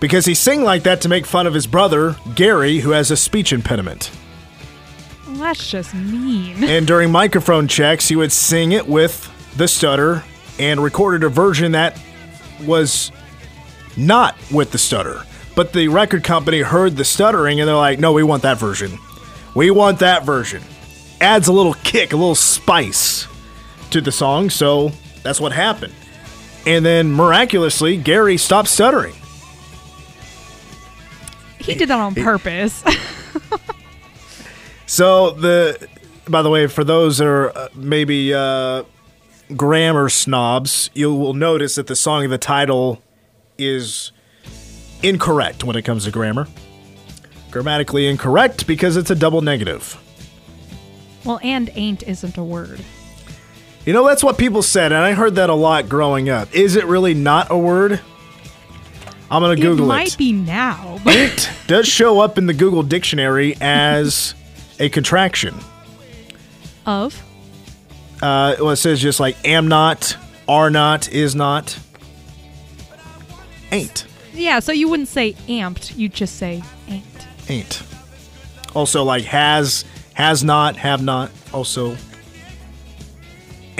Because 0.00 0.24
he 0.24 0.34
sang 0.34 0.62
like 0.62 0.84
that 0.84 1.02
to 1.02 1.08
make 1.10 1.26
fun 1.26 1.46
of 1.46 1.52
his 1.52 1.66
brother, 1.66 2.16
Gary, 2.34 2.78
who 2.78 2.92
has 2.92 3.10
a 3.10 3.16
speech 3.16 3.52
impediment. 3.52 4.10
Well, 5.26 5.36
that's 5.36 5.70
just 5.70 5.94
mean. 5.94 6.64
And 6.64 6.86
during 6.86 7.12
microphone 7.12 7.68
checks, 7.68 8.08
he 8.08 8.16
would 8.16 8.32
sing 8.32 8.72
it 8.72 8.88
with 8.88 9.30
the 9.58 9.68
stutter 9.68 10.24
and 10.58 10.82
recorded 10.82 11.22
a 11.22 11.28
version 11.28 11.72
that 11.72 12.00
was 12.64 13.12
not 13.98 14.34
with 14.50 14.70
the 14.70 14.78
stutter. 14.78 15.24
But 15.54 15.74
the 15.74 15.88
record 15.88 16.24
company 16.24 16.60
heard 16.60 16.96
the 16.96 17.04
stuttering 17.04 17.60
and 17.60 17.68
they're 17.68 17.76
like, 17.76 17.98
no, 17.98 18.12
we 18.14 18.22
want 18.22 18.44
that 18.44 18.56
version. 18.56 18.98
We 19.54 19.70
want 19.70 19.98
that 19.98 20.24
version. 20.24 20.62
Adds 21.20 21.48
a 21.48 21.52
little 21.52 21.74
kick, 21.74 22.14
a 22.14 22.16
little 22.16 22.34
spice 22.34 23.26
to 23.90 24.00
the 24.00 24.12
song, 24.12 24.50
so 24.50 24.90
that's 25.22 25.40
what 25.40 25.52
happened. 25.52 25.92
And 26.66 26.84
then 26.84 27.12
miraculously, 27.12 27.96
Gary 27.96 28.36
stopped 28.36 28.68
stuttering. 28.68 29.14
He 31.58 31.74
did 31.74 31.88
that 31.88 31.98
on 31.98 32.14
purpose. 32.14 32.82
So 34.90 35.30
the, 35.30 35.88
by 36.28 36.42
the 36.42 36.50
way, 36.50 36.66
for 36.66 36.82
those 36.82 37.18
that 37.18 37.28
are 37.28 37.56
uh, 37.56 37.68
maybe 37.76 38.34
uh, 38.34 38.82
grammar 39.56 40.08
snobs, 40.08 40.90
you 40.94 41.14
will 41.14 41.32
notice 41.32 41.76
that 41.76 41.86
the 41.86 41.94
song 41.94 42.24
of 42.24 42.32
the 42.32 42.38
title 42.38 43.00
is 43.56 44.10
incorrect 45.04 45.62
when 45.62 45.76
it 45.76 45.82
comes 45.82 46.06
to 46.06 46.10
grammar. 46.10 46.48
Grammatically 47.52 48.08
incorrect 48.08 48.66
because 48.66 48.96
it's 48.96 49.12
a 49.12 49.14
double 49.14 49.42
negative. 49.42 49.96
Well, 51.24 51.38
and 51.40 51.70
ain't 51.74 52.02
isn't 52.02 52.36
a 52.36 52.42
word. 52.42 52.80
You 53.86 53.92
know, 53.94 54.06
that's 54.06 54.22
what 54.22 54.36
people 54.36 54.62
said, 54.62 54.92
and 54.92 55.02
I 55.02 55.12
heard 55.12 55.36
that 55.36 55.48
a 55.48 55.54
lot 55.54 55.88
growing 55.88 56.28
up. 56.28 56.54
Is 56.54 56.76
it 56.76 56.84
really 56.84 57.14
not 57.14 57.50
a 57.50 57.56
word? 57.56 58.00
I'm 59.30 59.42
going 59.42 59.56
to 59.56 59.62
Google 59.62 59.84
it 59.84 59.94
it. 59.94 59.96
might 59.96 60.18
be 60.18 60.32
now, 60.32 60.98
but 61.04 61.14
Ain't 61.16 61.50
does 61.66 61.86
show 61.86 62.20
up 62.20 62.36
in 62.36 62.46
the 62.46 62.52
Google 62.54 62.82
dictionary 62.82 63.56
as 63.60 64.34
a 64.78 64.88
contraction. 64.88 65.54
of. 66.86 67.20
Uh, 68.22 68.54
well, 68.58 68.70
it 68.70 68.76
says 68.76 69.00
just 69.00 69.18
like 69.18 69.36
am 69.46 69.68
not, 69.68 70.14
are 70.46 70.68
not, 70.68 71.10
is 71.10 71.34
not. 71.34 71.78
Ain't. 73.72 74.06
Yeah, 74.34 74.58
so 74.60 74.72
you 74.72 74.88
wouldn't 74.88 75.08
say 75.08 75.32
amped, 75.48 75.96
you'd 75.96 76.12
just 76.12 76.36
say 76.36 76.62
ain't. 76.88 77.04
Ain't. 77.48 77.82
Also, 78.74 79.04
like 79.04 79.24
has, 79.24 79.84
has 80.14 80.44
not, 80.44 80.76
have 80.76 81.02
not. 81.02 81.30
Also, 81.52 81.96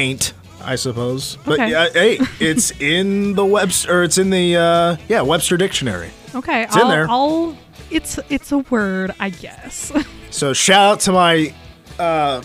ain't. 0.01 0.33
I 0.63 0.77
suppose, 0.77 1.37
but 1.47 1.59
Okay. 1.59 1.71
yeah, 1.71 1.89
hey, 1.91 2.19
it's 2.39 2.71
in 2.81 3.35
the 3.35 3.45
Webster. 3.47 4.03
It's 4.03 4.19
in 4.19 4.29
the 4.31 4.57
uh, 4.57 4.97
yeah 5.09 5.23
Webster 5.23 5.57
dictionary. 5.57 6.11
Okay, 6.35 6.65
in 6.65 6.69
I'll, 6.73 6.89
there. 6.89 7.07
I'll 7.09 7.57
it's 7.91 8.19
it's 8.29 8.53
a 8.53 8.59
word, 8.59 9.15
I 9.21 9.31
guess. 9.31 9.93
So 10.33 10.53
shout 10.53 10.93
out 10.93 11.01
to 11.01 11.13
my 11.13 11.53
uh, 11.99 12.41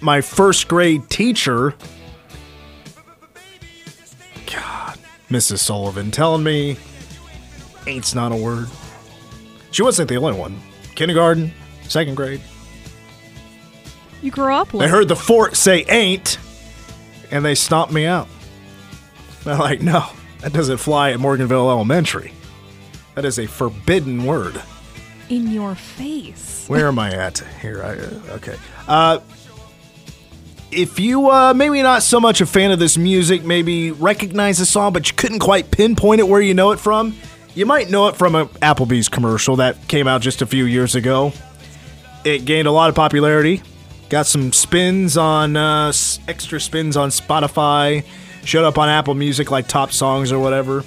my 0.00 0.20
first 0.20 0.68
grade 0.68 1.08
teacher, 1.10 1.74
God, 4.46 4.98
Mrs. 5.30 5.58
Sullivan, 5.58 6.12
telling 6.12 6.44
me 6.44 6.76
ain't's 7.88 8.14
not 8.14 8.30
a 8.30 8.36
word. 8.36 8.68
She 9.72 9.82
wasn't 9.82 10.08
the 10.08 10.16
only 10.16 10.38
one. 10.38 10.60
Kindergarten, 10.94 11.52
second 11.88 12.14
grade. 12.14 12.40
You 14.22 14.30
grew 14.30 14.52
up 14.52 14.70
They 14.72 14.88
heard 14.88 15.08
the 15.08 15.16
fort 15.16 15.56
say 15.56 15.84
ain't, 15.88 16.38
and 17.30 17.44
they 17.44 17.54
stomped 17.54 17.92
me 17.92 18.06
out. 18.06 18.28
They're 19.44 19.56
like, 19.56 19.80
no, 19.80 20.06
that 20.40 20.52
doesn't 20.52 20.78
fly 20.78 21.12
at 21.12 21.18
Morganville 21.18 21.70
Elementary. 21.70 22.32
That 23.14 23.24
is 23.24 23.38
a 23.38 23.46
forbidden 23.46 24.24
word. 24.24 24.60
in 25.28 25.50
your 25.50 25.74
face. 25.74 26.66
Where 26.68 26.88
am 26.88 26.98
I 26.98 27.12
at 27.12 27.38
here? 27.60 27.82
I, 27.82 27.98
uh, 27.98 28.34
okay. 28.36 28.56
Uh, 28.86 29.18
if 30.70 31.00
you 31.00 31.28
uh, 31.30 31.52
maybe 31.54 31.82
not 31.82 32.02
so 32.02 32.20
much 32.20 32.40
a 32.40 32.46
fan 32.46 32.70
of 32.70 32.78
this 32.78 32.96
music, 32.96 33.42
maybe 33.44 33.90
recognize 33.90 34.58
the 34.58 34.66
song, 34.66 34.92
but 34.92 35.08
you 35.08 35.16
couldn't 35.16 35.40
quite 35.40 35.70
pinpoint 35.70 36.20
it 36.20 36.28
where 36.28 36.40
you 36.40 36.54
know 36.54 36.70
it 36.70 36.78
from, 36.78 37.16
you 37.54 37.66
might 37.66 37.90
know 37.90 38.06
it 38.08 38.16
from 38.16 38.34
an 38.36 38.46
Applebee's 38.62 39.08
commercial 39.08 39.56
that 39.56 39.88
came 39.88 40.06
out 40.06 40.20
just 40.20 40.42
a 40.42 40.46
few 40.46 40.64
years 40.64 40.94
ago. 40.94 41.32
It 42.24 42.44
gained 42.44 42.68
a 42.68 42.70
lot 42.70 42.88
of 42.88 42.94
popularity, 42.94 43.62
got 44.10 44.26
some 44.26 44.52
spins 44.52 45.16
on 45.16 45.56
uh, 45.56 45.92
extra 46.28 46.60
spins 46.60 46.96
on 46.96 47.08
Spotify, 47.08 48.04
showed 48.44 48.64
up 48.64 48.76
on 48.76 48.88
Apple 48.88 49.14
Music 49.14 49.50
like 49.50 49.68
top 49.68 49.92
songs 49.92 50.32
or 50.32 50.38
whatever. 50.38 50.84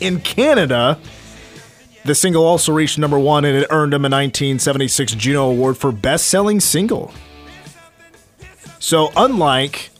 In 0.00 0.20
Canada, 0.20 0.98
the 2.04 2.14
single 2.14 2.44
also 2.44 2.72
reached 2.72 2.98
number 2.98 3.18
one 3.18 3.44
and 3.44 3.56
it 3.56 3.66
earned 3.70 3.94
him 3.94 4.02
a 4.04 4.10
1976 4.10 5.14
Juno 5.14 5.50
Award 5.50 5.76
for 5.76 5.92
Best 5.92 6.26
Selling 6.28 6.60
Single. 6.60 7.12
So, 8.80 9.12
unlike 9.16 9.90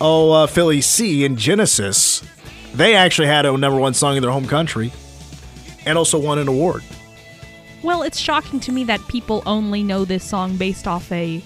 oh, 0.00 0.32
uh, 0.32 0.46
Philly 0.46 0.80
C 0.80 1.24
and 1.24 1.38
Genesis, 1.38 2.22
they 2.74 2.94
actually 2.94 3.28
had 3.28 3.46
a 3.46 3.56
number 3.56 3.78
one 3.78 3.94
song 3.94 4.16
in 4.16 4.22
their 4.22 4.32
home 4.32 4.46
country 4.46 4.92
and 5.86 5.96
also 5.96 6.18
won 6.18 6.38
an 6.38 6.48
award. 6.48 6.82
Well, 7.84 8.02
it's 8.02 8.18
shocking 8.18 8.60
to 8.60 8.72
me 8.72 8.84
that 8.84 9.06
people 9.08 9.42
only 9.44 9.82
know 9.82 10.06
this 10.06 10.24
song 10.24 10.56
based 10.56 10.88
off 10.88 11.12
a 11.12 11.42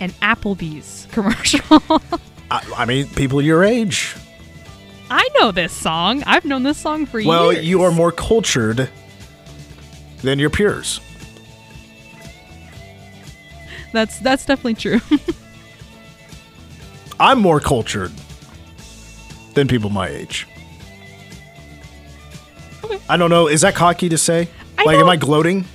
an 0.00 0.10
Applebee's 0.22 1.06
commercial. 1.12 1.82
I, 2.50 2.66
I 2.78 2.84
mean, 2.86 3.08
people 3.08 3.42
your 3.42 3.62
age. 3.62 4.16
I 5.10 5.28
know 5.38 5.52
this 5.52 5.70
song. 5.70 6.22
I've 6.24 6.46
known 6.46 6.62
this 6.62 6.78
song 6.78 7.04
for 7.04 7.22
Well, 7.22 7.52
years. 7.52 7.56
Well, 7.56 7.64
you 7.64 7.82
are 7.82 7.92
more 7.92 8.10
cultured 8.10 8.88
than 10.22 10.38
your 10.38 10.48
peers. 10.48 11.00
That's 13.92 14.18
that's 14.20 14.46
definitely 14.46 14.74
true. 14.74 15.00
I'm 17.20 17.38
more 17.38 17.60
cultured 17.60 18.12
than 19.52 19.68
people 19.68 19.90
my 19.90 20.08
age. 20.08 20.48
I 23.10 23.18
don't 23.18 23.28
know. 23.28 23.46
Is 23.46 23.60
that 23.60 23.74
cocky 23.74 24.08
to 24.08 24.16
say? 24.16 24.48
I 24.78 24.84
like, 24.84 24.96
am 24.96 25.10
I 25.10 25.16
gloating? 25.16 25.66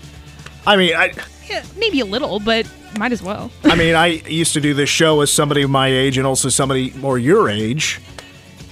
I 0.68 0.76
mean, 0.76 0.94
I, 0.96 1.14
yeah, 1.50 1.64
maybe 1.78 2.02
a 2.02 2.06
little, 2.06 2.42
but 2.42 2.70
might 3.00 3.14
as 3.14 3.24
well. 3.24 3.50
I 3.64 3.76
mean, 3.76 3.96
I 3.96 4.08
used 4.28 4.54
to 4.54 4.60
do 4.60 4.74
this 4.74 4.90
show 4.90 5.22
as 5.22 5.32
somebody 5.32 5.66
my 5.66 5.88
age 5.88 6.18
and 6.18 6.28
also 6.28 6.50
somebody 6.50 6.92
more 6.98 7.18
your 7.18 7.50
age, 7.50 8.02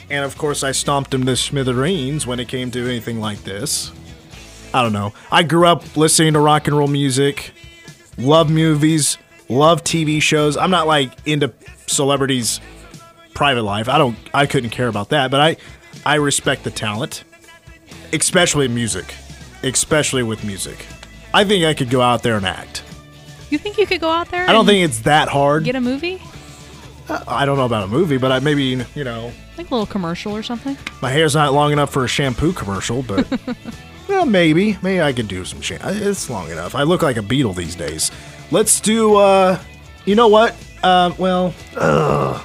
and 0.10 0.26
of 0.26 0.38
course, 0.38 0.62
I 0.62 0.74
stomped 0.74 1.14
him 1.14 1.26
to 1.26 1.38
smithereens 1.38 2.28
when 2.28 2.42
it 2.42 2.50
came 2.50 2.70
to 2.72 2.86
anything 2.86 3.22
like 3.22 3.44
this. 3.44 3.94
I 4.74 4.82
don't 4.82 4.92
know. 4.92 5.14
I 5.32 5.44
grew 5.44 5.68
up 5.68 5.96
listening 5.96 6.34
to 6.34 6.40
rock 6.40 6.68
and 6.68 6.78
roll 6.78 6.90
music, 6.90 7.54
love 8.18 8.50
movies, 8.50 9.18
love 9.48 9.82
TV 9.86 10.22
shows. 10.22 10.58
I'm 10.58 10.72
not 10.72 10.88
like 10.88 11.14
into 11.26 11.54
celebrities' 11.88 12.60
private 13.34 13.64
life. 13.64 13.88
I 13.88 13.98
don't. 13.98 14.18
I 14.34 14.48
couldn't 14.48 14.72
care 14.72 14.90
about 14.90 15.10
that, 15.10 15.32
but 15.32 15.40
I, 15.40 15.56
I 16.06 16.16
respect 16.16 16.66
the 16.66 16.72
talent, 16.72 17.24
especially 18.12 18.68
music, 18.68 19.16
especially 19.64 20.24
with 20.24 20.44
music. 20.44 20.86
I 21.36 21.44
think 21.44 21.66
I 21.66 21.74
could 21.74 21.90
go 21.90 22.02
out 22.02 22.24
there 22.24 22.38
and 22.38 22.46
act. 22.46 22.84
You 23.50 23.58
think 23.58 23.78
you 23.78 23.86
could 23.86 24.00
go 24.02 24.10
out 24.10 24.32
there? 24.32 24.50
I 24.50 24.54
don't 24.54 24.66
think 24.66 24.84
it's 24.86 25.02
that 25.02 25.28
hard. 25.28 25.66
get 25.66 25.76
a 25.76 25.82
movie, 25.82 26.22
I 27.28 27.46
don't 27.46 27.58
know 27.58 27.66
about 27.66 27.84
a 27.84 27.88
movie, 27.88 28.18
but 28.18 28.32
I 28.32 28.40
maybe 28.40 28.84
you 28.96 29.04
know 29.04 29.32
like 29.58 29.70
a 29.70 29.74
little 29.74 29.86
commercial 29.86 30.36
or 30.36 30.44
something. 30.44 30.78
my 31.02 31.10
hair's 31.12 31.36
not 31.36 31.54
long 31.54 31.72
enough 31.72 31.92
for 31.92 32.04
a 32.04 32.08
shampoo 32.08 32.52
commercial, 32.54 33.04
but 33.04 33.28
well, 34.10 34.26
maybe 34.26 34.78
maybe 34.82 35.02
I 35.02 35.14
could 35.14 35.28
do 35.28 35.46
some 35.46 35.62
shampoo. 35.62 35.90
It's 35.90 36.30
long 36.30 36.50
enough. 36.50 36.74
I 36.74 36.84
look 36.84 37.02
like 37.02 37.18
a 37.18 37.22
beetle 37.22 37.54
these 37.54 37.76
days. 37.76 38.12
Let's 38.52 38.80
do. 38.80 39.16
uh 39.18 39.60
You 40.06 40.16
know 40.16 40.28
what? 40.28 40.56
Uh, 40.84 41.14
well, 41.18 41.54
uh, 41.76 42.40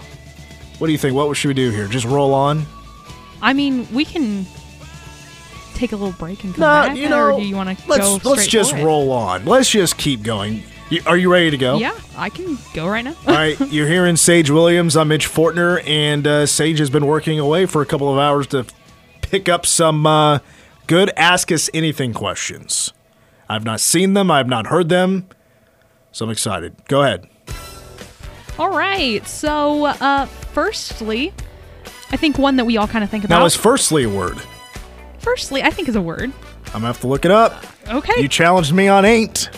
what 0.78 0.86
do 0.86 0.92
you 0.92 0.98
think? 0.98 1.14
What 1.14 1.36
should 1.36 1.48
we 1.48 1.54
do 1.54 1.70
here? 1.70 1.86
Just 1.86 2.06
roll 2.06 2.32
on? 2.32 2.64
I 3.42 3.52
mean, 3.52 3.86
we 3.92 4.04
can 4.04 4.46
take 5.80 5.92
a 5.92 5.96
little 5.96 6.12
break 6.12 6.44
and 6.44 6.54
come 6.54 6.60
No, 6.60 6.66
back, 6.66 6.96
you 6.96 7.08
know. 7.08 7.30
or 7.34 7.40
do 7.40 7.46
you 7.46 7.56
want 7.56 7.76
to 7.76 7.88
let's 7.88 8.24
let's 8.24 8.46
just 8.46 8.74
roll 8.74 9.10
on. 9.12 9.46
Let's 9.46 9.70
just 9.70 9.96
keep 9.96 10.22
going. 10.22 10.62
You, 10.90 11.00
are 11.06 11.16
you 11.16 11.32
ready 11.32 11.50
to 11.50 11.56
go? 11.56 11.78
Yeah, 11.78 11.96
I 12.16 12.28
can 12.30 12.58
go 12.74 12.86
right 12.86 13.02
now. 13.02 13.14
All 13.26 13.34
right, 13.34 13.58
you're 13.70 13.88
hearing 13.88 14.16
Sage 14.16 14.50
Williams. 14.50 14.96
I'm 14.96 15.08
Mitch 15.08 15.26
Fortner, 15.28 15.82
and 15.86 16.26
uh, 16.26 16.46
Sage 16.46 16.78
has 16.80 16.90
been 16.90 17.06
working 17.06 17.38
away 17.38 17.66
for 17.66 17.80
a 17.80 17.86
couple 17.86 18.12
of 18.12 18.18
hours 18.18 18.46
to 18.48 18.66
pick 19.22 19.48
up 19.48 19.64
some 19.64 20.06
uh, 20.06 20.40
good 20.86 21.10
Ask 21.16 21.50
Us 21.50 21.70
Anything 21.72 22.12
questions. 22.12 22.92
I've 23.48 23.64
not 23.64 23.80
seen 23.80 24.14
them, 24.14 24.30
I've 24.30 24.48
not 24.48 24.66
heard 24.66 24.88
them, 24.88 25.28
so 26.12 26.24
I'm 26.24 26.30
excited. 26.30 26.76
Go 26.88 27.02
ahead. 27.02 27.28
All 28.58 28.70
right. 28.70 29.26
So, 29.26 29.86
uh, 29.86 30.26
firstly, 30.26 31.32
I 32.10 32.16
think 32.16 32.36
one 32.36 32.56
that 32.56 32.64
we 32.64 32.76
all 32.76 32.86
kind 32.88 33.02
of 33.02 33.10
think 33.10 33.24
about. 33.24 33.38
Now, 33.38 33.44
is 33.46 33.56
firstly 33.56 34.04
a 34.04 34.08
word? 34.08 34.38
Firstly, 35.20 35.62
I 35.62 35.70
think 35.70 35.88
is 35.88 35.96
a 35.96 36.02
word. 36.02 36.32
I'm 36.66 36.72
gonna 36.72 36.86
have 36.88 37.00
to 37.00 37.06
look 37.06 37.24
it 37.24 37.30
up. 37.30 37.64
Okay. 37.88 38.20
You 38.20 38.28
challenged 38.28 38.72
me 38.72 38.88
on 38.88 39.04
ain't. 39.04 39.50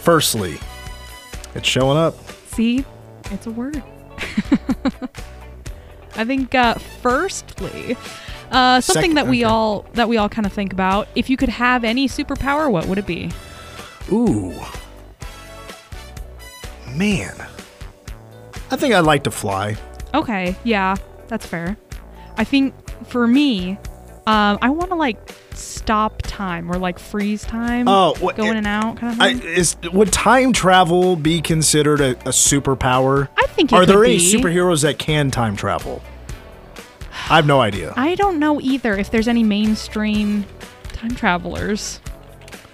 Firstly, 0.00 0.58
it's 1.54 1.68
showing 1.68 1.96
up. 1.98 2.16
See, 2.52 2.84
it's 3.30 3.46
a 3.46 3.50
word. 3.50 3.82
I 6.14 6.24
think 6.24 6.54
uh, 6.54 6.74
firstly, 7.00 7.96
uh, 8.50 8.80
something 8.80 9.02
Second- 9.12 9.14
that 9.16 9.26
we 9.28 9.44
okay. 9.44 9.52
all 9.52 9.86
that 9.94 10.08
we 10.08 10.16
all 10.16 10.28
kind 10.28 10.46
of 10.46 10.52
think 10.52 10.72
about. 10.72 11.08
If 11.14 11.30
you 11.30 11.36
could 11.36 11.48
have 11.48 11.84
any 11.84 12.08
superpower, 12.08 12.70
what 12.70 12.86
would 12.86 12.98
it 12.98 13.06
be? 13.06 13.30
Ooh. 14.10 14.54
Man. 16.94 17.34
I 18.70 18.76
think 18.76 18.94
I'd 18.94 19.00
like 19.00 19.24
to 19.24 19.30
fly. 19.30 19.76
Okay, 20.14 20.56
yeah, 20.64 20.96
that's 21.28 21.46
fair. 21.46 21.76
I 22.36 22.44
think 22.44 22.74
for 23.06 23.26
me, 23.26 23.78
um, 24.26 24.58
I 24.62 24.70
want 24.70 24.90
to 24.90 24.96
like 24.96 25.18
stop 25.54 26.22
time 26.22 26.70
or 26.70 26.78
like 26.78 26.98
freeze 26.98 27.42
time. 27.44 27.88
Oh, 27.88 28.14
what- 28.20 28.36
go 28.36 28.44
in 28.44 28.56
and 28.56 28.66
out 28.66 28.96
kind 28.98 29.14
of 29.14 29.20
I, 29.20 29.34
thing. 29.34 29.48
is 29.48 29.76
would 29.92 30.12
time 30.12 30.52
travel 30.52 31.16
be 31.16 31.40
considered 31.40 32.00
a, 32.00 32.10
a 32.10 32.30
superpower? 32.32 33.28
I 33.36 33.46
think 33.48 33.72
it 33.72 33.76
Are 33.76 33.84
there 33.86 33.98
could 33.98 34.06
any 34.06 34.18
superheroes 34.18 34.82
that 34.82 34.98
can 34.98 35.30
time 35.30 35.56
travel? 35.56 36.02
I 37.30 37.36
have 37.36 37.46
no 37.46 37.60
idea. 37.60 37.92
I 37.96 38.14
don't 38.14 38.38
know 38.38 38.60
either 38.60 38.96
if 38.96 39.10
there's 39.10 39.28
any 39.28 39.42
mainstream 39.42 40.44
time 40.92 41.14
travelers. 41.14 42.00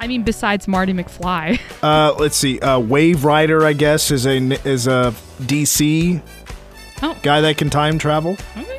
I 0.00 0.06
mean, 0.06 0.22
besides 0.22 0.68
Marty 0.68 0.92
McFly. 0.92 1.60
Uh, 1.82 2.12
let's 2.18 2.34
see. 2.36 2.58
Uh, 2.58 2.80
Waverider, 2.80 3.64
I 3.64 3.72
guess, 3.72 4.10
is 4.10 4.26
a 4.26 4.36
is 4.68 4.88
a 4.88 5.14
DC 5.40 6.20
Oh. 7.02 7.16
guy 7.22 7.40
that 7.42 7.56
can 7.56 7.70
time 7.70 7.98
travel. 7.98 8.36
Okay. 8.56 8.77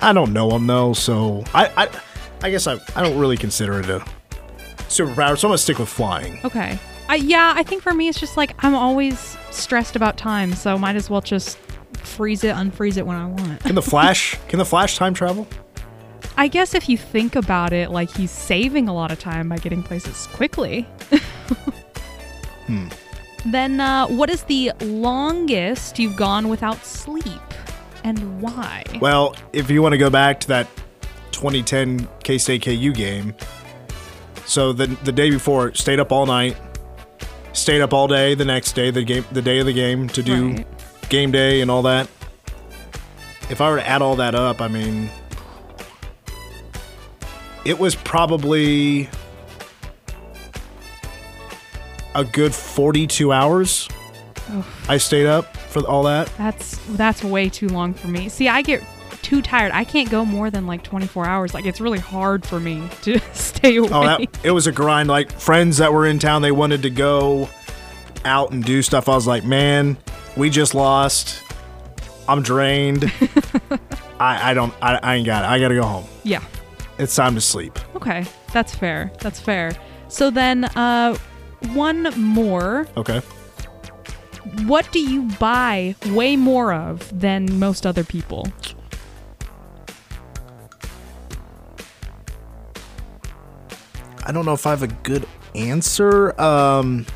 I 0.00 0.12
don't 0.12 0.32
know 0.32 0.50
him 0.50 0.66
though, 0.66 0.92
so 0.92 1.44
I 1.54 1.66
I, 1.76 2.00
I 2.42 2.50
guess 2.50 2.66
I, 2.66 2.78
I 2.94 3.02
don't 3.02 3.18
really 3.18 3.36
consider 3.36 3.80
it 3.80 3.88
a 3.88 4.04
superpower. 4.88 5.38
So 5.38 5.48
I'm 5.48 5.50
gonna 5.50 5.58
stick 5.58 5.78
with 5.78 5.88
flying. 5.88 6.38
Okay. 6.44 6.78
I, 7.06 7.16
yeah, 7.16 7.52
I 7.54 7.62
think 7.62 7.82
for 7.82 7.92
me 7.92 8.08
it's 8.08 8.18
just 8.18 8.36
like 8.36 8.54
I'm 8.64 8.74
always 8.74 9.36
stressed 9.50 9.94
about 9.96 10.16
time, 10.16 10.54
so 10.54 10.78
might 10.78 10.96
as 10.96 11.10
well 11.10 11.20
just 11.20 11.58
freeze 11.98 12.44
it, 12.44 12.54
unfreeze 12.54 12.96
it 12.96 13.06
when 13.06 13.16
I 13.16 13.26
want. 13.26 13.60
Can 13.60 13.74
the 13.74 13.82
Flash 13.92 14.38
can 14.48 14.58
the 14.58 14.64
Flash 14.64 14.96
time 14.96 15.14
travel? 15.14 15.46
I 16.36 16.48
guess 16.48 16.74
if 16.74 16.88
you 16.88 16.98
think 16.98 17.36
about 17.36 17.72
it, 17.72 17.90
like 17.90 18.10
he's 18.10 18.30
saving 18.30 18.88
a 18.88 18.94
lot 18.94 19.12
of 19.12 19.20
time 19.20 19.48
by 19.48 19.58
getting 19.58 19.82
places 19.82 20.26
quickly. 20.28 20.86
Hmm. 22.66 22.88
Then, 23.46 23.80
uh, 23.80 24.06
what 24.06 24.30
is 24.30 24.44
the 24.44 24.72
longest 24.80 25.98
you've 25.98 26.16
gone 26.16 26.48
without 26.48 26.82
sleep, 26.84 27.42
and 28.04 28.40
why? 28.40 28.84
Well, 29.00 29.34
if 29.52 29.70
you 29.70 29.82
want 29.82 29.92
to 29.92 29.98
go 29.98 30.10
back 30.10 30.38
to 30.40 30.48
that 30.48 30.68
2010 31.32 32.06
K 32.22 32.38
State 32.38 32.62
KU 32.62 32.92
game, 32.92 33.34
so 34.46 34.72
the 34.72 34.86
the 35.04 35.12
day 35.12 35.30
before, 35.30 35.74
stayed 35.74 35.98
up 35.98 36.12
all 36.12 36.26
night, 36.26 36.56
stayed 37.54 37.80
up 37.80 37.92
all 37.92 38.06
day 38.06 38.34
the 38.34 38.44
next 38.44 38.74
day, 38.74 38.90
the 38.90 39.02
game, 39.02 39.24
the 39.32 39.42
day 39.42 39.58
of 39.58 39.66
the 39.66 39.72
game 39.72 40.06
to 40.08 40.22
do 40.22 40.50
Right. 40.50 40.66
game 41.08 41.32
day 41.32 41.60
and 41.60 41.70
all 41.70 41.82
that. 41.82 42.08
If 43.50 43.60
I 43.60 43.68
were 43.70 43.76
to 43.76 43.86
add 43.86 44.00
all 44.02 44.16
that 44.16 44.34
up, 44.34 44.60
I 44.60 44.68
mean, 44.68 45.10
it 47.64 47.78
was 47.78 47.94
probably 47.94 49.08
a 52.14 52.24
good 52.24 52.54
42 52.54 53.32
hours. 53.32 53.88
I 54.88 54.98
stayed 54.98 55.26
up 55.26 55.53
for 55.74 55.86
all 55.86 56.04
that. 56.04 56.32
That's 56.38 56.78
that's 56.96 57.22
way 57.22 57.48
too 57.50 57.68
long 57.68 57.92
for 57.92 58.08
me. 58.08 58.28
See, 58.30 58.48
I 58.48 58.62
get 58.62 58.82
too 59.22 59.42
tired. 59.42 59.72
I 59.72 59.84
can't 59.84 60.10
go 60.10 60.24
more 60.24 60.50
than 60.50 60.66
like 60.66 60.82
24 60.82 61.26
hours. 61.26 61.52
Like 61.54 61.66
it's 61.66 61.80
really 61.80 61.98
hard 61.98 62.46
for 62.46 62.58
me 62.60 62.88
to 63.02 63.18
stay 63.34 63.76
awake. 63.76 63.90
Oh, 63.92 64.04
that 64.04 64.20
it 64.42 64.52
was 64.52 64.66
a 64.66 64.72
grind. 64.72 65.08
Like 65.08 65.32
friends 65.32 65.78
that 65.78 65.92
were 65.92 66.06
in 66.06 66.18
town, 66.18 66.40
they 66.42 66.52
wanted 66.52 66.82
to 66.82 66.90
go 66.90 67.48
out 68.24 68.52
and 68.52 68.64
do 68.64 68.80
stuff. 68.82 69.08
I 69.08 69.14
was 69.14 69.26
like, 69.26 69.44
man, 69.44 69.98
we 70.36 70.48
just 70.48 70.74
lost. 70.74 71.42
I'm 72.26 72.42
drained. 72.42 73.12
I, 74.18 74.50
I 74.50 74.54
don't. 74.54 74.72
I, 74.80 74.98
I 75.02 75.14
ain't 75.16 75.26
got 75.26 75.44
it. 75.44 75.48
I 75.48 75.58
gotta 75.58 75.74
go 75.74 75.82
home. 75.82 76.04
yeah. 76.22 76.42
It's 76.96 77.16
time 77.16 77.34
to 77.34 77.40
sleep. 77.40 77.76
Okay, 77.96 78.24
that's 78.52 78.72
fair. 78.72 79.10
That's 79.18 79.40
fair. 79.40 79.72
So 80.06 80.30
then, 80.30 80.64
uh, 80.64 81.18
one 81.72 82.04
more. 82.16 82.86
Okay. 82.96 83.20
What 84.66 84.90
do 84.92 84.98
you 84.98 85.22
buy 85.38 85.94
way 86.06 86.36
more 86.36 86.72
of 86.74 87.18
than 87.18 87.58
most 87.58 87.86
other 87.86 88.04
people? 88.04 88.46
I 94.26 94.32
don't 94.32 94.44
know 94.46 94.52
if 94.52 94.66
I 94.66 94.70
have 94.70 94.82
a 94.82 94.88
good 94.88 95.26
answer. 95.54 96.38
Um, 96.40 97.06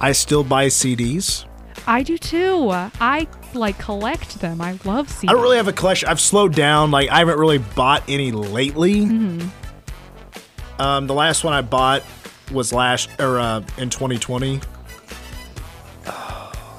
I 0.00 0.12
still 0.12 0.44
buy 0.44 0.66
CDs. 0.66 1.44
I 1.86 2.02
do 2.02 2.18
too. 2.18 2.70
I 2.70 3.26
like 3.54 3.78
collect 3.78 4.40
them. 4.40 4.60
I 4.60 4.72
love 4.84 5.08
CDs. 5.08 5.30
I 5.30 5.32
don't 5.32 5.42
really 5.42 5.56
have 5.56 5.68
a 5.68 5.72
collection. 5.72 6.08
I've 6.08 6.20
slowed 6.20 6.54
down. 6.54 6.90
Like 6.90 7.08
I 7.08 7.18
haven't 7.18 7.38
really 7.38 7.58
bought 7.58 8.02
any 8.08 8.30
lately. 8.30 9.04
Um, 10.78 11.06
the 11.06 11.14
last 11.14 11.44
one 11.44 11.54
I 11.54 11.62
bought 11.62 12.04
was 12.52 12.72
last 12.72 13.08
or 13.20 13.38
uh, 13.38 13.62
in 13.78 13.90
2020. 13.90 14.60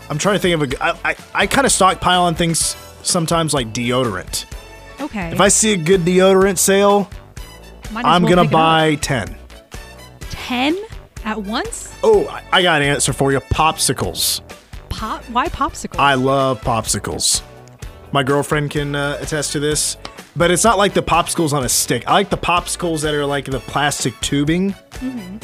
I'm 0.09 0.17
trying 0.17 0.35
to 0.35 0.39
think 0.39 0.61
of 0.61 0.73
a. 0.73 0.83
I 0.83 1.11
I, 1.11 1.15
I 1.33 1.47
kind 1.47 1.65
of 1.65 1.71
stockpile 1.71 2.23
on 2.23 2.35
things 2.35 2.75
sometimes 3.03 3.53
like 3.53 3.73
deodorant. 3.73 4.45
Okay. 4.99 5.31
If 5.31 5.39
I 5.39 5.47
see 5.49 5.73
a 5.73 5.77
good 5.77 6.01
deodorant 6.01 6.57
sale, 6.57 7.09
I'm 7.95 8.03
well 8.03 8.03
gonna 8.03 8.25
pick 8.25 8.31
it 8.33 8.39
up. 8.47 8.51
buy 8.51 8.95
ten. 8.95 9.35
ten 10.29 10.77
at 11.25 11.41
once. 11.41 11.93
Oh, 12.03 12.27
I- 12.27 12.43
I 12.51 12.61
got 12.61 12.81
an 12.81 12.87
answer 12.89 13.13
for 13.13 13.31
you. 13.31 13.39
Popsicles. 13.39 14.41
Pop? 14.89 15.23
Why 15.25 15.47
popsicles? 15.49 15.99
I 15.99 16.15
love 16.15 16.61
popsicles. 16.61 17.41
My 18.11 18.23
girlfriend 18.23 18.71
can 18.71 18.95
uh, 18.95 19.17
attest 19.21 19.51
to 19.53 19.59
this, 19.59 19.95
but 20.35 20.49
it's 20.49 20.63
not 20.63 20.77
like 20.77 20.93
the 20.95 21.03
popsicles 21.03 21.53
on 21.53 21.63
a 21.63 21.69
stick. 21.69 22.03
I 22.07 22.13
like 22.13 22.29
the 22.31 22.37
popsicles 22.37 23.01
that 23.03 23.13
are 23.13 23.25
like 23.25 23.45
the 23.45 23.59
plastic 23.59 24.19
tubing. 24.21 24.73
Mhm. 24.95 25.41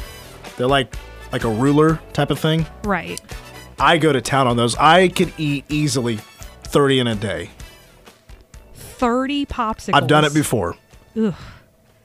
They're 0.57 0.67
like 0.67 0.95
like 1.31 1.43
a 1.43 1.49
ruler 1.49 1.99
type 2.13 2.31
of 2.31 2.39
thing. 2.39 2.65
right. 2.83 3.19
I 3.79 3.97
go 3.97 4.13
to 4.13 4.21
town 4.21 4.47
on 4.47 4.57
those. 4.57 4.75
I 4.75 5.09
can 5.09 5.33
eat 5.37 5.65
easily 5.69 6.17
30 6.63 6.99
in 6.99 7.07
a 7.07 7.15
day. 7.15 7.49
Thirty 8.73 9.45
popsicles. 9.45 9.93
I've 9.93 10.07
done 10.07 10.23
it 10.23 10.33
before. 10.33 10.77
Ugh. 11.17 11.33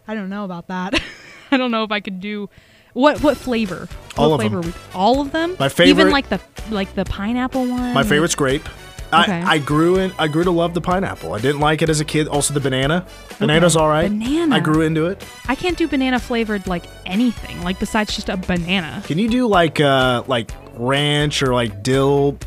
I 0.09 0.15
don't 0.15 0.29
know 0.29 0.45
about 0.45 0.67
that. 0.69 1.01
I 1.53 1.57
don't 1.57 1.71
know 1.71 1.85
if 1.85 1.93
I 1.93 2.01
could 2.01 2.21
do. 2.21 2.51
What 2.95 3.23
what 3.23 3.37
flavor? 3.37 3.89
All 4.19 4.35
of 4.35 4.41
flavor 4.41 4.61
them. 4.61 4.75
all 4.93 5.21
of 5.21 5.31
them. 5.31 5.55
My 5.61 5.69
favorite 5.69 5.91
Even 5.91 6.11
like 6.11 6.29
the 6.29 6.41
like 6.71 6.93
the 6.97 7.05
pineapple 7.05 7.65
one. 7.69 7.95
My 7.95 8.03
favorite's 8.03 8.35
grape. 8.35 8.69
Okay. 9.13 9.41
I, 9.41 9.53
I 9.55 9.59
grew 9.59 9.97
in. 9.97 10.13
I 10.19 10.29
grew 10.29 10.45
to 10.45 10.51
love 10.51 10.75
the 10.75 10.81
pineapple. 10.81 11.33
I 11.33 11.41
didn't 11.41 11.61
like 11.61 11.83
it 11.83 11.89
as 11.89 12.01
a 12.01 12.05
kid. 12.05 12.29
Also, 12.29 12.55
the 12.55 12.61
banana. 12.61 13.07
Banana's 13.39 13.77
all 13.77 13.89
right. 13.89 14.09
Banana. 14.09 14.57
I 14.57 14.61
grew 14.61 14.83
into 14.83 15.07
it. 15.07 15.25
I 15.49 15.55
can't 15.55 15.77
do 15.77 15.89
banana 15.89 16.19
flavored 16.21 16.67
like 16.67 16.85
anything. 17.07 17.63
Like 17.63 17.79
besides 17.79 18.15
just 18.15 18.29
a 18.29 18.37
banana. 18.37 19.03
Can 19.07 19.19
you 19.19 19.29
do 19.29 19.47
like 19.47 19.81
uh 19.81 20.25
like 20.27 20.51
ranch 20.81 21.43
or 21.43 21.53
like 21.55 21.83
dill 21.83 22.39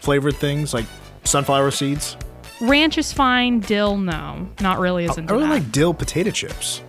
flavored 0.00 0.36
things 0.36 0.72
like 0.74 0.86
sunflower 1.24 1.70
seeds? 1.72 2.16
Ranch 2.60 2.98
is 2.98 3.12
fine. 3.12 3.60
Dill, 3.60 3.96
no, 3.96 4.48
not 4.60 4.78
really. 4.78 5.04
Is 5.06 5.12
I 5.18 5.22
into 5.22 5.34
really 5.34 5.46
that. 5.46 5.52
like 5.54 5.72
dill 5.72 5.92
potato 5.94 6.30
chips. 6.30 6.82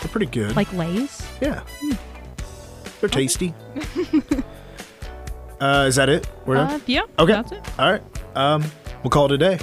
They're 0.00 0.10
pretty 0.10 0.26
good. 0.26 0.54
like 0.56 0.72
Lay's. 0.72 1.26
yeah, 1.40 1.62
they're 3.00 3.08
tasty. 3.08 3.54
uh, 5.60 5.84
is 5.88 5.96
that 5.96 6.08
it? 6.08 6.28
We're 6.46 6.56
Uh, 6.58 6.66
done. 6.68 6.82
yeah. 6.86 7.02
Okay. 7.18 7.32
That's 7.32 7.52
it. 7.52 7.60
All 7.78 7.90
right. 7.90 8.02
Um, 8.36 8.64
we'll 9.02 9.10
call 9.10 9.26
it 9.26 9.32
a 9.32 9.38
day. 9.38 9.58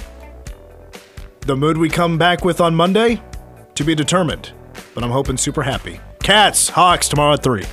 The 1.42 1.56
mood 1.56 1.76
we 1.78 1.88
come 1.88 2.18
back 2.18 2.44
with 2.44 2.60
on 2.60 2.74
Monday 2.74 3.22
to 3.74 3.84
be 3.84 3.94
determined, 3.94 4.52
but 4.94 5.02
I'm 5.04 5.10
hoping 5.10 5.36
super 5.36 5.62
happy. 5.62 6.00
Cats, 6.22 6.68
Hawks 6.68 7.08
tomorrow 7.08 7.32
at 7.34 7.42
three. 7.42 7.64